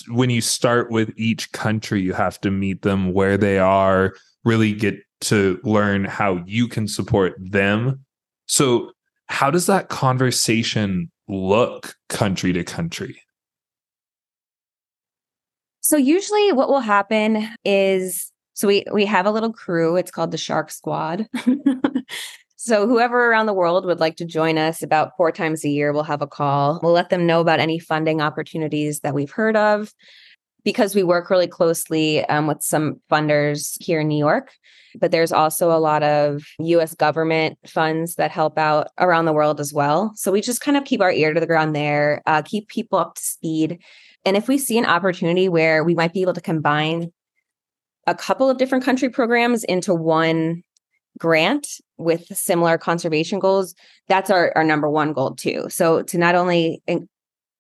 when 0.07 0.29
you 0.29 0.41
start 0.41 0.89
with 0.89 1.11
each 1.17 1.51
country, 1.51 2.01
you 2.01 2.13
have 2.13 2.39
to 2.41 2.51
meet 2.51 2.81
them 2.81 3.13
where 3.13 3.37
they 3.37 3.59
are, 3.59 4.13
really 4.43 4.73
get 4.73 4.95
to 5.21 5.59
learn 5.63 6.05
how 6.05 6.43
you 6.45 6.67
can 6.67 6.87
support 6.87 7.35
them. 7.39 8.05
So, 8.47 8.91
how 9.27 9.49
does 9.49 9.65
that 9.65 9.89
conversation 9.89 11.11
look 11.27 11.95
country 12.09 12.53
to 12.53 12.63
country? 12.63 13.19
So 15.85 15.97
usually 15.97 16.51
what 16.51 16.67
will 16.67 16.79
happen 16.79 17.47
is 17.63 18.31
so 18.53 18.67
we 18.67 18.85
we 18.91 19.05
have 19.05 19.27
a 19.27 19.31
little 19.31 19.53
crew. 19.53 19.97
It's 19.97 20.09
called 20.09 20.31
the 20.31 20.37
Shark 20.37 20.71
Squad. 20.71 21.27
so 22.55 22.87
whoever 22.87 23.29
around 23.29 23.45
the 23.45 23.53
world 23.53 23.85
would 23.85 23.99
like 23.99 24.15
to 24.15 24.25
join 24.25 24.57
us 24.57 24.81
about 24.81 25.11
four 25.15 25.31
times 25.31 25.63
a 25.63 25.69
year, 25.69 25.93
we'll 25.93 26.01
have 26.01 26.23
a 26.23 26.27
call. 26.27 26.79
We'll 26.81 26.93
let 26.93 27.11
them 27.11 27.27
know 27.27 27.39
about 27.39 27.59
any 27.59 27.77
funding 27.77 28.19
opportunities 28.19 29.01
that 29.01 29.13
we've 29.13 29.29
heard 29.29 29.55
of 29.55 29.93
because 30.63 30.95
we 30.95 31.03
work 31.03 31.29
really 31.29 31.47
closely 31.47 32.25
um, 32.29 32.47
with 32.47 32.63
some 32.63 32.99
funders 33.11 33.77
here 33.79 33.99
in 33.99 34.07
New 34.07 34.17
York. 34.17 34.53
But 34.99 35.11
there's 35.11 35.31
also 35.31 35.71
a 35.71 35.77
lot 35.77 36.01
of 36.01 36.41
US 36.57 36.95
government 36.95 37.59
funds 37.67 38.15
that 38.15 38.31
help 38.31 38.57
out 38.57 38.87
around 38.97 39.25
the 39.25 39.33
world 39.33 39.59
as 39.59 39.71
well. 39.71 40.13
So 40.15 40.31
we 40.31 40.41
just 40.41 40.61
kind 40.61 40.77
of 40.77 40.83
keep 40.83 41.01
our 41.01 41.11
ear 41.11 41.31
to 41.31 41.39
the 41.39 41.45
ground 41.45 41.75
there, 41.75 42.23
uh, 42.25 42.41
keep 42.41 42.69
people 42.69 42.97
up 42.97 43.13
to 43.15 43.21
speed 43.21 43.83
and 44.25 44.35
if 44.35 44.47
we 44.47 44.57
see 44.57 44.77
an 44.77 44.85
opportunity 44.85 45.47
where 45.47 45.83
we 45.83 45.95
might 45.95 46.13
be 46.13 46.21
able 46.21 46.33
to 46.33 46.41
combine 46.41 47.11
a 48.07 48.15
couple 48.15 48.49
of 48.49 48.57
different 48.57 48.83
country 48.83 49.09
programs 49.09 49.63
into 49.63 49.93
one 49.93 50.63
grant 51.17 51.67
with 51.97 52.25
similar 52.35 52.77
conservation 52.77 53.39
goals, 53.39 53.73
that's 54.07 54.29
our, 54.29 54.51
our 54.55 54.63
number 54.63 54.89
one 54.89 55.13
goal 55.13 55.35
too. 55.35 55.65
So 55.69 56.01
to 56.03 56.17
not 56.17 56.35
only 56.35 56.81
en- 56.87 57.07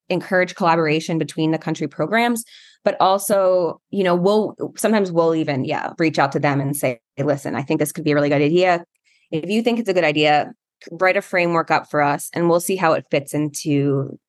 encourage 0.09 0.55
collaboration 0.55 1.17
between 1.17 1.51
the 1.51 1.57
country 1.57 1.87
programs, 1.87 2.43
but 2.83 2.95
also, 2.99 3.81
you 3.89 4.03
know, 4.03 4.15
we'll 4.15 4.55
sometimes 4.75 5.11
we'll 5.11 5.35
even, 5.35 5.65
yeah, 5.65 5.93
reach 5.97 6.19
out 6.19 6.31
to 6.33 6.39
them 6.39 6.61
and 6.61 6.75
say, 6.75 6.99
listen, 7.17 7.55
I 7.55 7.63
think 7.63 7.79
this 7.79 7.91
could 7.91 8.03
be 8.03 8.11
a 8.11 8.15
really 8.15 8.29
good 8.29 8.41
idea. 8.41 8.83
If 9.31 9.49
you 9.49 9.61
think 9.63 9.79
it's 9.79 9.89
a 9.89 9.93
good 9.93 10.03
idea, 10.03 10.53
write 10.91 11.17
a 11.17 11.21
framework 11.21 11.71
up 11.71 11.89
for 11.89 12.01
us 12.01 12.29
and 12.33 12.49
we'll 12.49 12.59
see 12.59 12.75
how 12.75 12.93
it 12.93 13.05
fits 13.09 13.33
into 13.33 14.19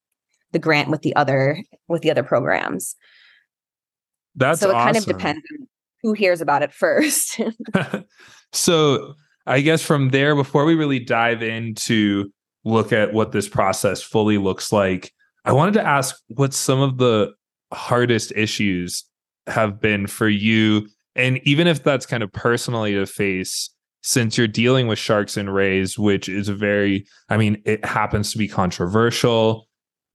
the 0.56 0.60
grant 0.60 0.88
with 0.88 1.02
the 1.02 1.14
other 1.16 1.62
with 1.86 2.00
the 2.00 2.10
other 2.10 2.22
programs. 2.22 2.96
That's 4.34 4.60
so 4.60 4.70
it 4.70 4.74
awesome. 4.74 4.84
kind 4.86 4.96
of 4.96 5.04
depends 5.04 5.42
on 5.52 5.68
who 6.02 6.14
hears 6.14 6.40
about 6.40 6.62
it 6.62 6.72
first. 6.84 7.38
so 8.52 9.14
I 9.46 9.60
guess 9.60 9.82
from 9.82 10.10
there, 10.10 10.34
before 10.34 10.64
we 10.64 10.74
really 10.74 10.98
dive 10.98 11.42
into 11.42 12.32
look 12.64 12.90
at 12.90 13.12
what 13.12 13.32
this 13.32 13.48
process 13.48 14.02
fully 14.02 14.38
looks 14.38 14.72
like, 14.72 15.12
I 15.44 15.52
wanted 15.52 15.74
to 15.74 15.86
ask 15.86 16.16
what 16.28 16.54
some 16.54 16.80
of 16.80 16.96
the 16.96 17.32
hardest 17.72 18.32
issues 18.34 19.04
have 19.46 19.78
been 19.78 20.06
for 20.06 20.28
you. 20.28 20.88
And 21.14 21.38
even 21.44 21.66
if 21.66 21.84
that's 21.84 22.06
kind 22.06 22.22
of 22.22 22.32
personally 22.32 22.94
to 22.94 23.06
face, 23.06 23.70
since 24.02 24.38
you're 24.38 24.48
dealing 24.48 24.86
with 24.86 24.98
sharks 24.98 25.36
and 25.36 25.52
rays, 25.52 25.98
which 25.98 26.28
is 26.28 26.48
a 26.48 26.54
very, 26.54 27.06
I 27.28 27.36
mean, 27.36 27.60
it 27.66 27.84
happens 27.84 28.32
to 28.32 28.38
be 28.38 28.48
controversial 28.48 29.65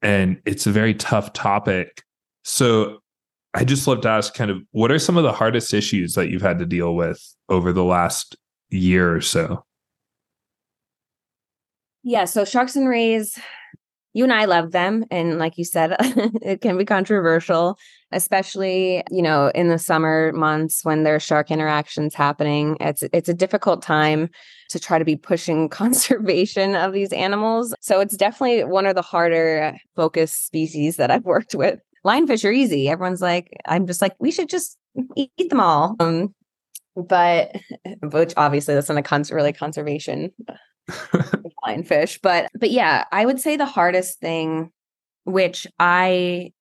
and 0.02 0.42
it's 0.46 0.66
a 0.66 0.72
very 0.72 0.94
tough 0.94 1.34
topic. 1.34 2.04
So 2.44 3.00
I 3.54 3.64
just 3.64 3.88
love 3.88 4.02
to 4.02 4.10
ask 4.10 4.34
kind 4.34 4.50
of 4.50 4.62
what 4.72 4.92
are 4.92 5.00
some 5.00 5.18
of 5.18 5.24
the 5.24 5.34
hardest 5.34 5.74
issues 5.74 6.14
that 6.16 6.30
you've 6.30 6.42
had 6.42 6.60
to 6.60 6.66
deal 6.66 6.96
with 6.96 7.22
over 7.50 7.74
the 7.74 7.84
last 7.84 8.36
year 8.70 9.14
or 9.14 9.22
so? 9.22 9.66
Yeah, 12.04 12.26
so 12.26 12.46
sharks 12.46 12.76
and 12.76 12.88
rays, 12.88 13.38
you 14.14 14.24
and 14.24 14.34
I 14.34 14.46
love 14.46 14.72
them. 14.72 15.06
And 15.10 15.38
like 15.38 15.58
you 15.58 15.64
said, 15.64 15.96
it 16.00 16.62
can 16.62 16.78
be 16.78 16.86
controversial, 16.86 17.78
especially, 18.12 19.04
you 19.10 19.22
know, 19.22 19.52
in 19.56 19.70
the 19.70 19.80
summer 19.80 20.32
months 20.34 20.84
when 20.84 21.04
there's 21.04 21.24
shark 21.24 21.50
interactions 21.50 22.14
happening. 22.14 22.78
It's 22.80 23.04
it's 23.14 23.30
a 23.30 23.34
difficult 23.34 23.82
time 23.82 24.30
to 24.70 24.80
try 24.80 25.00
to 25.00 25.06
be 25.06 25.16
pushing 25.16 25.70
conservation 25.70 26.76
of 26.76 26.94
these 26.94 27.14
animals. 27.14 27.74
So 27.82 28.00
it's 28.00 28.18
definitely 28.18 28.66
one 28.66 28.86
of 28.86 28.96
the 28.96 29.02
harder 29.02 29.78
focus 29.96 30.32
species 30.32 30.98
that 30.98 31.12
I've 31.12 31.26
worked 31.26 31.56
with. 31.56 31.80
Lionfish 32.06 32.44
are 32.48 32.52
easy. 32.52 32.90
Everyone's 32.90 33.22
like, 33.22 33.56
I'm 33.68 33.86
just 33.86 34.02
like, 34.02 34.16
we 34.20 34.32
should 34.32 34.50
just 34.50 34.78
eat 35.16 35.50
them 35.50 35.60
all. 35.60 35.96
Um, 36.00 36.34
but 36.96 37.56
which 38.02 38.34
obviously 38.36 38.74
that's 38.74 38.90
not 38.90 38.98
a 38.98 39.04
cons- 39.04 39.32
really 39.32 39.54
conservation 39.54 40.32
lionfish. 41.66 42.20
But 42.22 42.50
but 42.54 42.72
yeah, 42.72 43.06
I 43.12 43.26
would 43.26 43.40
say 43.40 43.56
the 43.56 43.66
hardest 43.66 44.20
thing, 44.20 44.72
which 45.26 45.68
I 45.80 46.52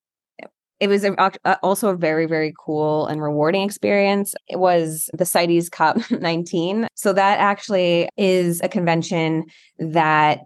it 0.80 0.88
was 0.88 1.04
a, 1.04 1.12
a, 1.12 1.30
uh, 1.44 1.56
also 1.62 1.90
a 1.90 1.96
very 1.96 2.26
very 2.26 2.54
cool 2.58 3.06
and 3.06 3.22
rewarding 3.22 3.62
experience 3.62 4.34
it 4.48 4.58
was 4.58 5.10
the 5.12 5.26
CITES 5.26 5.68
COP 5.68 5.98
19 6.10 6.88
so 6.94 7.12
that 7.12 7.38
actually 7.38 8.08
is 8.16 8.60
a 8.62 8.68
convention 8.68 9.44
that 9.78 10.40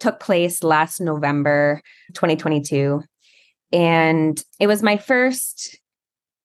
took 0.00 0.18
place 0.20 0.62
last 0.62 1.00
november 1.00 1.82
2022 2.14 3.02
and 3.72 4.42
it 4.58 4.66
was 4.66 4.82
my 4.82 4.96
first 4.96 5.78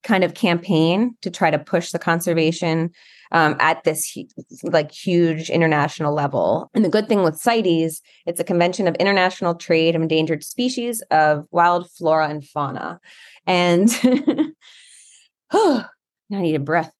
kind 0.03 0.24
of 0.24 0.34
campaign 0.34 1.16
to 1.22 1.32
try 1.32 1.49
to 1.49 1.60
push 1.60 1.91
the 1.91 1.99
conservation 1.99 2.91
um, 3.32 3.55
at 3.59 3.84
this 3.84 4.17
like 4.63 4.91
huge 4.91 5.49
international 5.49 6.13
level. 6.13 6.69
And 6.73 6.84
the 6.86 6.89
good 6.89 7.07
thing 7.07 7.23
with 7.23 7.39
CITES, 7.39 8.01
it's 8.25 8.39
a 8.39 8.43
convention 8.43 8.88
of 8.88 8.95
international 8.95 9.55
trade 9.55 9.95
of 9.95 10.01
endangered 10.01 10.43
species 10.43 11.01
of 11.11 11.45
wild 11.51 11.89
flora 11.91 12.30
and 12.30 12.43
fauna. 12.43 12.99
And 13.45 13.89
I 15.51 15.86
need 16.30 16.55
a 16.55 16.59
breath. 16.59 16.91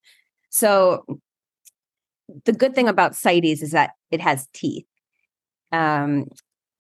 So 0.49 1.05
the 2.45 2.53
good 2.53 2.75
thing 2.75 2.88
about 2.88 3.15
CITES 3.15 3.61
is 3.61 3.71
that 3.71 3.91
it 4.11 4.21
has 4.21 4.47
teeth. 4.53 4.86
Um, 5.71 6.28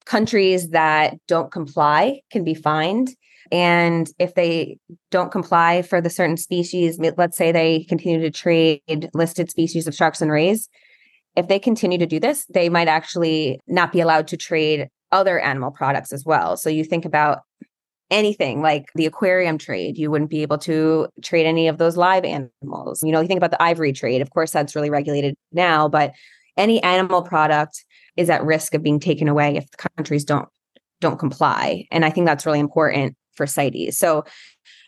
countries 0.05 0.69
that 0.69 1.15
don't 1.27 1.51
comply 1.51 2.21
can 2.31 2.43
be 2.43 2.53
fined 2.53 3.13
and 3.51 4.09
if 4.19 4.35
they 4.35 4.77
don't 5.11 5.31
comply 5.31 5.81
for 5.81 6.01
the 6.01 6.09
certain 6.09 6.37
species, 6.37 6.99
let's 7.17 7.37
say 7.37 7.51
they 7.51 7.85
continue 7.89 8.19
to 8.21 8.31
trade 8.31 9.09
listed 9.13 9.49
species 9.49 9.87
of 9.87 9.95
sharks 9.95 10.21
and 10.21 10.31
rays, 10.31 10.69
if 11.35 11.47
they 11.47 11.59
continue 11.59 11.97
to 11.97 12.05
do 12.05 12.19
this, 12.19 12.45
they 12.45 12.69
might 12.69 12.87
actually 12.87 13.59
not 13.67 13.91
be 13.91 13.99
allowed 13.99 14.27
to 14.29 14.37
trade 14.37 14.89
other 15.11 15.39
animal 15.39 15.71
products 15.71 16.11
as 16.11 16.25
well. 16.25 16.57
So 16.57 16.69
you 16.69 16.83
think 16.83 17.05
about 17.05 17.39
anything 18.09 18.61
like 18.61 18.85
the 18.95 19.05
aquarium 19.05 19.57
trade, 19.57 19.97
you 19.97 20.09
wouldn't 20.09 20.29
be 20.29 20.41
able 20.41 20.57
to 20.59 21.07
trade 21.23 21.45
any 21.45 21.67
of 21.67 21.77
those 21.77 21.97
live 21.97 22.23
animals. 22.25 23.03
You 23.03 23.11
know, 23.11 23.21
you 23.21 23.27
think 23.27 23.37
about 23.37 23.51
the 23.51 23.61
ivory 23.61 23.93
trade, 23.93 24.21
of 24.21 24.29
course, 24.31 24.51
that's 24.51 24.75
really 24.75 24.89
regulated 24.89 25.35
now, 25.51 25.87
but 25.87 26.13
any 26.57 26.81
animal 26.83 27.21
product 27.21 27.83
is 28.17 28.29
at 28.29 28.43
risk 28.43 28.73
of 28.73 28.83
being 28.83 28.99
taken 28.99 29.27
away 29.27 29.55
if 29.55 29.69
the 29.71 29.89
countries 29.95 30.25
don't 30.25 30.49
don't 30.99 31.19
comply 31.19 31.85
and 31.91 32.03
i 32.03 32.09
think 32.09 32.25
that's 32.25 32.45
really 32.45 32.59
important 32.59 33.15
for 33.37 33.47
CITES. 33.47 33.97
So 33.97 34.25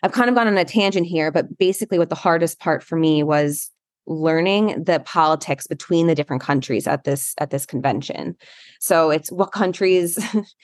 I've 0.02 0.12
kind 0.12 0.28
of 0.28 0.34
gone 0.34 0.46
on 0.46 0.58
a 0.58 0.64
tangent 0.64 1.06
here, 1.06 1.30
but 1.30 1.58
basically, 1.58 1.98
what 1.98 2.08
the 2.08 2.14
hardest 2.14 2.58
part 2.58 2.82
for 2.82 2.96
me 2.96 3.22
was 3.22 3.70
learning 4.06 4.84
the 4.84 5.00
politics 5.00 5.66
between 5.66 6.06
the 6.06 6.14
different 6.14 6.42
countries 6.42 6.86
at 6.86 7.04
this 7.04 7.34
at 7.38 7.50
this 7.50 7.64
convention. 7.66 8.36
So 8.80 9.10
it's 9.10 9.30
what 9.30 9.52
countries 9.52 10.18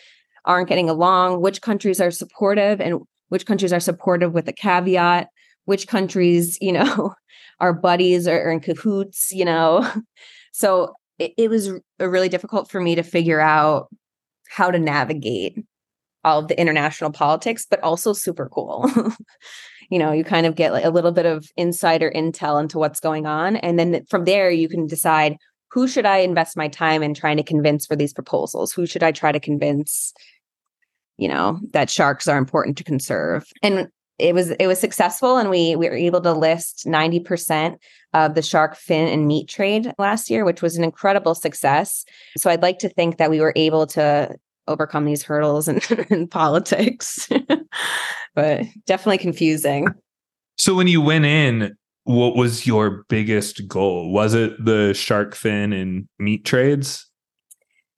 aren't 0.45 0.69
getting 0.69 0.89
along, 0.89 1.41
which 1.41 1.63
countries 1.63 2.01
are 2.01 2.11
supportive, 2.11 2.81
and 2.81 3.01
which 3.29 3.47
countries 3.47 3.73
are 3.73 3.81
supportive 3.81 4.33
with 4.33 4.49
a 4.49 4.53
caveat, 4.53 5.29
which 5.65 5.87
countries, 5.87 6.59
you 6.61 6.73
know, 6.73 7.15
are 7.61 7.73
buddies 7.73 8.27
or, 8.27 8.37
or 8.37 8.51
in 8.51 8.61
cahoots, 8.61 9.33
you 9.33 9.45
know. 9.45 9.89
So 10.53 10.95
it, 11.19 11.35
it 11.37 11.51
was 11.51 11.71
really 12.01 12.31
difficult 12.31 12.71
for 12.71 12.81
me 12.81 12.95
to 12.95 13.03
figure 13.03 13.41
out 13.41 13.89
how 14.49 14.71
to 14.71 14.79
navigate 14.79 15.59
all 16.25 16.41
of 16.41 16.49
the 16.49 16.61
international 16.61 17.11
politics, 17.13 17.67
but 17.69 17.83
also 17.83 18.13
super 18.13 18.49
cool. 18.49 18.91
you 19.91 19.99
know, 19.99 20.13
you 20.13 20.25
kind 20.25 20.47
of 20.47 20.57
get 20.57 20.73
like 20.73 20.85
a 20.85 20.91
little 20.91 21.13
bit 21.13 21.27
of 21.27 21.47
insider 21.57 22.11
intel 22.11 22.61
into 22.61 22.79
what's 22.79 23.01
going 23.01 23.27
on. 23.27 23.57
And 23.57 23.79
then 23.79 24.05
from 24.11 24.25
there, 24.25 24.51
you 24.51 24.69
can 24.69 24.87
decide 24.87 25.37
who 25.71 25.87
should 25.87 26.07
I 26.07 26.19
invest 26.19 26.57
my 26.57 26.69
time 26.69 27.03
in 27.03 27.15
trying 27.15 27.37
to 27.37 27.43
convince 27.43 27.87
for 27.87 27.97
these 27.97 28.13
proposals? 28.13 28.73
Who 28.73 28.87
should 28.87 29.03
I 29.03 29.13
try 29.13 29.33
to 29.33 29.41
convince, 29.41 30.13
you 31.17 31.29
know, 31.29 31.61
that 31.73 31.91
sharks 31.91 32.29
are 32.29 32.39
important 32.39 32.79
to 32.79 32.85
conserve? 32.85 33.45
And 33.63 33.89
it 34.19 34.35
was 34.35 34.51
it 34.53 34.67
was 34.67 34.81
successful 34.81 35.37
and 35.37 35.51
we 35.51 35.77
we 35.77 35.89
were 35.89 35.97
able 35.97 36.21
to 36.23 36.33
list 36.33 36.87
90% 36.87 37.77
of 38.15 38.35
the 38.35 38.43
shark 38.43 38.77
fin 38.77 39.09
and 39.09 39.27
meat 39.27 39.49
trade 39.49 39.93
last 39.99 40.31
year 40.31 40.45
which 40.45 40.63
was 40.63 40.77
an 40.77 40.85
incredible 40.85 41.35
success 41.35 42.05
so 42.39 42.49
i'd 42.49 42.63
like 42.63 42.79
to 42.79 42.89
think 42.89 43.19
that 43.19 43.29
we 43.29 43.41
were 43.41 43.53
able 43.57 43.87
to 43.87 44.35
overcome 44.69 45.05
these 45.05 45.23
hurdles 45.23 45.69
in, 45.69 45.81
in 46.11 46.29
politics, 46.29 47.29
but 48.35 48.63
definitely 48.87 49.19
confusing. 49.19 49.87
So 50.59 50.75
when 50.75 50.89
you 50.89 51.01
went 51.01 51.25
in, 51.27 51.77
what 52.05 52.37
was 52.37 52.67
your 52.67 53.05
biggest 53.09 53.67
goal? 53.67 54.13
Was 54.13 54.35
it 54.35 54.65
the 54.65 54.95
shark 54.95 55.35
fin 55.35 55.73
and 55.73 56.09
meat 56.19 56.45
trades? 56.45 57.09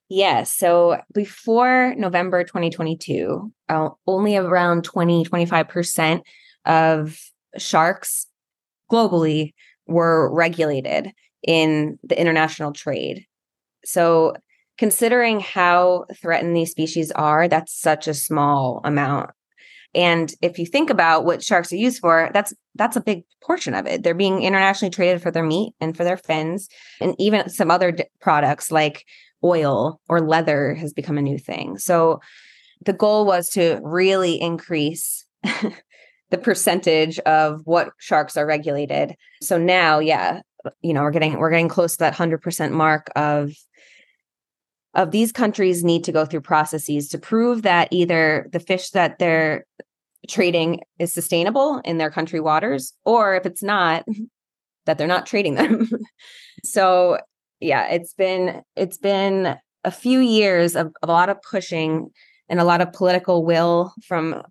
Yes. 0.08 0.56
So 0.56 1.00
before 1.12 1.94
November 1.96 2.42
2022, 2.42 3.52
uh, 3.68 3.90
only 4.06 4.36
around 4.36 4.84
20, 4.84 5.24
25% 5.24 6.22
of 6.64 7.18
sharks 7.58 8.26
globally 8.90 9.52
were 9.86 10.32
regulated 10.32 11.12
in 11.46 11.98
the 12.02 12.18
international 12.18 12.72
trade. 12.72 13.26
So 13.84 14.34
considering 14.78 15.40
how 15.40 16.06
threatened 16.14 16.56
these 16.56 16.70
species 16.70 17.10
are, 17.12 17.48
that's 17.48 17.78
such 17.78 18.08
a 18.08 18.14
small 18.14 18.80
amount. 18.84 19.30
And 19.94 20.32
if 20.42 20.58
you 20.58 20.66
think 20.66 20.90
about 20.90 21.24
what 21.24 21.42
sharks 21.42 21.72
are 21.72 21.76
used 21.76 22.00
for, 22.00 22.30
that's 22.32 22.54
that's 22.74 22.96
a 22.96 23.00
big 23.00 23.24
portion 23.42 23.74
of 23.74 23.86
it. 23.86 24.02
They're 24.02 24.14
being 24.14 24.42
internationally 24.42 24.90
traded 24.90 25.22
for 25.22 25.30
their 25.30 25.44
meat 25.44 25.72
and 25.80 25.96
for 25.96 26.04
their 26.04 26.18
fins, 26.18 26.68
and 27.00 27.14
even 27.18 27.48
some 27.48 27.70
other 27.70 27.92
d- 27.92 28.04
products 28.20 28.70
like 28.70 29.04
oil 29.42 30.00
or 30.08 30.20
leather 30.20 30.74
has 30.74 30.92
become 30.92 31.18
a 31.18 31.22
new 31.22 31.38
thing. 31.38 31.78
So 31.78 32.20
the 32.84 32.92
goal 32.92 33.24
was 33.24 33.48
to 33.50 33.80
really 33.82 34.40
increase 34.40 35.24
the 35.42 36.38
percentage 36.38 37.18
of 37.20 37.62
what 37.64 37.90
sharks 37.98 38.36
are 38.36 38.46
regulated. 38.46 39.14
So 39.42 39.56
now, 39.56 39.98
yeah, 40.00 40.42
you 40.82 40.92
know, 40.92 41.02
we're 41.02 41.10
getting 41.10 41.38
we're 41.38 41.50
getting 41.50 41.68
close 41.68 41.92
to 41.92 41.98
that 41.98 42.14
100% 42.14 42.72
mark 42.72 43.08
of 43.16 43.52
of 44.94 45.10
these 45.10 45.32
countries 45.32 45.84
need 45.84 46.04
to 46.04 46.12
go 46.12 46.24
through 46.24 46.40
processes 46.40 47.08
to 47.08 47.18
prove 47.18 47.62
that 47.62 47.88
either 47.90 48.48
the 48.52 48.60
fish 48.60 48.90
that 48.90 49.18
they're 49.18 49.64
trading 50.28 50.80
is 50.98 51.12
sustainable 51.12 51.80
in 51.84 51.98
their 51.98 52.10
country 52.10 52.40
waters 52.40 52.92
or 53.04 53.36
if 53.36 53.46
it's 53.46 53.62
not 53.62 54.04
that 54.86 54.98
they're 54.98 55.06
not 55.06 55.26
trading 55.26 55.54
them. 55.54 55.88
So 56.64 57.18
yeah 57.60 57.86
it's 57.86 58.12
been 58.14 58.62
it's 58.74 58.98
been 58.98 59.56
a 59.84 59.90
few 59.92 60.18
years 60.18 60.74
of, 60.74 60.88
of 61.02 61.08
a 61.08 61.12
lot 61.12 61.28
of 61.28 61.40
pushing 61.42 62.10
and 62.48 62.58
a 62.58 62.64
lot 62.64 62.80
of 62.80 62.92
political 62.92 63.44
will 63.44 63.92
from 64.04 64.42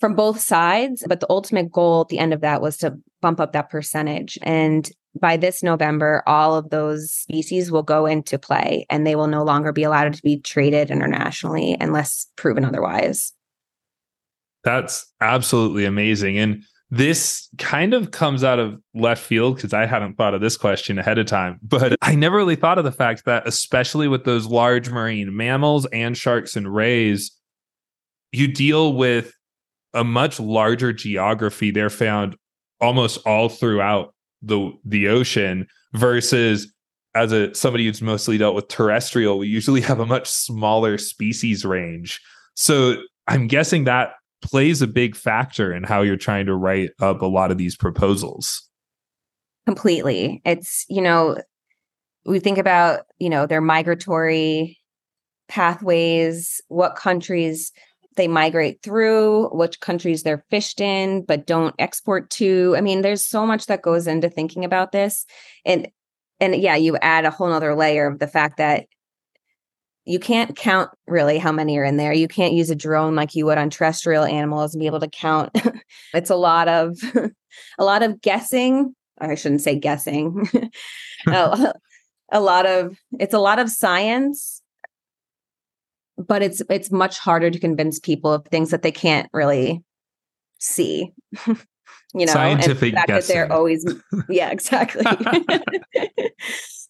from 0.00 0.14
both 0.14 0.40
sides 0.40 1.04
but 1.06 1.20
the 1.20 1.30
ultimate 1.30 1.70
goal 1.70 2.02
at 2.02 2.08
the 2.08 2.18
end 2.18 2.32
of 2.32 2.40
that 2.40 2.60
was 2.60 2.76
to 2.76 2.96
bump 3.20 3.40
up 3.40 3.52
that 3.52 3.70
percentage 3.70 4.38
and 4.42 4.90
by 5.18 5.36
this 5.36 5.62
November, 5.62 6.22
all 6.26 6.54
of 6.54 6.70
those 6.70 7.10
species 7.10 7.70
will 7.70 7.82
go 7.82 8.06
into 8.06 8.38
play 8.38 8.86
and 8.90 9.06
they 9.06 9.16
will 9.16 9.26
no 9.26 9.42
longer 9.42 9.72
be 9.72 9.82
allowed 9.82 10.12
to 10.14 10.22
be 10.22 10.38
traded 10.38 10.90
internationally 10.90 11.76
unless 11.80 12.26
proven 12.36 12.64
otherwise. 12.64 13.32
That's 14.62 15.06
absolutely 15.20 15.84
amazing. 15.84 16.38
And 16.38 16.62
this 16.90 17.48
kind 17.58 17.94
of 17.94 18.10
comes 18.10 18.44
out 18.44 18.58
of 18.58 18.78
left 18.94 19.22
field 19.22 19.56
because 19.56 19.72
I 19.72 19.86
hadn't 19.86 20.16
thought 20.16 20.34
of 20.34 20.40
this 20.40 20.56
question 20.56 20.98
ahead 20.98 21.18
of 21.18 21.26
time. 21.26 21.58
But 21.62 21.96
I 22.02 22.14
never 22.14 22.36
really 22.36 22.56
thought 22.56 22.78
of 22.78 22.84
the 22.84 22.92
fact 22.92 23.24
that, 23.24 23.46
especially 23.46 24.08
with 24.08 24.24
those 24.24 24.46
large 24.46 24.90
marine 24.90 25.34
mammals 25.36 25.86
and 25.86 26.16
sharks 26.16 26.56
and 26.56 26.72
rays, 26.72 27.32
you 28.32 28.48
deal 28.48 28.92
with 28.94 29.32
a 29.94 30.04
much 30.04 30.38
larger 30.38 30.92
geography. 30.92 31.70
They're 31.70 31.90
found 31.90 32.36
almost 32.80 33.18
all 33.26 33.48
throughout 33.48 34.14
the 34.42 34.72
the 34.84 35.08
ocean 35.08 35.66
versus 35.92 36.72
as 37.14 37.32
a 37.32 37.54
somebody 37.54 37.84
who's 37.84 38.00
mostly 38.00 38.38
dealt 38.38 38.54
with 38.54 38.68
terrestrial 38.68 39.38
we 39.38 39.46
usually 39.46 39.80
have 39.82 40.00
a 40.00 40.06
much 40.06 40.28
smaller 40.28 40.96
species 40.98 41.64
range 41.64 42.20
so 42.54 42.96
i'm 43.28 43.46
guessing 43.46 43.84
that 43.84 44.12
plays 44.42 44.80
a 44.80 44.86
big 44.86 45.14
factor 45.14 45.72
in 45.72 45.82
how 45.82 46.00
you're 46.00 46.16
trying 46.16 46.46
to 46.46 46.54
write 46.54 46.90
up 47.00 47.20
a 47.20 47.26
lot 47.26 47.50
of 47.50 47.58
these 47.58 47.76
proposals 47.76 48.68
completely 49.66 50.40
it's 50.46 50.86
you 50.88 51.02
know 51.02 51.36
we 52.24 52.38
think 52.38 52.56
about 52.56 53.02
you 53.18 53.28
know 53.28 53.46
their 53.46 53.60
migratory 53.60 54.78
pathways 55.48 56.60
what 56.68 56.96
countries 56.96 57.72
they 58.16 58.28
migrate 58.28 58.82
through, 58.82 59.48
which 59.50 59.80
countries 59.80 60.22
they're 60.22 60.44
fished 60.50 60.80
in, 60.80 61.24
but 61.24 61.46
don't 61.46 61.74
export 61.78 62.28
to. 62.30 62.74
I 62.76 62.80
mean, 62.80 63.02
there's 63.02 63.24
so 63.24 63.46
much 63.46 63.66
that 63.66 63.82
goes 63.82 64.06
into 64.06 64.28
thinking 64.28 64.64
about 64.64 64.92
this. 64.92 65.26
And 65.64 65.88
and 66.40 66.56
yeah, 66.56 66.76
you 66.76 66.96
add 66.96 67.24
a 67.24 67.30
whole 67.30 67.48
nother 67.48 67.74
layer 67.74 68.06
of 68.06 68.18
the 68.18 68.26
fact 68.26 68.56
that 68.56 68.86
you 70.06 70.18
can't 70.18 70.56
count 70.56 70.90
really 71.06 71.38
how 71.38 71.52
many 71.52 71.78
are 71.78 71.84
in 71.84 71.98
there. 71.98 72.12
You 72.12 72.26
can't 72.26 72.54
use 72.54 72.70
a 72.70 72.74
drone 72.74 73.14
like 73.14 73.34
you 73.34 73.46
would 73.46 73.58
on 73.58 73.70
terrestrial 73.70 74.24
animals 74.24 74.74
and 74.74 74.80
be 74.80 74.86
able 74.86 75.00
to 75.00 75.08
count. 75.08 75.50
it's 76.14 76.30
a 76.30 76.36
lot 76.36 76.68
of 76.68 76.98
a 77.78 77.84
lot 77.84 78.02
of 78.02 78.20
guessing. 78.20 78.94
I 79.20 79.34
shouldn't 79.34 79.60
say 79.60 79.78
guessing. 79.78 80.48
a, 80.54 80.70
oh, 81.26 81.72
a 82.32 82.40
lot 82.40 82.66
of 82.66 82.96
it's 83.18 83.34
a 83.34 83.38
lot 83.38 83.58
of 83.58 83.70
science 83.70 84.59
but 86.26 86.42
it's 86.42 86.62
it's 86.68 86.90
much 86.90 87.18
harder 87.18 87.50
to 87.50 87.58
convince 87.58 87.98
people 87.98 88.32
of 88.32 88.44
things 88.46 88.70
that 88.70 88.82
they 88.82 88.92
can't 88.92 89.28
really 89.32 89.82
see 90.58 91.12
you 92.14 92.26
know 92.26 92.32
scientific 92.32 92.94
and 92.94 93.04
that 93.06 93.24
they're 93.24 93.50
always 93.52 93.84
yeah 94.28 94.50
exactly. 94.50 95.04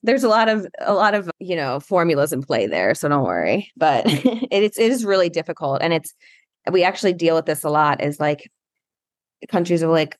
There's 0.02 0.24
a 0.24 0.28
lot 0.28 0.48
of 0.48 0.66
a 0.80 0.94
lot 0.94 1.14
of 1.14 1.30
you 1.38 1.54
know 1.54 1.78
formulas 1.78 2.32
in 2.32 2.42
play 2.42 2.66
there 2.66 2.94
so 2.94 3.08
don't 3.08 3.24
worry 3.24 3.70
but 3.76 4.04
it's 4.06 4.78
it 4.78 4.90
is 4.90 5.04
really 5.04 5.28
difficult 5.28 5.82
and 5.82 5.92
it's 5.92 6.14
we 6.70 6.84
actually 6.84 7.12
deal 7.12 7.34
with 7.34 7.46
this 7.46 7.64
a 7.64 7.68
lot 7.68 8.02
is 8.02 8.18
like 8.18 8.50
countries 9.48 9.82
are 9.82 9.90
like 9.90 10.16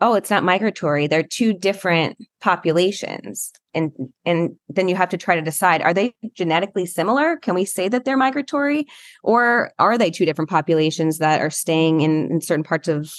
oh, 0.00 0.14
it's 0.14 0.30
not 0.30 0.44
migratory. 0.44 1.06
They're 1.06 1.22
two 1.22 1.52
different 1.52 2.18
populations. 2.40 3.52
And 3.74 3.92
and 4.24 4.56
then 4.68 4.88
you 4.88 4.96
have 4.96 5.08
to 5.10 5.16
try 5.16 5.34
to 5.34 5.42
decide 5.42 5.82
are 5.82 5.94
they 5.94 6.14
genetically 6.34 6.86
similar? 6.86 7.36
Can 7.36 7.54
we 7.54 7.64
say 7.64 7.88
that 7.88 8.04
they're 8.04 8.16
migratory? 8.16 8.86
Or 9.22 9.72
are 9.78 9.98
they 9.98 10.10
two 10.10 10.24
different 10.24 10.50
populations 10.50 11.18
that 11.18 11.40
are 11.40 11.50
staying 11.50 12.00
in, 12.00 12.30
in 12.30 12.40
certain 12.40 12.64
parts 12.64 12.88
of 12.88 13.12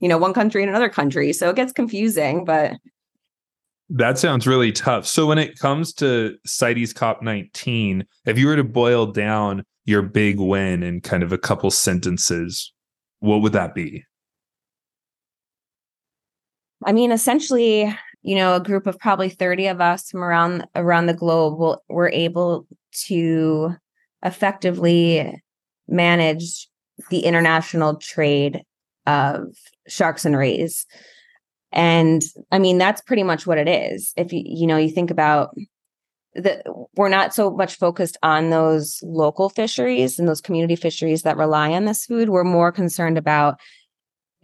you 0.00 0.08
know 0.08 0.18
one 0.18 0.34
country 0.34 0.62
and 0.62 0.70
another 0.70 0.88
country? 0.88 1.32
So 1.32 1.50
it 1.50 1.56
gets 1.56 1.72
confusing, 1.72 2.44
but 2.44 2.74
that 3.88 4.18
sounds 4.18 4.46
really 4.46 4.72
tough. 4.72 5.06
So 5.06 5.26
when 5.26 5.38
it 5.38 5.58
comes 5.58 5.92
to 5.94 6.36
CITES 6.44 6.92
COP19, 6.94 8.02
if 8.24 8.36
you 8.36 8.48
were 8.48 8.56
to 8.56 8.64
boil 8.64 9.06
down 9.06 9.64
your 9.84 10.02
big 10.02 10.40
win 10.40 10.82
in 10.82 11.00
kind 11.00 11.22
of 11.22 11.32
a 11.32 11.38
couple 11.38 11.70
sentences, 11.70 12.72
what 13.20 13.42
would 13.42 13.52
that 13.52 13.74
be? 13.74 14.04
I 16.84 16.92
mean, 16.92 17.12
essentially, 17.12 17.94
you 18.22 18.34
know, 18.34 18.56
a 18.56 18.62
group 18.62 18.86
of 18.86 18.98
probably 18.98 19.28
30 19.28 19.68
of 19.68 19.80
us 19.80 20.10
from 20.10 20.22
around 20.22 20.66
around 20.74 21.06
the 21.06 21.14
globe 21.14 21.58
will, 21.58 21.82
were 21.88 22.10
able 22.10 22.66
to 23.06 23.74
effectively 24.24 25.42
manage 25.88 26.68
the 27.10 27.20
international 27.20 27.96
trade 27.96 28.62
of 29.06 29.54
sharks 29.86 30.24
and 30.24 30.36
rays. 30.36 30.86
And 31.72 32.22
I 32.50 32.58
mean, 32.58 32.78
that's 32.78 33.02
pretty 33.02 33.22
much 33.22 33.46
what 33.46 33.58
it 33.58 33.68
is. 33.68 34.12
If 34.16 34.32
you, 34.32 34.42
you 34.44 34.66
know, 34.66 34.76
you 34.76 34.90
think 34.90 35.10
about 35.10 35.54
that 36.34 36.66
we're 36.94 37.08
not 37.08 37.34
so 37.34 37.50
much 37.50 37.76
focused 37.76 38.16
on 38.22 38.50
those 38.50 39.00
local 39.02 39.48
fisheries 39.48 40.18
and 40.18 40.28
those 40.28 40.40
community 40.40 40.76
fisheries 40.76 41.22
that 41.22 41.36
rely 41.36 41.72
on 41.72 41.86
this 41.86 42.04
food. 42.04 42.28
We're 42.28 42.44
more 42.44 42.70
concerned 42.70 43.16
about 43.16 43.58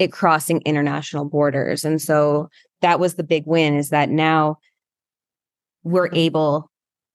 it 0.02 0.12
crossing 0.12 0.60
international 0.62 1.24
borders. 1.24 1.84
And 1.84 2.00
so 2.00 2.48
that 2.80 3.00
was 3.00 3.14
the 3.14 3.24
big 3.24 3.44
win 3.46 3.74
is 3.74 3.90
that 3.90 4.10
now 4.10 4.58
we're 5.84 6.10
able 6.12 6.70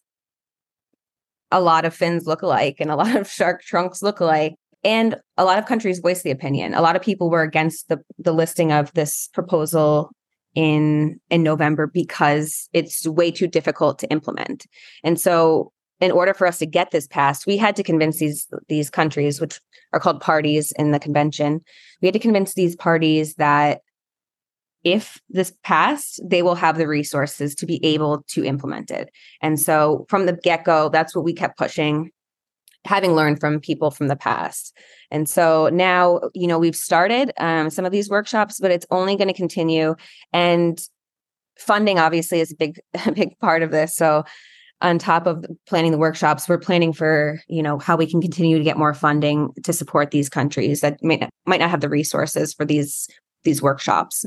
a 1.51 1.61
lot 1.61 1.85
of 1.85 1.93
fins 1.93 2.27
look 2.27 2.43
alike 2.43 2.77
and 2.79 2.93
a 2.93 2.97
lot 2.97 3.17
of 3.17 3.29
shark 3.29 3.63
trunks 3.63 4.03
look 4.03 4.21
alike. 4.21 4.55
And 4.83 5.17
a 5.37 5.45
lot 5.45 5.59
of 5.59 5.67
countries 5.67 5.99
voiced 5.99 6.25
the 6.25 6.31
opinion. 6.31 6.75
A 6.75 6.81
lot 6.81 6.97
of 6.97 7.03
people 7.03 7.31
were 7.31 7.43
against 7.43 7.89
the, 7.89 7.99
the 8.19 8.33
listing 8.33 8.73
of 8.73 8.93
this 8.95 9.29
proposal 9.35 10.11
in 10.55 11.21
in 11.31 11.43
November 11.43 11.87
because 11.87 12.69
it's 12.73 13.07
way 13.07 13.31
too 13.31 13.47
difficult 13.47 13.99
to 14.01 14.11
implement. 14.11 14.67
And 15.05 15.21
so 15.21 15.73
in 16.01 16.11
order 16.11 16.35
for 16.35 16.47
us 16.47 16.59
to 16.59 16.67
get 16.67 16.91
this 16.91 17.07
passed, 17.07 17.47
we 17.47 17.57
had 17.57 17.77
to 17.77 17.83
convince 17.83 18.19
these 18.19 18.49
these 18.69 18.91
countries, 18.91 19.41
which 19.41 19.61
are 19.93 20.01
called 20.01 20.21
parties 20.21 20.73
in 20.73 20.93
the 20.93 20.99
convention, 20.99 21.61
we 22.01 22.07
had 22.07 22.15
to 22.15 22.19
convince 22.19 22.55
these 22.55 22.77
parties 22.77 23.35
that 23.35 23.81
if 24.83 25.21
this 25.29 25.53
passed, 25.63 26.21
they 26.25 26.43
will 26.43 26.55
have 26.55 26.79
the 26.79 26.89
resources 26.89 27.55
to 27.55 27.67
be 27.67 27.85
able 27.85 28.25
to 28.29 28.45
implement 28.45 28.91
it. 28.91 29.11
And 29.43 29.61
so 29.61 30.07
from 30.09 30.25
the 30.25 30.33
get 30.33 30.65
go, 30.65 30.89
that's 30.89 31.15
what 31.15 31.25
we 31.25 31.35
kept 31.35 31.59
pushing, 31.59 32.11
having 32.85 33.13
learned 33.13 33.41
from 33.41 33.61
people 33.61 33.91
from 33.91 34.09
the 34.09 34.17
past. 34.17 34.77
And 35.11 35.29
so 35.29 35.69
now, 35.73 36.21
you 36.35 36.47
know, 36.47 36.59
we've 36.59 36.77
started 36.77 37.33
um, 37.39 37.71
some 37.71 37.85
of 37.85 37.93
these 37.93 38.09
workshops, 38.09 38.59
but 38.61 38.71
it's 38.71 38.87
only 38.91 39.17
going 39.17 39.29
to 39.29 39.35
continue. 39.35 39.97
And 40.33 40.81
funding 41.59 41.99
obviously 41.99 42.41
is 42.41 42.53
a 42.53 42.57
big, 42.57 42.81
a 43.07 43.13
big 43.13 43.39
part 43.39 43.63
of 43.63 43.71
this. 43.71 43.95
So 43.95 44.25
on 44.83 44.99
top 44.99 45.27
of 45.27 45.45
planning 45.67 45.93
the 45.93 45.99
workshops, 45.99 46.49
we're 46.49 46.59
planning 46.59 46.93
for, 46.93 47.41
you 47.49 47.63
know, 47.63 47.79
how 47.79 47.97
we 47.97 48.07
can 48.07 48.23
continue 48.23 48.57
to 48.57 48.65
get 48.65 48.79
more 48.79 48.95
funding 48.95 49.51
to 49.63 49.73
support 49.73 50.11
these 50.11 50.31
countries 50.31 50.81
that 50.81 51.03
might 51.03 51.21
not, 51.21 51.31
might 51.47 51.61
not 51.61 51.71
have 51.71 51.83
the 51.83 51.89
resources 51.89 52.55
for 52.55 52.65
these 52.65 53.09
these 53.45 53.63
workshops. 53.63 54.25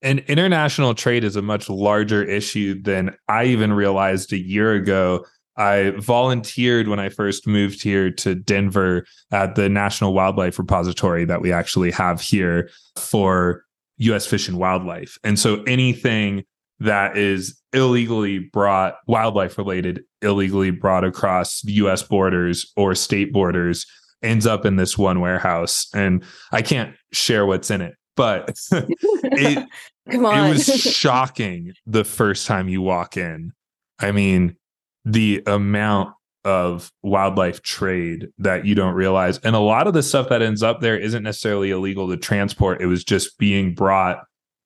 And 0.00 0.20
international 0.20 0.94
trade 0.94 1.24
is 1.24 1.34
a 1.34 1.42
much 1.42 1.68
larger 1.68 2.22
issue 2.22 2.80
than 2.80 3.16
I 3.28 3.46
even 3.46 3.72
realized 3.72 4.32
a 4.32 4.38
year 4.38 4.74
ago. 4.74 5.24
I 5.58 5.90
volunteered 5.98 6.88
when 6.88 7.00
I 7.00 7.08
first 7.08 7.46
moved 7.46 7.82
here 7.82 8.10
to 8.12 8.34
Denver 8.34 9.04
at 9.32 9.56
the 9.56 9.68
National 9.68 10.14
Wildlife 10.14 10.58
Repository 10.58 11.24
that 11.26 11.42
we 11.42 11.52
actually 11.52 11.90
have 11.90 12.20
here 12.20 12.70
for 12.96 13.64
US 13.98 14.26
Fish 14.26 14.48
and 14.48 14.56
Wildlife. 14.56 15.18
And 15.24 15.38
so 15.38 15.62
anything 15.64 16.44
that 16.80 17.16
is 17.16 17.60
illegally 17.72 18.38
brought, 18.38 18.94
wildlife 19.08 19.58
related, 19.58 20.04
illegally 20.22 20.70
brought 20.70 21.04
across 21.04 21.64
US 21.64 22.02
borders 22.02 22.72
or 22.76 22.94
state 22.94 23.32
borders 23.32 23.84
ends 24.22 24.46
up 24.46 24.64
in 24.64 24.76
this 24.76 24.96
one 24.96 25.20
warehouse. 25.20 25.88
And 25.92 26.24
I 26.52 26.62
can't 26.62 26.94
share 27.12 27.44
what's 27.44 27.70
in 27.70 27.80
it 27.80 27.94
but 28.18 28.58
it, 28.72 29.68
it 30.06 30.18
was 30.18 30.66
shocking 30.80 31.72
the 31.86 32.02
first 32.02 32.48
time 32.48 32.68
you 32.68 32.82
walk 32.82 33.16
in. 33.16 33.52
I 34.00 34.10
mean, 34.10 34.56
the 35.04 35.42
amount 35.46 36.14
of 36.44 36.90
wildlife 37.02 37.62
trade 37.62 38.28
that 38.38 38.64
you 38.64 38.74
don't 38.74 38.94
realize. 38.94 39.38
And 39.38 39.54
a 39.54 39.60
lot 39.60 39.86
of 39.86 39.94
the 39.94 40.02
stuff 40.02 40.28
that 40.28 40.42
ends 40.42 40.62
up 40.62 40.80
there 40.80 40.98
isn't 40.98 41.22
necessarily 41.22 41.70
illegal 41.70 42.08
to 42.08 42.16
transport. 42.16 42.80
It 42.80 42.86
was 42.86 43.04
just 43.04 43.38
being 43.38 43.74
brought. 43.74 44.24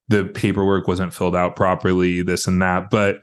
The 0.08 0.24
paperwork 0.24 0.86
wasn't 0.86 1.14
filled 1.14 1.34
out 1.34 1.56
properly, 1.56 2.22
this 2.22 2.46
and 2.46 2.60
that. 2.62 2.90
But 2.90 3.22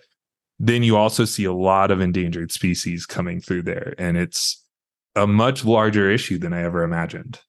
then 0.59 0.83
you 0.83 0.97
also 0.97 1.25
see 1.25 1.45
a 1.45 1.53
lot 1.53 1.91
of 1.91 2.01
endangered 2.01 2.51
species 2.51 3.05
coming 3.05 3.39
through 3.39 3.63
there. 3.63 3.93
And 3.97 4.17
it's 4.17 4.61
a 5.15 5.27
much 5.27 5.63
larger 5.63 6.09
issue 6.09 6.37
than 6.37 6.53
I 6.53 6.63
ever 6.63 6.83
imagined. 6.83 7.39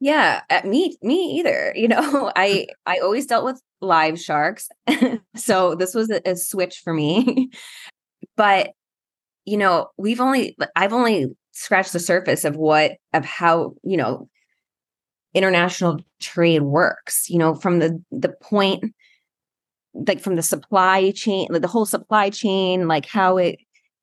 Yeah, 0.00 0.42
uh, 0.48 0.60
me 0.64 0.96
me 1.02 1.38
either. 1.38 1.72
You 1.76 1.88
know, 1.88 2.32
I 2.34 2.66
I 2.86 2.98
always 2.98 3.26
dealt 3.26 3.44
with 3.44 3.60
live 3.80 4.18
sharks. 4.18 4.68
so 5.36 5.74
this 5.74 5.94
was 5.94 6.10
a, 6.10 6.20
a 6.28 6.36
switch 6.36 6.80
for 6.82 6.92
me. 6.92 7.50
but 8.38 8.70
you 9.44 9.58
know, 9.58 9.88
we've 9.98 10.20
only 10.20 10.56
I've 10.76 10.94
only 10.94 11.26
scratched 11.52 11.92
the 11.92 12.00
surface 12.00 12.44
of 12.46 12.56
what 12.56 12.92
of 13.12 13.24
how, 13.24 13.74
you 13.82 13.98
know, 13.98 14.28
international 15.34 16.00
trade 16.20 16.62
works 16.62 17.28
you 17.28 17.38
know 17.38 17.54
from 17.54 17.78
the 17.78 18.02
the 18.10 18.30
point 18.40 18.92
like 19.94 20.20
from 20.20 20.36
the 20.36 20.42
supply 20.42 21.10
chain 21.12 21.46
like 21.50 21.62
the 21.62 21.68
whole 21.68 21.86
supply 21.86 22.30
chain 22.30 22.88
like 22.88 23.06
how 23.06 23.36
it 23.36 23.58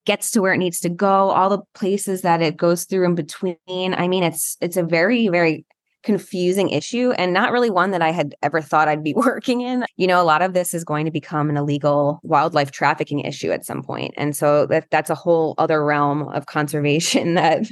gets 0.05 0.31
to 0.31 0.41
where 0.41 0.53
it 0.53 0.59
needs 0.59 0.79
to 0.79 0.89
go 0.89 1.29
all 1.31 1.49
the 1.49 1.61
places 1.73 2.21
that 2.21 2.41
it 2.41 2.55
goes 2.55 2.86
through 2.86 3.05
in 3.05 3.15
between. 3.15 3.57
I 3.67 4.07
mean 4.07 4.23
it's 4.23 4.55
it's 4.61 4.77
a 4.77 4.83
very 4.83 5.27
very 5.27 5.65
confusing 6.05 6.69
issue 6.69 7.11
and 7.17 7.33
not 7.33 7.51
really 7.51 7.69
one 7.69 7.91
that 7.91 8.01
I 8.01 8.11
had 8.11 8.35
ever 8.43 8.61
thought 8.61 8.87
I'd 8.87 9.03
be 9.03 9.13
working 9.17 9.61
in. 9.61 9.85
You 9.97 10.07
know, 10.07 10.21
a 10.21 10.23
lot 10.23 10.41
of 10.41 10.53
this 10.53 10.73
is 10.73 10.85
going 10.85 11.05
to 11.05 11.11
become 11.11 11.49
an 11.49 11.57
illegal 11.57 12.21
wildlife 12.23 12.71
trafficking 12.71 13.19
issue 13.21 13.51
at 13.51 13.65
some 13.65 13.83
point. 13.83 14.13
And 14.15 14.35
so 14.35 14.65
that 14.67 14.89
that's 14.91 15.09
a 15.09 15.15
whole 15.15 15.55
other 15.57 15.83
realm 15.83 16.29
of 16.29 16.45
conservation 16.45 17.33
that 17.35 17.65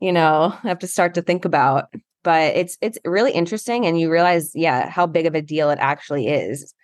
you 0.00 0.12
know, 0.12 0.56
I 0.64 0.68
have 0.68 0.78
to 0.78 0.86
start 0.86 1.14
to 1.14 1.22
think 1.22 1.44
about. 1.44 1.92
But 2.22 2.56
it's 2.56 2.76
it's 2.80 2.98
really 3.04 3.32
interesting 3.32 3.86
and 3.86 3.98
you 3.98 4.10
realize 4.10 4.50
yeah, 4.54 4.90
how 4.90 5.06
big 5.06 5.26
of 5.26 5.34
a 5.34 5.42
deal 5.42 5.70
it 5.70 5.78
actually 5.80 6.28
is. 6.28 6.74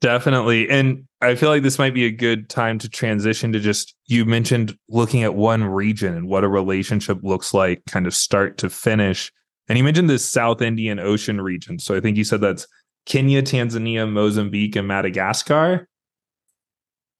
Definitely. 0.00 0.68
And 0.68 1.04
I 1.22 1.34
feel 1.34 1.48
like 1.48 1.62
this 1.62 1.78
might 1.78 1.94
be 1.94 2.04
a 2.04 2.10
good 2.10 2.50
time 2.50 2.78
to 2.80 2.88
transition 2.88 3.52
to 3.52 3.60
just 3.60 3.94
you 4.06 4.24
mentioned 4.24 4.76
looking 4.88 5.22
at 5.22 5.34
one 5.34 5.64
region 5.64 6.14
and 6.14 6.28
what 6.28 6.44
a 6.44 6.48
relationship 6.48 7.18
looks 7.22 7.54
like, 7.54 7.82
kind 7.86 8.06
of 8.06 8.14
start 8.14 8.58
to 8.58 8.68
finish. 8.68 9.32
And 9.68 9.78
you 9.78 9.84
mentioned 9.84 10.10
this 10.10 10.24
South 10.24 10.60
Indian 10.60 10.98
Ocean 10.98 11.40
region. 11.40 11.78
So 11.78 11.96
I 11.96 12.00
think 12.00 12.16
you 12.16 12.24
said 12.24 12.40
that's 12.40 12.66
Kenya, 13.06 13.42
Tanzania, 13.42 14.10
Mozambique, 14.10 14.76
and 14.76 14.86
Madagascar. 14.86 15.88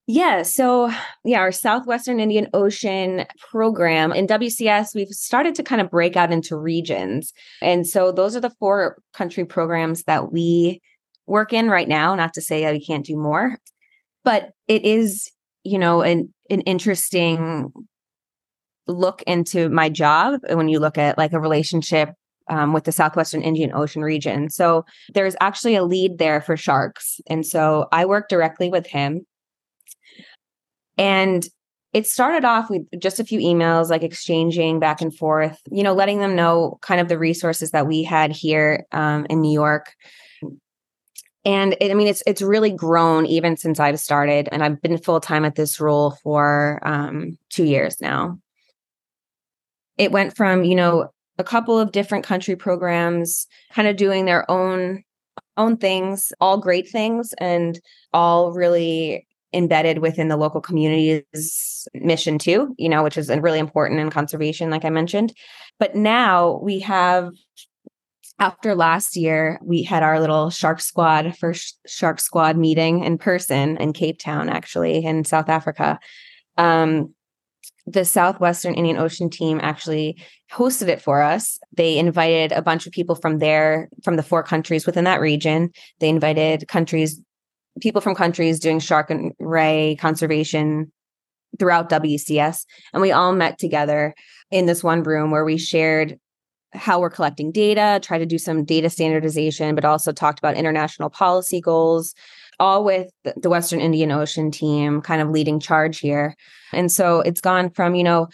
Yeah. 0.08 0.42
So, 0.42 0.92
yeah, 1.24 1.40
our 1.40 1.50
Southwestern 1.50 2.20
Indian 2.20 2.48
Ocean 2.54 3.24
program 3.50 4.12
in 4.12 4.28
WCS, 4.28 4.94
we've 4.94 5.08
started 5.08 5.56
to 5.56 5.64
kind 5.64 5.80
of 5.80 5.90
break 5.90 6.16
out 6.16 6.32
into 6.32 6.56
regions. 6.56 7.32
And 7.60 7.84
so, 7.86 8.12
those 8.12 8.36
are 8.36 8.40
the 8.40 8.54
four 8.60 8.98
country 9.12 9.44
programs 9.44 10.04
that 10.04 10.32
we 10.32 10.80
work 11.26 11.52
in 11.52 11.68
right 11.68 11.88
now. 11.88 12.14
Not 12.14 12.34
to 12.34 12.40
say 12.40 12.62
that 12.62 12.72
we 12.72 12.84
can't 12.84 13.04
do 13.04 13.16
more, 13.16 13.58
but 14.24 14.50
it 14.68 14.84
is, 14.84 15.30
you 15.64 15.78
know, 15.78 16.02
an 16.02 16.32
an 16.50 16.60
interesting 16.62 17.72
look 18.86 19.22
into 19.22 19.68
my 19.68 19.88
job 19.88 20.40
when 20.50 20.68
you 20.68 20.78
look 20.78 20.98
at 20.98 21.18
like 21.18 21.32
a 21.32 21.40
relationship 21.40 22.10
um, 22.48 22.72
with 22.72 22.84
the 22.84 22.92
southwestern 22.92 23.42
indian 23.42 23.72
ocean 23.74 24.02
region 24.02 24.48
so 24.48 24.84
there's 25.12 25.34
actually 25.40 25.74
a 25.74 25.82
lead 25.82 26.18
there 26.18 26.40
for 26.40 26.56
sharks 26.56 27.20
and 27.26 27.44
so 27.44 27.88
i 27.90 28.04
work 28.04 28.28
directly 28.28 28.70
with 28.70 28.86
him 28.86 29.26
and 30.96 31.48
it 31.92 32.06
started 32.06 32.44
off 32.44 32.70
with 32.70 32.82
just 33.00 33.18
a 33.18 33.24
few 33.24 33.40
emails 33.40 33.90
like 33.90 34.02
exchanging 34.02 34.78
back 34.78 35.00
and 35.00 35.16
forth 35.16 35.60
you 35.72 35.82
know 35.82 35.94
letting 35.94 36.20
them 36.20 36.36
know 36.36 36.78
kind 36.82 37.00
of 37.00 37.08
the 37.08 37.18
resources 37.18 37.72
that 37.72 37.88
we 37.88 38.04
had 38.04 38.30
here 38.30 38.86
um, 38.92 39.26
in 39.28 39.40
new 39.40 39.52
york 39.52 39.92
and 41.46 41.76
it, 41.80 41.92
I 41.92 41.94
mean, 41.94 42.08
it's 42.08 42.24
it's 42.26 42.42
really 42.42 42.72
grown 42.72 43.24
even 43.24 43.56
since 43.56 43.78
I've 43.78 44.00
started, 44.00 44.48
and 44.50 44.64
I've 44.64 44.82
been 44.82 44.98
full 44.98 45.20
time 45.20 45.44
at 45.44 45.54
this 45.54 45.80
role 45.80 46.10
for 46.24 46.80
um, 46.82 47.38
two 47.50 47.64
years 47.64 48.00
now. 48.00 48.40
It 49.96 50.10
went 50.10 50.36
from 50.36 50.64
you 50.64 50.74
know 50.74 51.08
a 51.38 51.44
couple 51.44 51.78
of 51.78 51.92
different 51.92 52.24
country 52.24 52.56
programs, 52.56 53.46
kind 53.72 53.86
of 53.86 53.96
doing 53.96 54.24
their 54.24 54.50
own 54.50 55.04
own 55.56 55.76
things, 55.76 56.32
all 56.40 56.58
great 56.58 56.88
things, 56.88 57.32
and 57.38 57.80
all 58.12 58.52
really 58.52 59.24
embedded 59.54 59.98
within 59.98 60.26
the 60.26 60.36
local 60.36 60.60
community's 60.60 61.86
mission 61.94 62.38
too. 62.38 62.74
You 62.76 62.88
know, 62.88 63.04
which 63.04 63.16
is 63.16 63.28
really 63.28 63.60
important 63.60 64.00
in 64.00 64.10
conservation, 64.10 64.68
like 64.68 64.84
I 64.84 64.90
mentioned. 64.90 65.32
But 65.78 65.94
now 65.94 66.58
we 66.60 66.80
have 66.80 67.30
after 68.38 68.74
last 68.74 69.16
year, 69.16 69.58
we 69.62 69.82
had 69.82 70.02
our 70.02 70.20
little 70.20 70.50
Shark 70.50 70.80
Squad 70.80 71.36
first 71.36 71.78
Shark 71.86 72.20
Squad 72.20 72.56
meeting 72.56 73.02
in 73.02 73.16
person 73.18 73.76
in 73.78 73.92
Cape 73.92 74.18
Town, 74.18 74.48
actually 74.48 75.04
in 75.04 75.24
South 75.24 75.48
Africa. 75.48 75.98
Um, 76.58 77.14
the 77.86 78.04
Southwestern 78.04 78.74
Indian 78.74 78.98
Ocean 78.98 79.30
team 79.30 79.60
actually 79.62 80.20
hosted 80.52 80.88
it 80.88 81.00
for 81.00 81.22
us. 81.22 81.58
They 81.72 81.98
invited 81.98 82.52
a 82.52 82.62
bunch 82.62 82.86
of 82.86 82.92
people 82.92 83.14
from 83.14 83.38
there, 83.38 83.88
from 84.02 84.16
the 84.16 84.22
four 84.22 84.42
countries 84.42 84.86
within 84.86 85.04
that 85.04 85.20
region. 85.20 85.70
They 86.00 86.08
invited 86.08 86.68
countries, 86.68 87.20
people 87.80 88.00
from 88.00 88.16
countries 88.16 88.58
doing 88.58 88.80
shark 88.80 89.08
and 89.08 89.32
ray 89.38 89.96
conservation 90.00 90.92
throughout 91.58 91.88
WCS. 91.88 92.64
And 92.92 93.00
we 93.00 93.12
all 93.12 93.32
met 93.32 93.58
together 93.58 94.14
in 94.50 94.66
this 94.66 94.82
one 94.84 95.02
room 95.02 95.30
where 95.30 95.44
we 95.44 95.56
shared 95.56 96.18
how 96.76 97.00
we're 97.00 97.10
collecting 97.10 97.50
data, 97.50 98.00
try 98.02 98.18
to 98.18 98.26
do 98.26 98.38
some 98.38 98.64
data 98.64 98.90
standardization, 98.90 99.74
but 99.74 99.84
also 99.84 100.12
talked 100.12 100.38
about 100.38 100.56
international 100.56 101.10
policy 101.10 101.60
goals, 101.60 102.14
all 102.60 102.84
with 102.84 103.10
the 103.36 103.50
Western 103.50 103.80
Indian 103.80 104.10
Ocean 104.10 104.50
team 104.50 105.00
kind 105.00 105.20
of 105.20 105.30
leading 105.30 105.60
charge 105.60 105.98
here. 105.98 106.36
And 106.72 106.90
so 106.90 107.20
it's 107.20 107.40
gone 107.40 107.70
from, 107.70 107.94
you 107.94 108.04
know, 108.04 108.28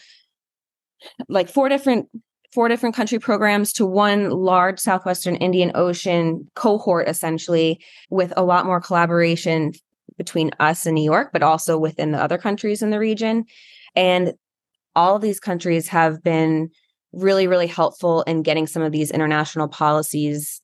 like 1.29 1.49
four 1.49 1.69
different 1.69 2.09
four 2.53 2.69
different 2.69 2.95
country 2.95 3.19
programs 3.19 3.73
to 3.73 3.87
one 3.87 4.31
large 4.31 4.79
southwestern 4.79 5.35
indian 5.37 5.73
ocean 5.75 6.49
cohort 6.55 7.09
essentially 7.09 7.81
with 8.11 8.33
a 8.37 8.45
lot 8.45 8.67
more 8.67 8.81
collaboration 8.81 9.73
between 10.17 10.51
us 10.61 10.87
and 10.87 10.95
new 10.95 11.03
york 11.03 11.31
but 11.33 11.43
also 11.43 11.77
within 11.77 12.13
the 12.13 12.23
other 12.23 12.39
countries 12.39 12.83
in 12.83 12.91
the 12.91 12.99
region 12.99 13.45
and 13.97 14.35
all 14.95 15.17
of 15.17 15.23
these 15.23 15.41
countries 15.41 15.89
have 15.89 16.23
been 16.23 16.71
really, 17.13 17.47
really 17.47 17.67
helpful 17.67 18.23
in 18.23 18.43
getting 18.43 18.67
some 18.67 18.83
of 18.83 18.93
these 18.93 19.11
international 19.11 19.69
policies 19.69 20.61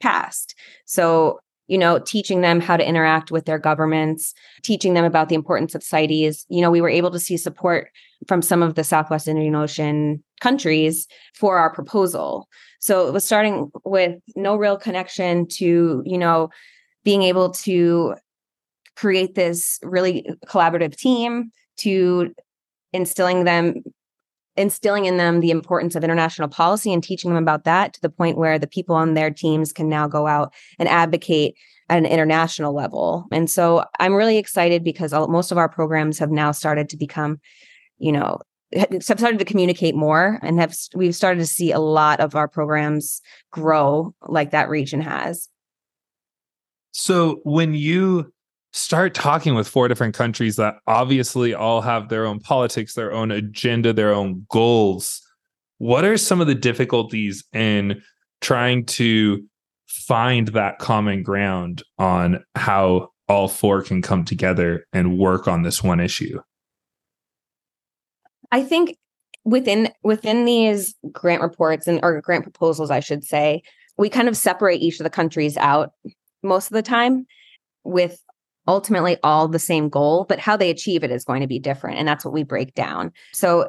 passed. 0.00 0.54
So, 0.86 1.38
you 1.66 1.78
know, 1.78 1.98
teaching 1.98 2.40
them 2.42 2.60
how 2.60 2.76
to 2.76 2.86
interact 2.86 3.30
with 3.30 3.46
their 3.46 3.58
governments, 3.58 4.34
teaching 4.62 4.94
them 4.94 5.04
about 5.04 5.28
the 5.28 5.34
importance 5.34 5.74
of 5.74 5.82
CITES. 5.82 6.44
You 6.48 6.60
know, 6.60 6.70
we 6.70 6.80
were 6.80 6.90
able 6.90 7.10
to 7.10 7.18
see 7.18 7.36
support 7.36 7.88
from 8.28 8.42
some 8.42 8.62
of 8.62 8.74
the 8.74 8.84
Southwest 8.84 9.28
Indian 9.28 9.54
Ocean 9.54 10.22
countries 10.40 11.06
for 11.34 11.56
our 11.56 11.72
proposal. 11.72 12.48
So 12.80 13.06
it 13.08 13.12
was 13.12 13.24
starting 13.24 13.70
with 13.84 14.18
no 14.36 14.56
real 14.56 14.76
connection 14.76 15.46
to, 15.48 16.02
you 16.04 16.18
know, 16.18 16.50
being 17.02 17.22
able 17.22 17.50
to 17.50 18.14
create 18.96 19.34
this 19.34 19.78
really 19.82 20.28
collaborative 20.46 20.96
team 20.96 21.50
to 21.78 22.34
instilling 22.92 23.44
them 23.44 23.82
instilling 24.56 25.06
in 25.06 25.16
them 25.16 25.40
the 25.40 25.50
importance 25.50 25.94
of 25.94 26.04
international 26.04 26.48
policy 26.48 26.92
and 26.92 27.02
teaching 27.02 27.32
them 27.32 27.42
about 27.42 27.64
that 27.64 27.92
to 27.94 28.00
the 28.00 28.10
point 28.10 28.38
where 28.38 28.58
the 28.58 28.66
people 28.66 28.94
on 28.94 29.14
their 29.14 29.30
teams 29.30 29.72
can 29.72 29.88
now 29.88 30.06
go 30.06 30.26
out 30.26 30.52
and 30.78 30.88
advocate 30.88 31.56
at 31.88 31.98
an 31.98 32.06
international 32.06 32.74
level. 32.74 33.26
And 33.30 33.50
so 33.50 33.84
I'm 34.00 34.14
really 34.14 34.38
excited 34.38 34.84
because 34.84 35.12
all, 35.12 35.28
most 35.28 35.52
of 35.52 35.58
our 35.58 35.68
programs 35.68 36.18
have 36.18 36.30
now 36.30 36.52
started 36.52 36.88
to 36.90 36.96
become, 36.96 37.40
you 37.98 38.12
know, 38.12 38.38
have 38.74 39.18
started 39.18 39.38
to 39.38 39.44
communicate 39.44 39.94
more 39.94 40.40
and 40.42 40.58
have 40.58 40.74
we've 40.94 41.14
started 41.14 41.40
to 41.40 41.46
see 41.46 41.70
a 41.70 41.78
lot 41.78 42.20
of 42.20 42.34
our 42.34 42.48
programs 42.48 43.20
grow 43.52 44.14
like 44.22 44.50
that 44.50 44.68
region 44.68 45.00
has. 45.00 45.48
So 46.90 47.40
when 47.44 47.74
you 47.74 48.32
start 48.74 49.14
talking 49.14 49.54
with 49.54 49.68
four 49.68 49.86
different 49.86 50.14
countries 50.14 50.56
that 50.56 50.74
obviously 50.88 51.54
all 51.54 51.80
have 51.80 52.08
their 52.08 52.26
own 52.26 52.40
politics, 52.40 52.94
their 52.94 53.12
own 53.12 53.30
agenda, 53.30 53.92
their 53.92 54.12
own 54.12 54.44
goals. 54.50 55.22
What 55.78 56.04
are 56.04 56.18
some 56.18 56.40
of 56.40 56.48
the 56.48 56.56
difficulties 56.56 57.44
in 57.52 58.02
trying 58.40 58.84
to 58.86 59.44
find 59.86 60.48
that 60.48 60.80
common 60.80 61.22
ground 61.22 61.84
on 61.98 62.44
how 62.56 63.10
all 63.28 63.46
four 63.46 63.80
can 63.80 64.02
come 64.02 64.24
together 64.24 64.84
and 64.92 65.18
work 65.18 65.46
on 65.46 65.62
this 65.62 65.82
one 65.82 66.00
issue? 66.00 66.40
I 68.50 68.64
think 68.64 68.96
within 69.44 69.92
within 70.02 70.46
these 70.46 70.96
grant 71.12 71.42
reports 71.42 71.86
and 71.86 72.00
or 72.02 72.20
grant 72.20 72.42
proposals 72.42 72.90
I 72.90 73.00
should 73.00 73.22
say, 73.22 73.62
we 73.96 74.08
kind 74.08 74.28
of 74.28 74.36
separate 74.36 74.80
each 74.80 74.98
of 74.98 75.04
the 75.04 75.10
countries 75.10 75.56
out 75.58 75.92
most 76.42 76.66
of 76.66 76.74
the 76.74 76.82
time 76.82 77.26
with 77.84 78.23
ultimately 78.66 79.16
all 79.22 79.48
the 79.48 79.58
same 79.58 79.88
goal, 79.88 80.24
but 80.28 80.38
how 80.38 80.56
they 80.56 80.70
achieve 80.70 81.04
it 81.04 81.10
is 81.10 81.24
going 81.24 81.40
to 81.40 81.46
be 81.46 81.58
different. 81.58 81.98
And 81.98 82.08
that's 82.08 82.24
what 82.24 82.34
we 82.34 82.42
break 82.42 82.74
down. 82.74 83.12
So 83.32 83.68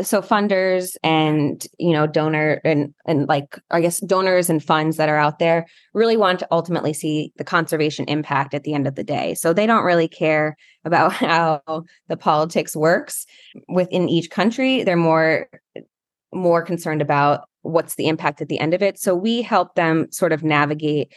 so 0.00 0.22
funders 0.22 0.96
and 1.02 1.66
you 1.78 1.92
know 1.92 2.06
donor 2.06 2.60
and 2.64 2.94
and 3.06 3.28
like 3.28 3.58
i 3.70 3.80
guess 3.80 4.00
donors 4.00 4.48
and 4.48 4.64
funds 4.64 4.96
that 4.96 5.10
are 5.10 5.18
out 5.18 5.38
there 5.38 5.66
really 5.92 6.16
want 6.16 6.38
to 6.38 6.48
ultimately 6.50 6.94
see 6.94 7.30
the 7.36 7.44
conservation 7.44 8.06
impact 8.06 8.54
at 8.54 8.64
the 8.64 8.72
end 8.72 8.86
of 8.86 8.94
the 8.94 9.04
day 9.04 9.34
so 9.34 9.52
they 9.52 9.66
don't 9.66 9.84
really 9.84 10.08
care 10.08 10.56
about 10.84 11.12
how 11.12 11.60
the 12.08 12.16
politics 12.16 12.74
works 12.74 13.26
within 13.68 14.08
each 14.08 14.30
country 14.30 14.82
they're 14.82 14.96
more 14.96 15.46
more 16.32 16.62
concerned 16.62 17.02
about 17.02 17.46
what's 17.60 17.96
the 17.96 18.08
impact 18.08 18.40
at 18.40 18.48
the 18.48 18.58
end 18.58 18.72
of 18.72 18.82
it 18.82 18.98
so 18.98 19.14
we 19.14 19.42
help 19.42 19.74
them 19.74 20.10
sort 20.10 20.32
of 20.32 20.42
navigate 20.42 21.12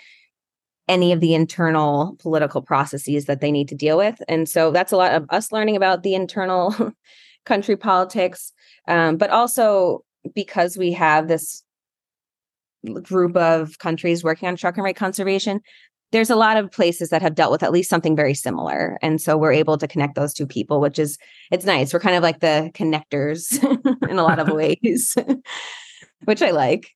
any 0.87 1.11
of 1.11 1.19
the 1.19 1.33
internal 1.33 2.15
political 2.19 2.61
processes 2.61 3.25
that 3.25 3.41
they 3.41 3.51
need 3.51 3.67
to 3.69 3.75
deal 3.75 3.97
with. 3.97 4.21
And 4.27 4.47
so 4.47 4.71
that's 4.71 4.91
a 4.91 4.97
lot 4.97 5.13
of 5.13 5.25
us 5.29 5.51
learning 5.51 5.75
about 5.75 6.03
the 6.03 6.13
internal 6.13 6.93
country 7.45 7.75
politics, 7.75 8.51
um, 8.87 9.17
but 9.17 9.29
also 9.29 10.03
because 10.33 10.77
we 10.77 10.91
have 10.91 11.27
this 11.27 11.63
group 13.01 13.35
of 13.35 13.79
countries 13.79 14.23
working 14.23 14.47
on 14.47 14.55
shark 14.55 14.77
and 14.77 14.83
ray 14.83 14.93
conservation, 14.93 15.61
there's 16.11 16.29
a 16.29 16.35
lot 16.35 16.57
of 16.57 16.71
places 16.71 17.09
that 17.09 17.21
have 17.21 17.35
dealt 17.35 17.51
with 17.51 17.63
at 17.63 17.71
least 17.71 17.89
something 17.89 18.15
very 18.15 18.33
similar. 18.33 18.97
And 19.01 19.19
so 19.19 19.37
we're 19.37 19.51
able 19.51 19.77
to 19.77 19.87
connect 19.87 20.15
those 20.15 20.33
two 20.33 20.47
people, 20.47 20.79
which 20.79 20.99
is 20.99 21.17
it's 21.51 21.65
nice. 21.65 21.93
We're 21.93 21.99
kind 21.99 22.15
of 22.15 22.23
like 22.23 22.39
the 22.39 22.71
connectors 22.73 23.61
in 24.09 24.17
a 24.17 24.23
lot 24.23 24.39
of 24.39 24.47
ways, 24.53 25.17
which 26.25 26.41
I 26.41 26.51
like. 26.51 26.91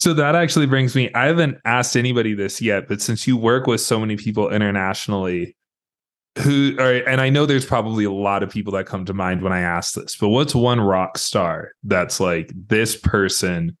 So 0.00 0.14
that 0.14 0.34
actually 0.34 0.66
brings 0.66 0.94
me, 0.94 1.12
I 1.14 1.26
haven't 1.26 1.58
asked 1.66 1.94
anybody 1.94 2.32
this 2.32 2.62
yet, 2.62 2.88
but 2.88 3.02
since 3.02 3.26
you 3.26 3.36
work 3.36 3.66
with 3.66 3.82
so 3.82 4.00
many 4.00 4.16
people 4.16 4.50
internationally, 4.50 5.56
who 6.38 6.74
are, 6.78 7.06
and 7.06 7.20
I 7.20 7.28
know 7.28 7.44
there's 7.44 7.66
probably 7.66 8.04
a 8.04 8.10
lot 8.10 8.42
of 8.42 8.50
people 8.50 8.72
that 8.74 8.86
come 8.86 9.04
to 9.04 9.12
mind 9.12 9.42
when 9.42 9.52
I 9.52 9.60
ask 9.60 9.94
this, 9.94 10.16
but 10.16 10.28
what's 10.28 10.54
one 10.54 10.80
rock 10.80 11.18
star 11.18 11.72
that's 11.84 12.18
like 12.18 12.50
this 12.54 12.96
person 12.96 13.76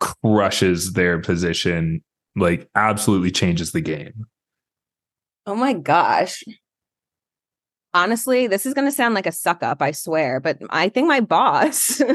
crushes 0.00 0.94
their 0.94 1.18
position, 1.20 2.02
like 2.36 2.68
absolutely 2.74 3.30
changes 3.30 3.72
the 3.72 3.82
game? 3.82 4.26
Oh 5.46 5.54
my 5.54 5.74
gosh. 5.74 6.42
Honestly, 7.92 8.46
this 8.46 8.64
is 8.64 8.72
going 8.72 8.88
to 8.88 8.92
sound 8.92 9.14
like 9.14 9.26
a 9.26 9.32
suck 9.32 9.62
up, 9.62 9.82
I 9.82 9.90
swear, 9.92 10.40
but 10.40 10.58
I 10.70 10.88
think 10.88 11.06
my 11.06 11.20
boss 11.20 12.00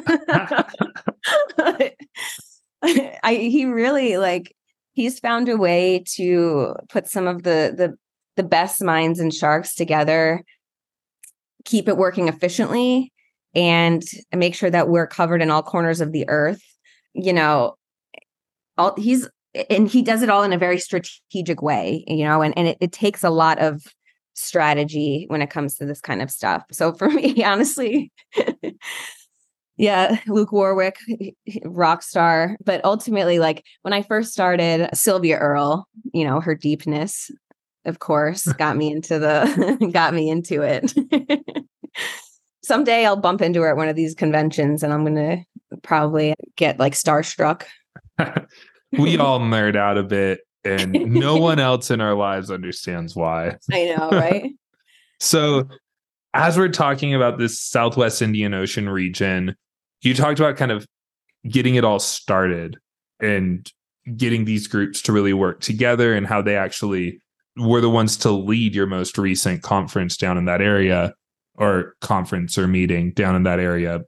I 3.24 3.36
he 3.36 3.66
really 3.66 4.18
like 4.18 4.56
he's 4.94 5.20
found 5.20 5.50
a 5.50 5.58
way 5.58 6.04
to 6.16 6.76
put 6.90 7.08
some 7.08 7.28
of 7.28 7.44
the 7.44 7.74
the 7.76 7.98
the 8.36 8.44
best 8.44 8.84
minds 8.84 9.20
and 9.20 9.34
sharks 9.34 9.76
together, 9.76 10.44
keep 11.66 11.88
it 11.88 11.98
working 11.98 12.28
efficiently, 12.28 13.12
and 13.54 14.04
make 14.34 14.56
sure 14.56 14.70
that 14.70 14.88
we're 14.88 15.08
covered 15.08 15.42
in 15.42 15.52
all 15.52 15.64
corners 15.64 16.02
of 16.02 16.12
the 16.12 16.28
earth. 16.30 16.64
You 17.14 17.34
know, 17.34 17.76
all 18.78 18.96
he's 18.98 19.28
and 19.70 19.90
he 19.90 20.02
does 20.02 20.22
it 20.22 20.30
all 20.30 20.44
in 20.44 20.54
a 20.54 20.58
very 20.58 20.78
strategic 20.80 21.62
way, 21.62 22.04
you 22.08 22.24
know, 22.24 22.42
and, 22.42 22.58
and 22.58 22.68
it, 22.68 22.78
it 22.80 22.92
takes 22.92 23.24
a 23.24 23.30
lot 23.30 23.60
of 23.60 23.82
strategy 24.34 25.26
when 25.28 25.42
it 25.42 25.50
comes 25.50 25.76
to 25.76 25.86
this 25.86 26.00
kind 26.00 26.22
of 26.22 26.32
stuff. 26.32 26.64
So 26.72 26.94
for 26.94 27.10
me, 27.10 27.44
honestly, 27.44 28.12
yeah, 29.80 30.20
Luke 30.28 30.52
Warwick, 30.52 30.98
rock 31.64 32.04
star. 32.04 32.58
But 32.64 32.84
ultimately, 32.84 33.40
like 33.40 33.64
when 33.82 33.94
I 33.94 34.04
first 34.04 34.34
started, 34.34 34.90
Sylvia 34.94 35.38
Earle, 35.38 35.88
you 36.14 36.26
know, 36.26 36.42
her 36.42 36.54
deepness, 36.54 37.32
of 37.86 38.00
course, 38.00 38.44
got 38.58 38.76
me 38.76 38.92
into 38.92 39.18
the 39.18 39.90
got 39.94 40.14
me 40.14 40.30
into 40.30 40.62
it. 40.62 40.94
Someday 42.62 43.06
I'll 43.06 43.16
bump 43.16 43.42
into 43.42 43.62
her 43.62 43.70
at 43.70 43.78
one 43.78 43.88
of 43.88 43.96
these 43.96 44.14
conventions 44.14 44.84
and 44.84 44.94
I'm 44.94 45.06
gonna 45.06 45.46
probably 45.82 46.36
get 46.58 46.78
like 46.78 46.94
starstruck. 46.94 47.64
we 48.92 49.18
all 49.18 49.40
nerd 49.40 49.78
out 49.78 49.98
a 49.98 50.04
bit 50.04 50.42
and 50.66 50.92
no 50.92 51.38
one 51.38 51.58
else 51.58 51.90
in 51.90 52.02
our 52.02 52.16
lives 52.16 52.52
understands 52.52 53.16
why. 53.16 53.56
I 53.72 53.86
know, 53.86 54.10
right? 54.12 54.52
so 55.22 55.70
as 56.34 56.58
we're 56.58 56.68
talking 56.68 57.16
about 57.16 57.40
this 57.40 57.60
Southwest 57.60 58.22
Indian 58.22 58.54
Ocean 58.54 58.90
region, 58.90 59.56
you 60.02 60.14
talked 60.14 60.40
about 60.40 60.58
kind 60.58 60.72
of 60.72 60.86
getting 61.48 61.76
it 61.76 61.84
all 61.84 62.00
started 62.00 62.78
and 63.20 63.72
getting 64.16 64.46
these 64.46 64.68
groups 64.68 65.02
to 65.04 65.12
really 65.12 65.34
work 65.34 65.62
together 65.62 66.14
and 66.14 66.26
how 66.26 66.42
they 66.42 66.56
actually 66.56 67.22
were 67.58 67.82
the 67.82 67.90
ones 67.90 68.18
to 68.18 68.32
lead 68.32 68.74
your 68.74 68.88
most 68.88 69.18
recent 69.18 69.62
conference 69.62 70.18
down 70.18 70.38
in 70.38 70.46
that 70.46 70.62
area 70.62 71.14
or 71.56 71.96
conference 72.02 72.58
or 72.58 72.68
meeting 72.68 73.12
down 73.12 73.36
in 73.36 73.44
that 73.44 73.60
area. 73.60 74.02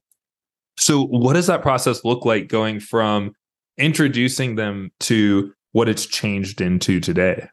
So, 0.77 1.03
what 1.05 1.33
does 1.33 1.47
that 1.47 1.61
process 1.61 2.03
look 2.05 2.25
like 2.25 2.47
going 2.47 2.79
from 2.79 3.33
introducing 3.77 4.55
them 4.55 4.91
to 5.01 5.53
what 5.73 5.89
it's 5.89 6.05
changed 6.05 6.61
into 6.61 6.99
today? 6.99 7.47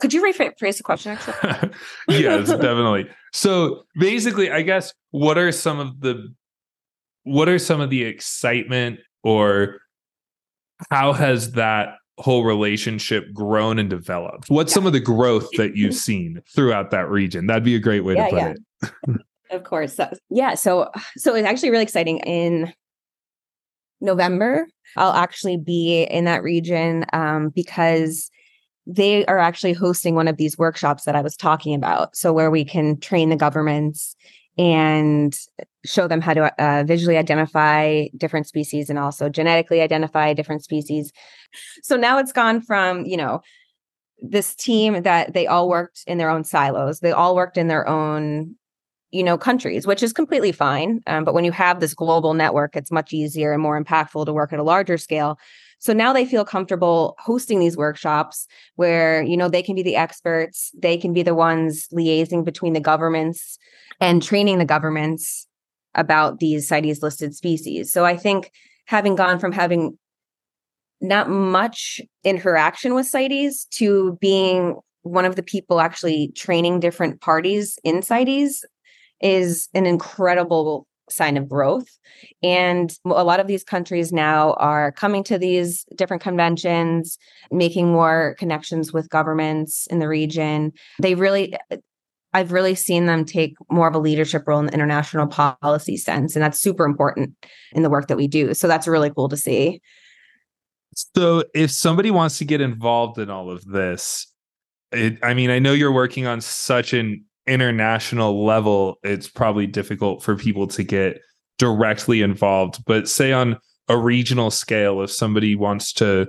Could 0.00 0.12
you 0.12 0.22
rephrase 0.22 0.76
the 0.76 0.82
question 0.82 1.12
yes, 2.08 2.48
definitely. 2.48 3.08
So, 3.32 3.84
basically, 3.98 4.50
I 4.50 4.62
guess 4.62 4.92
what 5.10 5.38
are 5.38 5.50
some 5.50 5.80
of 5.80 6.00
the 6.00 6.32
what 7.24 7.48
are 7.48 7.58
some 7.58 7.80
of 7.80 7.90
the 7.90 8.04
excitement 8.04 9.00
or 9.22 9.80
how 10.90 11.12
has 11.12 11.52
that 11.52 11.96
whole 12.18 12.44
relationship 12.44 13.32
grown 13.32 13.78
and 13.78 13.90
developed? 13.90 14.48
What's 14.48 14.72
yeah. 14.72 14.74
some 14.74 14.86
of 14.86 14.92
the 14.92 15.00
growth 15.00 15.48
that 15.56 15.76
you've 15.76 15.94
seen 15.94 16.40
throughout 16.54 16.90
that 16.92 17.08
region? 17.10 17.46
That'd 17.46 17.64
be 17.64 17.74
a 17.74 17.80
great 17.80 18.04
way 18.04 18.14
yeah, 18.14 18.24
to 18.24 18.30
put 18.30 18.38
yeah. 18.38 18.90
it. 19.10 19.20
of 19.50 19.64
course. 19.64 19.98
Yeah. 20.30 20.54
So, 20.54 20.90
so 21.16 21.34
it's 21.34 21.46
actually 21.46 21.70
really 21.70 21.82
exciting. 21.82 22.18
In 22.20 22.72
November, 24.00 24.66
I'll 24.96 25.12
actually 25.12 25.56
be 25.56 26.02
in 26.04 26.24
that 26.26 26.42
region 26.42 27.06
um, 27.12 27.48
because 27.48 28.30
they 28.86 29.24
are 29.26 29.38
actually 29.38 29.72
hosting 29.72 30.14
one 30.14 30.28
of 30.28 30.36
these 30.36 30.58
workshops 30.58 31.04
that 31.04 31.16
I 31.16 31.22
was 31.22 31.36
talking 31.36 31.74
about. 31.74 32.14
So, 32.16 32.32
where 32.32 32.50
we 32.50 32.64
can 32.64 33.00
train 33.00 33.30
the 33.30 33.36
governments 33.36 34.14
and 34.56 35.36
show 35.84 36.06
them 36.06 36.20
how 36.20 36.34
to 36.34 36.62
uh, 36.62 36.84
visually 36.84 37.16
identify 37.16 38.06
different 38.16 38.46
species 38.46 38.88
and 38.88 38.98
also 38.98 39.28
genetically 39.28 39.80
identify 39.80 40.32
different 40.32 40.62
species. 40.62 41.12
So 41.82 41.96
now 41.96 42.18
it's 42.18 42.32
gone 42.32 42.60
from, 42.60 43.04
you 43.04 43.16
know, 43.16 43.40
this 44.20 44.54
team 44.54 45.02
that 45.02 45.34
they 45.34 45.46
all 45.46 45.68
worked 45.68 46.02
in 46.06 46.18
their 46.18 46.30
own 46.30 46.44
silos. 46.44 47.00
They 47.00 47.12
all 47.12 47.34
worked 47.34 47.58
in 47.58 47.68
their 47.68 47.86
own, 47.86 48.54
you 49.10 49.22
know, 49.22 49.36
countries, 49.36 49.86
which 49.86 50.02
is 50.02 50.12
completely 50.12 50.52
fine. 50.52 51.00
Um, 51.06 51.24
but 51.24 51.34
when 51.34 51.44
you 51.44 51.52
have 51.52 51.80
this 51.80 51.94
global 51.94 52.32
network, 52.32 52.76
it's 52.76 52.92
much 52.92 53.12
easier 53.12 53.52
and 53.52 53.62
more 53.62 53.82
impactful 53.82 54.24
to 54.24 54.32
work 54.32 54.52
at 54.52 54.58
a 54.58 54.64
larger 54.64 54.96
scale. 54.96 55.38
So 55.80 55.92
now 55.92 56.12
they 56.12 56.24
feel 56.24 56.44
comfortable 56.44 57.14
hosting 57.18 57.58
these 57.58 57.76
workshops 57.76 58.46
where, 58.76 59.22
you 59.22 59.36
know, 59.36 59.48
they 59.48 59.62
can 59.62 59.74
be 59.74 59.82
the 59.82 59.96
experts, 59.96 60.70
they 60.74 60.96
can 60.96 61.12
be 61.12 61.22
the 61.22 61.34
ones 61.34 61.88
liaising 61.92 62.44
between 62.44 62.72
the 62.72 62.80
governments 62.80 63.58
and 64.00 64.22
training 64.22 64.58
the 64.58 64.64
governments 64.64 65.46
about 65.94 66.38
these 66.38 66.68
CITES 66.68 67.02
listed 67.02 67.34
species. 67.34 67.92
So 67.92 68.04
I 68.04 68.16
think 68.16 68.50
having 68.86 69.14
gone 69.14 69.38
from 69.38 69.52
having 69.52 69.98
not 71.00 71.28
much 71.28 72.00
interaction 72.24 72.94
with 72.94 73.06
CITES 73.06 73.66
to 73.72 74.16
being 74.20 74.76
one 75.02 75.24
of 75.24 75.36
the 75.36 75.42
people 75.42 75.80
actually 75.80 76.32
training 76.34 76.80
different 76.80 77.20
parties 77.20 77.78
in 77.84 78.02
CITES 78.02 78.64
is 79.20 79.68
an 79.74 79.86
incredible 79.86 80.86
sign 81.10 81.36
of 81.36 81.48
growth. 81.48 81.98
And 82.42 82.96
a 83.04 83.24
lot 83.24 83.40
of 83.40 83.46
these 83.46 83.62
countries 83.62 84.12
now 84.12 84.54
are 84.54 84.92
coming 84.92 85.22
to 85.24 85.38
these 85.38 85.84
different 85.94 86.22
conventions, 86.22 87.18
making 87.50 87.92
more 87.92 88.34
connections 88.38 88.92
with 88.92 89.10
governments 89.10 89.86
in 89.88 89.98
the 89.98 90.08
region. 90.08 90.72
They 91.00 91.14
really, 91.14 91.54
I've 92.34 92.52
really 92.52 92.74
seen 92.74 93.06
them 93.06 93.24
take 93.24 93.54
more 93.70 93.88
of 93.88 93.94
a 93.94 93.98
leadership 93.98 94.42
role 94.46 94.58
in 94.58 94.66
the 94.66 94.74
international 94.74 95.26
policy 95.26 95.96
sense. 95.96 96.34
And 96.34 96.42
that's 96.42 96.60
super 96.60 96.84
important 96.84 97.34
in 97.72 97.82
the 97.82 97.90
work 97.90 98.08
that 98.08 98.16
we 98.16 98.26
do. 98.26 98.52
So 98.54 98.68
that's 98.68 98.88
really 98.88 99.10
cool 99.10 99.28
to 99.28 99.36
see. 99.36 99.80
So 101.16 101.44
if 101.54 101.70
somebody 101.70 102.10
wants 102.10 102.38
to 102.38 102.44
get 102.44 102.60
involved 102.60 103.18
in 103.18 103.30
all 103.30 103.50
of 103.50 103.64
this, 103.64 104.26
it, 104.92 105.18
I 105.22 105.32
mean, 105.34 105.50
I 105.50 105.58
know 105.58 105.72
you're 105.72 105.92
working 105.92 106.26
on 106.26 106.40
such 106.40 106.92
an 106.92 107.24
international 107.46 108.44
level, 108.44 108.98
it's 109.02 109.28
probably 109.28 109.66
difficult 109.66 110.22
for 110.22 110.36
people 110.36 110.66
to 110.68 110.82
get 110.82 111.20
directly 111.58 112.20
involved. 112.20 112.84
But 112.84 113.08
say 113.08 113.32
on 113.32 113.58
a 113.88 113.96
regional 113.96 114.50
scale, 114.50 115.02
if 115.02 115.10
somebody 115.10 115.54
wants 115.54 115.92
to 115.94 116.28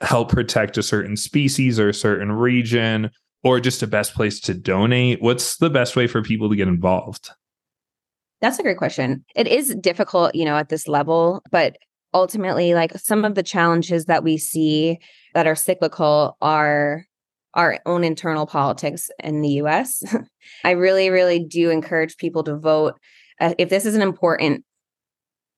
help 0.00 0.30
protect 0.30 0.78
a 0.78 0.82
certain 0.82 1.16
species 1.16 1.78
or 1.78 1.88
a 1.88 1.94
certain 1.94 2.32
region, 2.32 3.10
or 3.42 3.60
just 3.60 3.82
a 3.82 3.86
best 3.86 4.14
place 4.14 4.40
to 4.40 4.54
donate? 4.54 5.22
What's 5.22 5.56
the 5.56 5.70
best 5.70 5.96
way 5.96 6.06
for 6.06 6.22
people 6.22 6.48
to 6.50 6.56
get 6.56 6.68
involved? 6.68 7.30
That's 8.40 8.58
a 8.58 8.62
great 8.62 8.78
question. 8.78 9.24
It 9.34 9.46
is 9.46 9.74
difficult, 9.76 10.34
you 10.34 10.44
know, 10.44 10.56
at 10.56 10.70
this 10.70 10.88
level, 10.88 11.42
but 11.50 11.76
ultimately 12.14 12.74
like 12.74 12.98
some 12.98 13.24
of 13.24 13.34
the 13.34 13.42
challenges 13.42 14.06
that 14.06 14.24
we 14.24 14.36
see 14.36 14.98
that 15.34 15.46
are 15.46 15.54
cyclical 15.54 16.36
are 16.40 17.04
our 17.54 17.78
own 17.84 18.04
internal 18.04 18.46
politics 18.46 19.10
in 19.22 19.42
the 19.42 19.60
US. 19.62 20.02
I 20.64 20.70
really 20.72 21.10
really 21.10 21.38
do 21.38 21.70
encourage 21.70 22.16
people 22.16 22.42
to 22.44 22.56
vote 22.56 22.94
uh, 23.40 23.54
if 23.58 23.70
this 23.70 23.86
is 23.86 23.94
an 23.94 24.02
important 24.02 24.64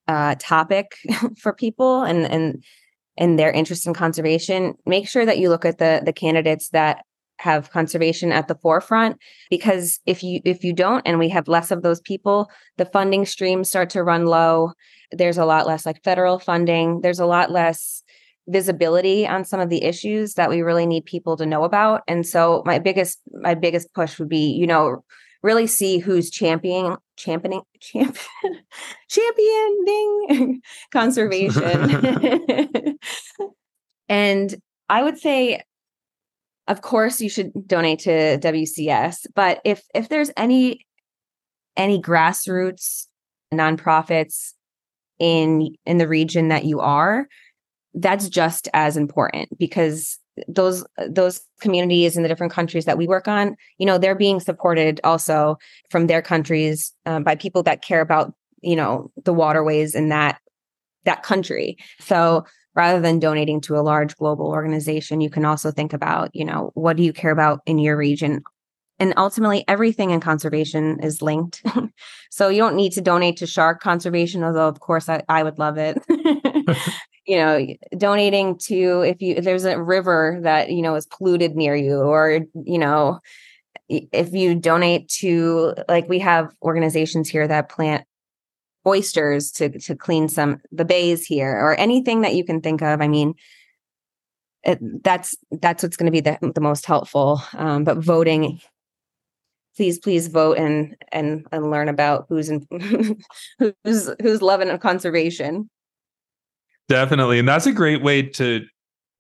uh, 0.09 0.35
topic 0.39 0.93
for 1.39 1.53
people 1.53 2.03
and 2.03 2.27
and 2.27 2.65
and 3.19 3.39
their 3.39 3.53
interest 3.53 3.87
in 3.87 3.93
conservation, 3.93 4.75
make 4.87 5.07
sure 5.07 5.27
that 5.27 5.39
you 5.39 5.49
look 5.49 5.65
at 5.65 5.79
the 5.79 6.03
the 6.05 6.13
candidates 6.13 6.71
that 6.71 7.05
have 7.43 7.71
conservation 7.71 8.31
at 8.31 8.47
the 8.47 8.55
forefront 8.55 9.19
because 9.51 9.99
if 10.07 10.23
you 10.23 10.41
if 10.45 10.63
you 10.63 10.73
don't 10.73 11.03
and 11.05 11.19
we 11.19 11.29
have 11.29 11.49
less 11.49 11.73
of 11.73 11.83
those 11.83 12.01
people 12.01 12.49
the 12.77 12.87
funding 12.87 13.27
streams 13.27 13.69
start 13.69 13.91
to 13.91 14.03
run 14.03 14.27
low. 14.27 14.73
There's 15.11 15.39
a 15.39 15.45
lot 15.45 15.67
less 15.67 15.85
like 15.85 16.03
federal 16.05 16.39
funding. 16.39 17.01
There's 17.01 17.19
a 17.19 17.27
lot 17.27 17.51
less 17.51 18.03
visibility 18.49 19.27
on 19.27 19.45
some 19.45 19.61
of 19.61 19.71
the 19.71 19.83
issues 19.83 20.35
that 20.35 20.51
we 20.51 20.63
really 20.63 20.87
need 20.87 21.05
people 21.05 21.37
to 21.37 21.47
know 21.47 21.65
about. 21.65 22.03
And 22.07 22.25
so 22.25 22.63
my 22.65 22.79
biggest 22.79 23.19
my 23.33 23.55
biggest 23.55 23.93
push 23.93 24.21
would 24.21 24.29
be 24.29 24.53
you 24.53 24.67
know 24.67 25.05
really 25.43 25.67
see 25.67 25.99
who's 25.99 26.31
championing 26.31 26.97
championing 27.17 27.63
champ, 27.81 28.17
championing 29.09 30.63
conservation. 30.93 32.99
and 34.09 34.55
I 34.89 35.03
would 35.03 35.19
say 35.19 35.63
of 36.69 36.83
course 36.83 37.21
you 37.21 37.29
should 37.29 37.53
donate 37.67 38.01
to 38.01 38.39
WCS, 38.39 39.27
but 39.35 39.61
if 39.65 39.83
if 39.95 40.09
there's 40.09 40.31
any 40.37 40.87
any 41.77 42.01
grassroots 42.01 43.07
nonprofits 43.53 44.53
in 45.19 45.75
in 45.87 45.99
the 45.99 46.09
region 46.09 46.49
that 46.49 46.65
you 46.65 46.81
are, 46.81 47.27
that's 47.95 48.29
just 48.29 48.69
as 48.75 48.97
important 48.97 49.57
because 49.59 50.19
those 50.49 50.85
those 51.09 51.41
communities 51.61 52.17
in 52.17 52.23
the 52.23 52.29
different 52.29 52.53
countries 52.53 52.87
that 52.87 52.97
we 52.97 53.07
work 53.07 53.29
on 53.29 53.55
you 53.77 53.85
know 53.85 53.99
they're 53.99 54.15
being 54.15 54.41
supported 54.41 54.99
also 55.05 55.59
from 55.91 56.07
their 56.07 56.23
countries 56.23 56.91
um, 57.05 57.23
by 57.23 57.35
people 57.35 57.63
that 57.63 57.83
care 57.83 58.01
about 58.01 58.33
you 58.63 58.77
know 58.77 59.11
the 59.25 59.35
waterways 59.35 59.95
in 59.95 60.09
that 60.09 60.39
that 61.05 61.23
country. 61.23 61.77
So 62.01 62.45
rather 62.75 63.01
than 63.01 63.19
donating 63.19 63.61
to 63.63 63.77
a 63.77 63.83
large 63.83 64.17
global 64.17 64.47
organization 64.47 65.21
you 65.21 65.31
can 65.31 65.45
also 65.45 65.71
think 65.71 65.93
about 65.93 66.31
you 66.35 66.45
know 66.45 66.71
what 66.75 66.97
do 66.97 67.03
you 67.03 67.13
care 67.13 67.31
about 67.31 67.61
in 67.67 67.79
your 67.79 67.97
region? 67.97 68.43
And 68.99 69.15
ultimately 69.17 69.65
everything 69.67 70.11
in 70.11 70.21
conservation 70.21 71.01
is 71.01 71.23
linked. 71.23 71.63
So 72.31 72.49
you 72.49 72.63
don't 72.63 72.77
need 72.77 72.93
to 72.93 73.03
donate 73.03 73.37
to 73.39 73.47
shark 73.47 73.83
conservation 73.83 74.43
although 74.43 74.69
of 74.69 74.81
course 74.81 75.09
i, 75.09 75.23
I 75.29 75.43
would 75.43 75.59
love 75.59 75.77
it. 75.79 75.99
You 77.25 77.37
know 77.37 77.67
donating 77.97 78.59
to 78.65 79.03
if 79.03 79.23
you 79.23 79.37
if 79.37 79.45
there's 79.45 79.65
a 79.65 79.81
river 79.81 80.41
that 80.43 80.73
you 80.73 80.83
know 80.83 80.97
is 80.97 81.07
polluted 81.07 81.55
near 81.55 81.77
you 81.77 81.99
or 81.99 82.41
you 82.65 82.79
know 82.79 83.21
if 83.89 84.33
you 84.33 84.57
donate 84.57 85.09
to 85.21 85.75
like 85.89 86.09
we 86.09 86.19
have 86.19 86.53
organizations 86.63 87.29
here 87.29 87.47
that 87.47 87.69
plant 87.69 88.05
oysters 88.87 89.51
to 89.53 89.69
to 89.79 89.95
clean 89.95 90.29
some 90.29 90.61
the 90.71 90.85
bays 90.85 91.25
here 91.25 91.53
or 91.53 91.75
anything 91.75 92.23
that 92.23 92.35
you 92.35 92.45
can 92.45 92.61
think 92.61 92.83
of 92.83 93.01
i 93.01 93.09
mean 93.09 93.35
it, 94.65 94.79
that's 95.03 95.37
that's 95.61 95.83
what's 95.83 95.97
going 95.97 96.07
to 96.07 96.13
be 96.13 96.21
the, 96.21 96.39
the 96.55 96.61
most 96.61 96.87
helpful 96.87 97.43
um, 97.55 97.85
but 97.85 97.99
voting 97.99 98.61
please 99.77 99.99
please 99.99 100.29
vote 100.29 100.59
and 100.59 100.97
and 101.11 101.47
and 101.53 101.71
learn 101.71 101.89
about 101.89 102.27
who's 102.29 102.49
in 102.49 102.67
who's 103.59 104.11
who's 104.21 104.43
loving 104.43 104.77
conservation 104.79 105.69
Definitely. 106.93 107.39
And 107.39 107.49
that's 107.49 107.67
a 107.67 107.73
great 107.73 108.03
way 108.03 108.21
to, 108.21 108.67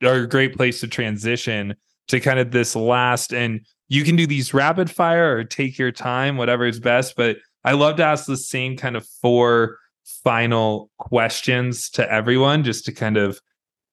or 0.03 0.15
a 0.15 0.29
great 0.29 0.57
place 0.57 0.81
to 0.81 0.89
transition 0.89 1.75
to 2.09 2.21
kind 2.21 2.39
of 2.39 2.51
this 2.51 2.77
last. 2.77 3.33
And 3.33 3.65
you 3.89 4.05
can 4.05 4.17
do 4.17 4.27
these 4.27 4.53
rapid 4.53 4.91
fire 4.91 5.37
or 5.37 5.45
take 5.45 5.79
your 5.79 5.93
time, 5.93 6.37
whatever 6.37 6.67
is 6.67 6.81
best. 6.81 7.15
But 7.17 7.39
I 7.65 7.73
love 7.73 7.97
to 7.97 8.05
ask 8.05 8.27
the 8.27 8.37
same 8.37 8.77
kind 8.77 8.97
of 8.97 9.07
four 9.21 9.79
final 10.25 10.91
questions 10.99 11.91
to 11.91 12.13
everyone 12.13 12.65
just 12.65 12.85
to 12.87 12.93
kind 12.93 13.17
of 13.17 13.41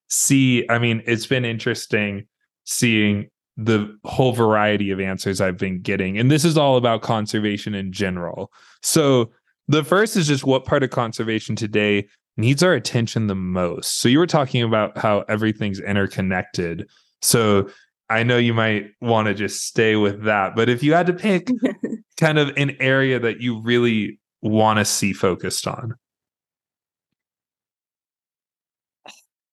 see. 0.09 0.67
I 0.69 0.79
mean, 0.79 1.03
it's 1.05 1.27
been 1.27 1.45
interesting 1.45 2.27
seeing 2.65 3.29
the 3.57 3.93
whole 4.05 4.31
variety 4.31 4.89
of 4.89 4.99
answers 4.99 5.41
I've 5.41 5.57
been 5.57 5.81
getting. 5.81 6.17
And 6.17 6.31
this 6.31 6.45
is 6.45 6.57
all 6.57 6.77
about 6.77 7.01
conservation 7.01 7.75
in 7.75 7.91
general. 7.91 8.51
So 8.81 9.31
the 9.67 9.83
first 9.83 10.15
is 10.15 10.27
just 10.27 10.45
what 10.45 10.65
part 10.65 10.81
of 10.81 10.91
conservation 10.91 11.55
today 11.55 12.07
needs 12.37 12.63
our 12.63 12.73
attention 12.73 13.27
the 13.27 13.35
most. 13.35 13.99
So 13.99 14.07
you 14.07 14.17
were 14.17 14.27
talking 14.27 14.63
about 14.63 14.97
how 14.97 15.25
everything's 15.27 15.81
interconnected. 15.81 16.87
So 17.21 17.69
I 18.09 18.23
know 18.23 18.37
you 18.37 18.53
might 18.53 18.91
want 19.01 19.27
to 19.27 19.33
just 19.33 19.65
stay 19.65 19.97
with 19.97 20.23
that, 20.23 20.55
but 20.55 20.69
if 20.69 20.81
you 20.81 20.93
had 20.93 21.07
to 21.07 21.13
pick 21.13 21.51
kind 22.19 22.37
of 22.37 22.49
an 22.57 22.75
area 22.79 23.19
that 23.19 23.41
you 23.41 23.59
really 23.61 24.19
want 24.41 24.79
to 24.79 24.85
see 24.85 25.13
focused 25.13 25.67
on. 25.67 25.95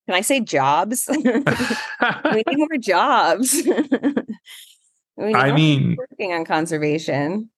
Can 0.06 0.14
I 0.14 0.20
say 0.20 0.40
jobs? 0.40 1.06
we 1.08 1.22
need 1.24 2.58
more 2.58 2.78
jobs. 2.78 3.62
I 5.18 5.52
mean, 5.52 5.96
working 5.96 6.32
on 6.32 6.44
conservation. 6.44 7.50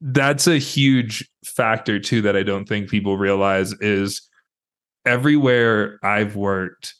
That's 0.00 0.46
a 0.46 0.58
huge 0.58 1.28
factor 1.44 1.98
too 1.98 2.22
that 2.22 2.36
I 2.36 2.42
don't 2.42 2.66
think 2.66 2.88
people 2.88 3.18
realize 3.18 3.72
is 3.80 4.28
everywhere 5.04 5.98
I've 6.02 6.36
worked, 6.36 6.94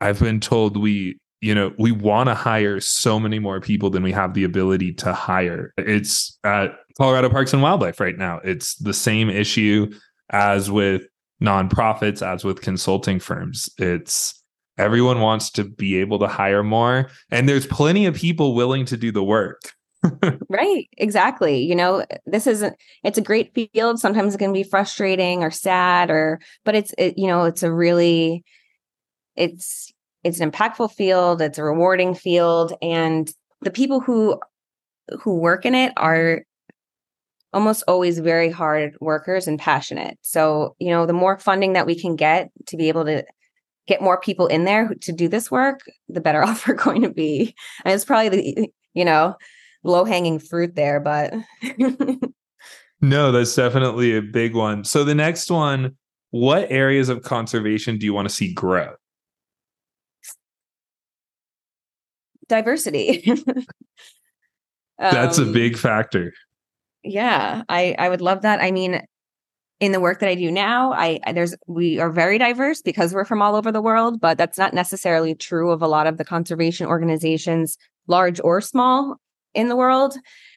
I've 0.00 0.20
been 0.20 0.40
told 0.40 0.76
we, 0.76 1.18
you 1.40 1.54
know, 1.54 1.72
we 1.78 1.92
want 1.92 2.28
to 2.28 2.34
hire 2.34 2.80
so 2.80 3.20
many 3.20 3.38
more 3.38 3.60
people 3.60 3.90
than 3.90 4.02
we 4.02 4.12
have 4.12 4.34
the 4.34 4.44
ability 4.44 4.92
to 4.94 5.12
hire. 5.12 5.72
It's 5.78 6.38
at 6.44 6.76
Colorado 6.96 7.30
Parks 7.30 7.52
and 7.52 7.62
Wildlife 7.62 8.00
right 8.00 8.18
now. 8.18 8.40
It's 8.44 8.74
the 8.76 8.94
same 8.94 9.30
issue 9.30 9.92
as 10.30 10.70
with 10.70 11.02
nonprofits, 11.42 12.26
as 12.26 12.44
with 12.44 12.60
consulting 12.60 13.20
firms. 13.20 13.68
It's 13.78 14.42
everyone 14.76 15.20
wants 15.20 15.50
to 15.52 15.64
be 15.64 15.96
able 15.98 16.18
to 16.18 16.26
hire 16.26 16.64
more, 16.64 17.10
and 17.30 17.48
there's 17.48 17.66
plenty 17.66 18.06
of 18.06 18.14
people 18.14 18.54
willing 18.54 18.84
to 18.86 18.96
do 18.96 19.12
the 19.12 19.24
work. 19.24 19.60
right 20.48 20.88
exactly 20.96 21.58
you 21.58 21.74
know 21.74 22.06
this 22.24 22.46
isn't 22.46 22.76
it's 23.02 23.18
a 23.18 23.20
great 23.20 23.52
field 23.52 23.98
sometimes 23.98 24.32
it 24.32 24.38
can 24.38 24.52
be 24.52 24.62
frustrating 24.62 25.42
or 25.42 25.50
sad 25.50 26.08
or 26.08 26.38
but 26.64 26.76
it's 26.76 26.94
it, 26.96 27.18
you 27.18 27.26
know 27.26 27.42
it's 27.42 27.64
a 27.64 27.72
really 27.72 28.44
it's 29.34 29.92
it's 30.24 30.40
an 30.40 30.50
impactful 30.50 30.92
field 30.92 31.40
it's 31.40 31.58
a 31.58 31.62
rewarding 31.62 32.14
field 32.14 32.72
and 32.82 33.32
the 33.62 33.70
people 33.70 34.00
who 34.00 34.38
who 35.20 35.38
work 35.38 35.64
in 35.64 35.74
it 35.74 35.92
are 35.96 36.42
almost 37.52 37.82
always 37.88 38.18
very 38.18 38.50
hard 38.50 38.94
workers 39.00 39.48
and 39.48 39.58
passionate 39.58 40.18
so 40.22 40.74
you 40.78 40.90
know 40.90 41.06
the 41.06 41.12
more 41.12 41.38
funding 41.38 41.72
that 41.72 41.86
we 41.86 41.98
can 41.98 42.16
get 42.16 42.50
to 42.66 42.76
be 42.76 42.88
able 42.88 43.04
to 43.04 43.24
get 43.86 44.02
more 44.02 44.20
people 44.20 44.46
in 44.48 44.64
there 44.64 44.94
to 45.00 45.12
do 45.12 45.28
this 45.28 45.50
work 45.50 45.80
the 46.08 46.20
better 46.20 46.44
off 46.44 46.66
we're 46.68 46.74
going 46.74 47.02
to 47.02 47.10
be 47.10 47.54
and 47.84 47.94
it's 47.94 48.04
probably 48.04 48.28
the 48.28 48.68
you 48.94 49.04
know 49.04 49.34
low 49.84 50.04
hanging 50.04 50.38
fruit 50.38 50.74
there, 50.74 51.00
but 51.00 51.34
no, 53.00 53.32
that's 53.32 53.54
definitely 53.54 54.16
a 54.16 54.22
big 54.22 54.54
one. 54.54 54.84
So 54.84 55.04
the 55.04 55.14
next 55.14 55.50
one, 55.50 55.96
what 56.30 56.70
areas 56.70 57.08
of 57.08 57.22
conservation 57.22 57.98
do 57.98 58.06
you 58.06 58.14
want 58.14 58.28
to 58.28 58.34
see 58.34 58.52
grow? 58.52 58.94
Diversity. 62.48 63.30
that's 64.98 65.38
um, 65.38 65.48
a 65.48 65.52
big 65.52 65.76
factor. 65.76 66.32
Yeah, 67.02 67.62
I 67.68 67.94
I 67.98 68.08
would 68.08 68.20
love 68.20 68.42
that. 68.42 68.60
I 68.60 68.70
mean, 68.70 69.02
in 69.80 69.92
the 69.92 70.00
work 70.00 70.20
that 70.20 70.28
I 70.28 70.34
do 70.34 70.50
now, 70.50 70.92
I 70.92 71.20
there's 71.32 71.54
we 71.66 72.00
are 72.00 72.10
very 72.10 72.38
diverse 72.38 72.82
because 72.82 73.14
we're 73.14 73.24
from 73.24 73.42
all 73.42 73.54
over 73.54 73.70
the 73.70 73.82
world, 73.82 74.20
but 74.20 74.36
that's 74.38 74.58
not 74.58 74.74
necessarily 74.74 75.34
true 75.34 75.70
of 75.70 75.82
a 75.82 75.88
lot 75.88 76.06
of 76.06 76.18
the 76.18 76.24
conservation 76.24 76.86
organizations, 76.86 77.78
large 78.06 78.40
or 78.42 78.60
small 78.60 79.16
in 79.54 79.68
the 79.68 79.76
world. 79.76 80.14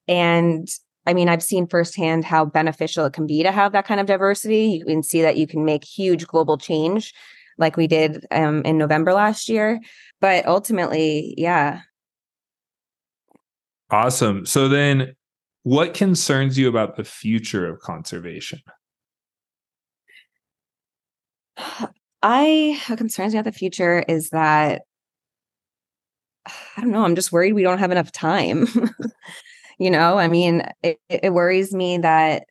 And 0.08 0.68
I 1.06 1.14
mean, 1.14 1.30
I've 1.30 1.44
seen 1.44 1.68
firsthand 1.68 2.26
how 2.26 2.46
beneficial 2.46 3.06
it 3.06 3.14
can 3.14 3.28
be 3.28 3.44
to 3.44 3.52
have 3.52 3.72
that 3.74 3.86
kind 3.86 4.00
of 4.00 4.08
diversity. 4.08 4.66
You 4.66 4.86
can 4.86 5.04
see 5.04 5.22
that 5.22 5.38
you 5.38 5.48
can 5.48 5.66
make 5.66 5.84
huge 5.84 6.28
global 6.28 6.58
change 6.58 7.14
like 7.62 7.78
we 7.78 7.88
did 7.88 8.26
um, 8.32 8.64
in 8.64 8.78
November 8.78 9.14
last 9.14 9.48
year. 9.48 9.80
But 10.20 10.46
ultimately, 10.46 11.34
yeah. 11.38 11.82
Awesome. 13.90 14.46
So 14.46 14.68
then, 14.68 15.16
what 15.64 15.94
concerns 15.94 16.58
you 16.58 16.68
about 16.68 16.98
the 16.98 17.04
future 17.04 17.68
of 17.68 17.80
conservation? 17.80 18.60
I 22.24 22.80
what 22.86 22.98
concerns 22.98 23.34
me 23.34 23.40
about 23.40 23.52
the 23.52 23.58
future 23.58 24.04
is 24.08 24.30
that 24.30 24.84
I 26.78 26.82
don't 26.82 26.92
know. 26.92 27.04
I'm 27.04 27.16
just 27.16 27.32
worried 27.32 27.54
we 27.54 27.64
don't 27.64 27.80
have 27.80 27.92
enough 27.92 28.12
time. 28.12 28.68
you 29.80 29.90
know, 29.90 30.18
I 30.18 30.28
mean, 30.28 30.64
it, 30.84 31.00
it 31.10 31.34
worries 31.34 31.74
me 31.74 31.98
that 32.00 32.44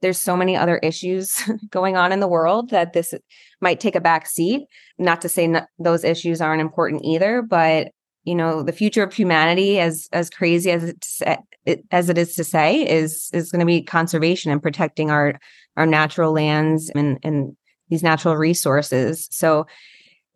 there's 0.00 0.18
so 0.18 0.36
many 0.36 0.56
other 0.56 0.78
issues 0.78 1.42
going 1.70 1.96
on 1.96 2.12
in 2.12 2.20
the 2.20 2.28
world 2.28 2.70
that 2.70 2.92
this 2.92 3.14
might 3.60 3.80
take 3.80 3.94
a 3.94 4.00
back 4.00 4.26
seat. 4.26 4.62
Not 4.98 5.20
to 5.22 5.28
say 5.28 5.46
not, 5.46 5.68
those 5.78 6.04
issues 6.04 6.40
aren't 6.40 6.60
important 6.60 7.04
either, 7.04 7.42
but 7.42 7.88
you 8.24 8.34
know, 8.34 8.62
the 8.62 8.72
future 8.72 9.02
of 9.02 9.12
humanity, 9.12 9.78
as 9.78 10.08
as 10.12 10.30
crazy 10.30 10.70
as 10.70 10.94
it 11.26 11.84
as 11.90 12.08
it 12.08 12.18
is 12.18 12.34
to 12.34 12.44
say, 12.44 12.88
is 12.88 13.28
is 13.32 13.50
going 13.50 13.60
to 13.60 13.66
be 13.66 13.82
conservation 13.82 14.50
and 14.50 14.62
protecting 14.62 15.10
our 15.10 15.38
our 15.76 15.86
natural 15.86 16.32
lands 16.32 16.90
and 16.94 17.18
and 17.22 17.54
these 17.90 18.02
natural 18.02 18.36
resources. 18.36 19.28
So 19.30 19.66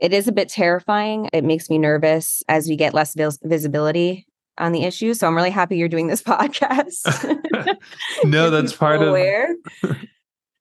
it 0.01 0.13
is 0.13 0.29
a 0.29 0.33
bit 0.33 0.49
terrifying. 0.49 1.29
It 1.33 1.45
makes 1.45 1.71
me 1.71 1.79
nervous 1.79 2.43
as 2.49 2.69
we 2.69 2.77
get 2.77 2.95
less 2.95 3.15
vis- 3.15 3.39
visibility 3.43 4.28
on 4.59 4.73
the 4.73 4.85
issue. 4.85 5.15
So 5.15 5.27
I'm 5.27 5.35
really 5.35 5.51
happy 5.51 5.77
you're 5.77 5.89
doing 5.89 6.09
this 6.09 6.23
podcast. 6.25 7.37
no, 8.25 8.51
that's 8.51 8.75
part 8.75 9.03
of 9.03 9.09
aware. 9.09 9.55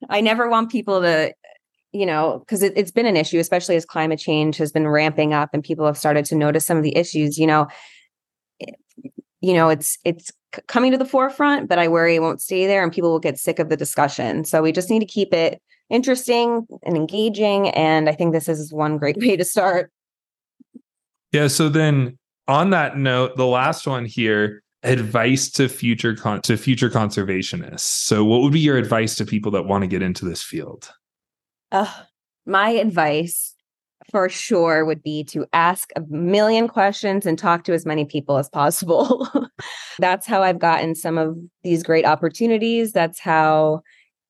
I 0.10 0.22
never 0.22 0.50
want 0.50 0.72
people 0.72 1.02
to, 1.02 1.34
you 1.92 2.06
know, 2.06 2.40
because 2.40 2.64
it, 2.64 2.74
it's 2.76 2.92
been 2.92 3.06
an 3.06 3.18
issue, 3.18 3.40
especially 3.40 3.76
as 3.76 3.86
climate 3.86 4.20
change 4.20 4.58
has 4.58 4.72
been 4.72 4.88
ramping 4.88 5.34
up 5.34 5.50
and 5.54 5.64
people 5.64 5.86
have 5.86 5.98
started 5.98 6.26
to 6.26 6.36
notice 6.36 6.66
some 6.66 6.78
of 6.78 6.84
the 6.84 6.96
issues. 6.96 7.38
You 7.38 7.48
know, 7.48 7.68
it, 8.60 8.76
you 9.42 9.54
know, 9.54 9.70
it's 9.70 9.98
it's 10.04 10.32
coming 10.68 10.92
to 10.92 10.98
the 10.98 11.06
forefront, 11.06 11.68
but 11.68 11.80
I 11.80 11.88
worry 11.88 12.16
it 12.16 12.22
won't 12.22 12.42
stay 12.42 12.68
there 12.68 12.84
and 12.84 12.92
people 12.92 13.12
will 13.12 13.20
get 13.20 13.38
sick 13.38 13.60
of 13.60 13.70
the 13.70 13.78
discussion. 13.78 14.46
So 14.46 14.62
we 14.62 14.72
just 14.72 14.90
need 14.90 15.00
to 15.00 15.06
keep 15.06 15.34
it 15.34 15.62
interesting 15.90 16.68
and 16.84 16.96
engaging. 16.96 17.70
And 17.70 18.10
I 18.10 18.14
think 18.14 18.34
this 18.34 18.48
is 18.48 18.74
one 18.74 18.98
great 18.98 19.18
way 19.18 19.36
to 19.36 19.46
start. 19.46 19.92
Yeah. 21.32 21.48
So 21.48 21.70
then 21.70 22.18
on 22.48 22.70
that 22.72 22.98
note, 22.98 23.38
the 23.38 23.46
last 23.46 23.88
one 23.88 24.06
here, 24.06 24.64
advice 24.84 25.50
to 25.52 25.68
future 25.68 26.16
con- 26.16 26.42
to 26.42 26.58
future 26.58 26.90
conservationists. 26.90 27.80
So 27.80 28.24
what 28.24 28.42
would 28.42 28.54
be 28.54 28.60
your 28.60 28.78
advice 28.78 29.16
to 29.16 29.26
people 29.26 29.52
that 29.52 29.66
want 29.66 29.84
to 29.84 29.88
get 29.88 30.02
into 30.02 30.26
this 30.26 30.44
field? 30.44 30.92
Uh, 31.72 31.92
my 32.46 32.70
advice 32.70 33.54
for 34.12 34.30
sure 34.30 34.86
would 34.86 35.04
be 35.04 35.24
to 35.26 35.46
ask 35.52 35.90
a 35.96 36.02
million 36.08 36.68
questions 36.68 37.26
and 37.26 37.38
talk 37.38 37.66
to 37.66 37.74
as 37.74 37.86
many 37.86 38.06
people 38.06 38.38
as 38.38 38.50
possible. 38.50 39.28
That's 40.00 40.26
how 40.26 40.44
I've 40.44 40.60
gotten 40.60 40.96
some 40.96 41.18
of 41.18 41.38
these 41.64 41.84
great 41.84 42.06
opportunities. 42.06 42.94
That's 42.94 43.20
how 43.20 43.82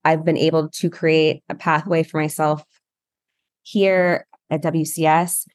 I've 0.04 0.26
been 0.26 0.38
able 0.38 0.70
to 0.70 0.90
create 0.90 1.44
a 1.50 1.56
pathway 1.56 2.02
for 2.02 2.20
myself 2.20 2.64
here 3.62 4.26
at 4.50 4.64
WCS. 4.64 5.46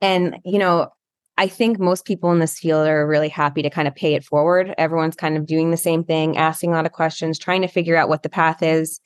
And, 0.00 0.36
you 0.44 0.58
know, 0.58 0.90
I 1.36 1.48
think 1.48 1.80
most 1.80 2.04
people 2.04 2.30
in 2.30 2.38
this 2.38 2.58
field 2.58 2.86
are 2.86 3.06
really 3.06 3.28
happy 3.28 3.62
to 3.62 3.70
kind 3.70 3.88
of 3.88 3.94
pay 3.94 4.14
it 4.14 4.24
forward. 4.24 4.72
Everyone's 4.78 5.16
kind 5.16 5.36
of 5.36 5.46
doing 5.46 5.70
the 5.70 5.76
same 5.76 6.04
thing, 6.04 6.36
asking 6.36 6.70
a 6.70 6.74
lot 6.74 6.86
of 6.86 6.92
questions, 6.92 7.38
trying 7.38 7.62
to 7.62 7.68
figure 7.68 7.96
out 7.96 8.08
what 8.08 8.22
the 8.22 8.28
path 8.28 8.62
is 8.62 9.00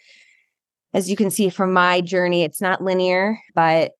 as 0.95 1.11
you 1.11 1.17
can 1.17 1.31
see 1.31 1.51
from 1.51 1.73
my 1.73 2.01
journey, 2.01 2.43
it's 2.43 2.61
not 2.61 2.83
linear, 2.83 3.39
but 3.55 3.93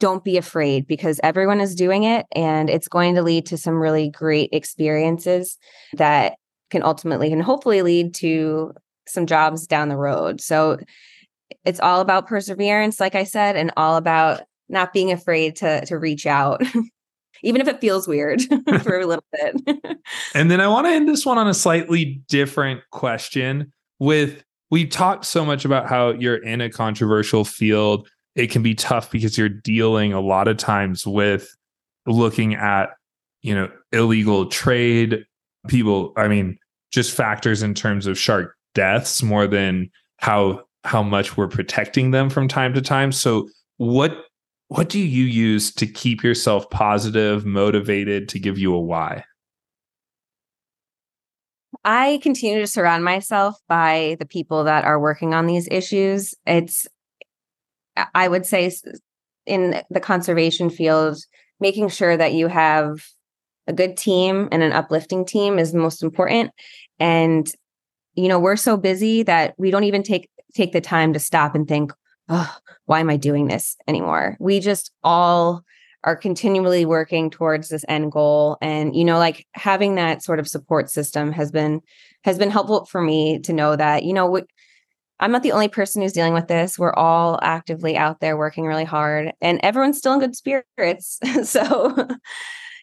don't 0.00 0.24
be 0.24 0.36
afraid 0.36 0.86
because 0.86 1.20
everyone 1.22 1.60
is 1.60 1.74
doing 1.74 2.04
it 2.04 2.26
and 2.32 2.68
it's 2.68 2.88
going 2.88 3.14
to 3.14 3.22
lead 3.22 3.46
to 3.46 3.56
some 3.56 3.74
really 3.74 4.10
great 4.10 4.50
experiences 4.52 5.58
that 5.94 6.34
can 6.70 6.82
ultimately 6.82 7.32
and 7.32 7.42
hopefully 7.42 7.82
lead 7.82 8.14
to 8.14 8.72
some 9.06 9.26
jobs 9.26 9.66
down 9.66 9.88
the 9.88 9.96
road. 9.96 10.40
So 10.40 10.78
it's 11.64 11.80
all 11.80 12.00
about 12.00 12.26
perseverance, 12.26 13.00
like 13.00 13.14
I 13.14 13.24
said, 13.24 13.56
and 13.56 13.72
all 13.76 13.96
about 13.96 14.42
not 14.72 14.92
being 14.92 15.12
afraid 15.12 15.56
to 15.56 15.84
to 15.86 15.98
reach 15.98 16.26
out. 16.26 16.62
Even 17.44 17.60
if 17.60 17.66
it 17.66 17.80
feels 17.80 18.06
weird 18.06 18.40
for 18.82 19.00
a 19.00 19.06
little 19.06 19.24
bit. 19.32 19.98
and 20.34 20.48
then 20.48 20.60
I 20.60 20.68
want 20.68 20.86
to 20.86 20.92
end 20.92 21.08
this 21.08 21.26
one 21.26 21.38
on 21.38 21.48
a 21.48 21.54
slightly 21.54 22.22
different 22.28 22.82
question 22.92 23.72
with 23.98 24.44
we 24.70 24.86
talked 24.86 25.24
so 25.24 25.44
much 25.44 25.64
about 25.64 25.88
how 25.88 26.10
you're 26.10 26.36
in 26.36 26.60
a 26.60 26.70
controversial 26.70 27.44
field. 27.44 28.08
It 28.36 28.50
can 28.50 28.62
be 28.62 28.74
tough 28.74 29.10
because 29.10 29.36
you're 29.36 29.48
dealing 29.48 30.12
a 30.12 30.20
lot 30.20 30.46
of 30.46 30.56
times 30.56 31.04
with 31.04 31.54
looking 32.06 32.54
at, 32.54 32.90
you 33.42 33.54
know, 33.54 33.70
illegal 33.90 34.46
trade, 34.46 35.26
people, 35.66 36.12
I 36.16 36.28
mean, 36.28 36.58
just 36.92 37.14
factors 37.14 37.62
in 37.62 37.74
terms 37.74 38.06
of 38.06 38.16
shark 38.16 38.56
deaths 38.74 39.22
more 39.22 39.46
than 39.46 39.90
how 40.18 40.62
how 40.84 41.02
much 41.02 41.36
we're 41.36 41.48
protecting 41.48 42.10
them 42.10 42.30
from 42.30 42.48
time 42.48 42.74
to 42.74 42.82
time. 42.82 43.12
So 43.12 43.48
what 43.76 44.26
what 44.76 44.88
do 44.88 44.98
you 44.98 45.24
use 45.24 45.70
to 45.74 45.86
keep 45.86 46.24
yourself 46.24 46.70
positive, 46.70 47.44
motivated 47.44 48.26
to 48.30 48.38
give 48.38 48.58
you 48.58 48.74
a 48.74 48.80
why? 48.80 49.22
I 51.84 52.20
continue 52.22 52.58
to 52.58 52.66
surround 52.66 53.04
myself 53.04 53.58
by 53.68 54.16
the 54.18 54.24
people 54.24 54.64
that 54.64 54.84
are 54.84 54.98
working 54.98 55.34
on 55.34 55.46
these 55.46 55.68
issues. 55.70 56.34
It's, 56.46 56.86
I 58.14 58.28
would 58.28 58.46
say, 58.46 58.72
in 59.44 59.82
the 59.90 60.00
conservation 60.00 60.70
field, 60.70 61.18
making 61.60 61.90
sure 61.90 62.16
that 62.16 62.32
you 62.32 62.46
have 62.46 63.04
a 63.66 63.74
good 63.74 63.98
team 63.98 64.48
and 64.52 64.62
an 64.62 64.72
uplifting 64.72 65.26
team 65.26 65.58
is 65.58 65.72
the 65.72 65.80
most 65.80 66.02
important. 66.02 66.50
And, 66.98 67.46
you 68.14 68.26
know, 68.26 68.38
we're 68.38 68.56
so 68.56 68.78
busy 68.78 69.22
that 69.24 69.54
we 69.58 69.70
don't 69.70 69.84
even 69.84 70.02
take 70.02 70.30
take 70.54 70.72
the 70.72 70.80
time 70.80 71.12
to 71.12 71.18
stop 71.18 71.54
and 71.54 71.68
think, 71.68 71.92
oh, 72.28 72.56
why 72.86 73.00
am 73.00 73.10
I 73.10 73.16
doing 73.16 73.48
this 73.48 73.76
anymore? 73.86 74.36
We 74.40 74.60
just 74.60 74.92
all 75.02 75.64
are 76.04 76.16
continually 76.16 76.84
working 76.84 77.30
towards 77.30 77.68
this 77.68 77.84
end 77.88 78.10
goal. 78.12 78.58
And 78.60 78.94
you 78.94 79.04
know 79.04 79.18
like 79.18 79.46
having 79.54 79.94
that 79.96 80.22
sort 80.22 80.40
of 80.40 80.48
support 80.48 80.90
system 80.90 81.32
has 81.32 81.50
been 81.50 81.80
has 82.24 82.38
been 82.38 82.50
helpful 82.50 82.86
for 82.86 83.00
me 83.00 83.38
to 83.40 83.52
know 83.52 83.76
that 83.76 84.04
you 84.04 84.12
know 84.12 84.40
i'm 85.20 85.32
not 85.32 85.42
the 85.42 85.52
only 85.52 85.68
person 85.68 86.02
who's 86.02 86.12
dealing 86.12 86.34
with 86.34 86.48
this. 86.48 86.78
We're 86.78 86.94
all 86.94 87.38
actively 87.42 87.96
out 87.96 88.20
there 88.20 88.36
working 88.36 88.66
really 88.66 88.84
hard 88.84 89.32
and 89.40 89.60
everyone's 89.62 89.98
still 89.98 90.14
in 90.14 90.20
good 90.20 90.36
spirits. 90.36 91.18
So 91.44 92.08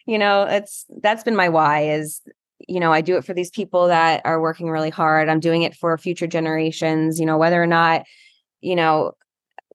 you 0.06 0.18
know 0.18 0.44
it's 0.44 0.86
that's 1.02 1.22
been 1.22 1.36
my 1.36 1.48
why 1.50 1.82
is 1.90 2.22
you 2.68 2.80
know 2.80 2.92
i 2.92 3.00
do 3.00 3.16
it 3.16 3.24
for 3.24 3.34
these 3.34 3.50
people 3.50 3.88
that 3.88 4.22
are 4.24 4.40
working 4.40 4.70
really 4.70 4.90
hard. 4.90 5.28
I'm 5.28 5.40
doing 5.40 5.62
it 5.62 5.74
for 5.74 5.96
future 5.98 6.26
generations 6.26 7.20
you 7.20 7.26
know 7.26 7.36
whether 7.36 7.62
or 7.62 7.66
not 7.66 8.06
you 8.62 8.76
know 8.76 9.12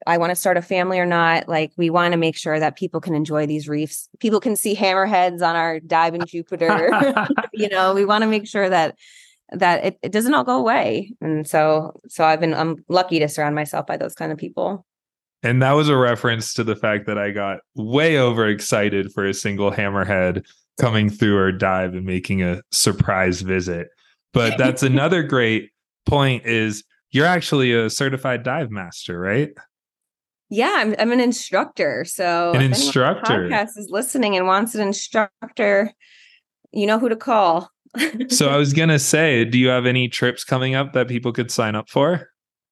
I 0.07 0.17
want 0.17 0.31
to 0.31 0.35
start 0.35 0.57
a 0.57 0.61
family 0.61 0.99
or 0.99 1.05
not. 1.05 1.47
Like 1.47 1.71
we 1.77 1.89
want 1.89 2.11
to 2.11 2.17
make 2.17 2.37
sure 2.37 2.59
that 2.59 2.75
people 2.75 3.01
can 3.01 3.15
enjoy 3.15 3.45
these 3.45 3.67
reefs. 3.67 4.09
People 4.19 4.39
can 4.39 4.55
see 4.55 4.75
hammerheads 4.75 5.41
on 5.41 5.55
our 5.55 5.79
dive 5.79 6.15
in 6.15 6.25
Jupiter. 6.27 6.91
you 7.53 7.69
know, 7.69 7.93
we 7.93 8.05
want 8.05 8.23
to 8.23 8.27
make 8.27 8.47
sure 8.47 8.69
that 8.69 8.97
that 9.51 9.85
it, 9.85 9.99
it 10.01 10.11
doesn't 10.11 10.33
all 10.33 10.43
go 10.43 10.57
away. 10.57 11.13
And 11.21 11.47
so 11.47 11.99
so 12.07 12.23
I've 12.23 12.39
been 12.39 12.53
I'm 12.53 12.83
lucky 12.89 13.19
to 13.19 13.27
surround 13.27 13.55
myself 13.55 13.87
by 13.87 13.97
those 13.97 14.15
kind 14.15 14.31
of 14.31 14.37
people. 14.37 14.85
And 15.43 15.61
that 15.61 15.73
was 15.73 15.89
a 15.89 15.97
reference 15.97 16.53
to 16.55 16.63
the 16.63 16.75
fact 16.75 17.05
that 17.05 17.19
I 17.19 17.29
got 17.29 17.59
way 17.75 18.17
overexcited 18.17 19.11
for 19.13 19.25
a 19.25 19.33
single 19.33 19.71
hammerhead 19.71 20.43
coming 20.79 21.09
through 21.09 21.37
our 21.37 21.51
dive 21.51 21.93
and 21.93 22.05
making 22.05 22.41
a 22.41 22.61
surprise 22.71 23.41
visit. 23.41 23.89
But 24.33 24.57
that's 24.57 24.83
another 24.83 25.23
great 25.23 25.69
point 26.05 26.45
is 26.45 26.83
you're 27.11 27.25
actually 27.25 27.73
a 27.73 27.89
certified 27.89 28.43
dive 28.43 28.71
master, 28.71 29.19
right? 29.19 29.51
Yeah, 30.49 30.73
I'm 30.77 30.95
I'm 30.99 31.11
an 31.11 31.19
instructor. 31.19 32.05
So 32.05 32.51
an 32.53 32.61
instructor 32.61 33.49
podcast 33.49 33.77
is 33.77 33.89
listening 33.89 34.35
and 34.35 34.45
wants 34.45 34.75
an 34.75 34.81
instructor, 34.81 35.91
you 36.71 36.85
know 36.85 36.99
who 36.99 37.09
to 37.09 37.15
call. 37.15 37.71
so 38.29 38.49
I 38.49 38.57
was 38.57 38.73
gonna 38.73 38.99
say, 38.99 39.45
do 39.45 39.57
you 39.57 39.69
have 39.69 39.85
any 39.85 40.07
trips 40.07 40.43
coming 40.43 40.75
up 40.75 40.93
that 40.93 41.07
people 41.07 41.31
could 41.33 41.49
sign 41.51 41.75
up 41.75 41.89
for? 41.89 42.29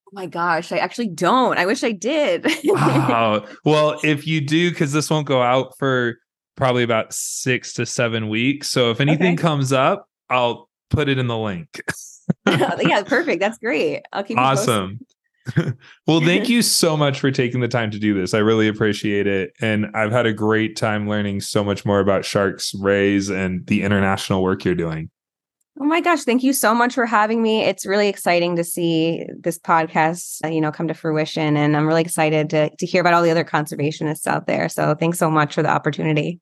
Oh 0.08 0.12
my 0.12 0.28
gosh, 0.28 0.72
I 0.72 0.78
actually 0.78 1.10
don't. 1.10 1.58
I 1.58 1.66
wish 1.66 1.84
I 1.84 1.92
did. 1.92 2.46
oh, 2.68 3.46
well, 3.66 4.00
if 4.04 4.28
you 4.28 4.42
do, 4.42 4.70
because 4.70 4.92
this 4.92 5.10
won't 5.10 5.26
go 5.26 5.42
out 5.42 5.78
for 5.80 6.18
probably 6.56 6.84
about 6.84 7.14
six 7.14 7.74
to 7.74 7.86
seven 7.86 8.30
weeks. 8.30 8.68
So 8.68 8.92
if 8.92 9.02
anything 9.02 9.34
okay. 9.34 9.42
comes 9.42 9.74
up, 9.74 10.08
I'll 10.30 10.70
put 10.92 11.10
it 11.10 11.18
in 11.18 11.28
the 11.28 11.38
link. 11.38 11.82
yeah, 12.48 13.02
perfect. 13.04 13.40
That's 13.40 13.58
great. 13.58 14.04
I'll 14.14 14.24
keep 14.24 14.38
awesome. 14.38 15.00
well, 16.08 16.22
thank 16.22 16.50
you 16.50 16.62
so 16.62 16.96
much 16.96 17.20
for 17.20 17.32
taking 17.32 17.60
the 17.60 17.68
time 17.68 17.92
to 17.92 18.00
do 18.00 18.14
this. 18.14 18.34
I 18.34 18.40
really 18.40 18.68
appreciate 18.68 19.28
it. 19.28 19.52
And 19.62 19.88
I've 19.94 20.12
had 20.12 20.26
a 20.26 20.34
great 20.34 20.76
time 20.76 21.10
learning 21.10 21.42
so 21.42 21.64
much 21.64 21.86
more 21.86 22.00
about 22.00 22.26
sharks, 22.26 22.74
rays, 22.76 23.30
and 23.30 23.66
the 23.68 23.84
international 23.84 24.42
work 24.42 24.64
you're 24.64 24.76
doing. 24.76 25.10
Oh 25.80 25.86
my 25.86 26.02
gosh, 26.02 26.24
thank 26.24 26.44
you 26.44 26.54
so 26.54 26.76
much 26.76 26.94
for 26.94 27.08
having 27.08 27.42
me. 27.42 27.64
It's 27.64 27.86
really 27.86 28.08
exciting 28.08 28.56
to 28.58 28.64
see 28.64 29.26
this 29.40 29.58
podcast, 29.58 30.46
uh, 30.46 30.50
you 30.50 30.62
know, 30.62 30.72
come 30.72 30.88
to 30.88 30.94
fruition 30.94 31.58
and 31.58 31.76
I'm 31.76 31.88
really 31.88 32.02
excited 32.02 32.52
to 32.52 32.70
to 32.76 32.86
hear 32.86 33.02
about 33.02 33.16
all 33.16 33.24
the 33.24 33.32
other 33.32 33.44
conservationists 33.44 34.28
out 34.28 34.46
there. 34.46 34.70
So, 34.70 34.94
thanks 34.94 35.18
so 35.18 35.32
much 35.32 35.56
for 35.56 35.64
the 35.64 35.70
opportunity. 35.70 36.40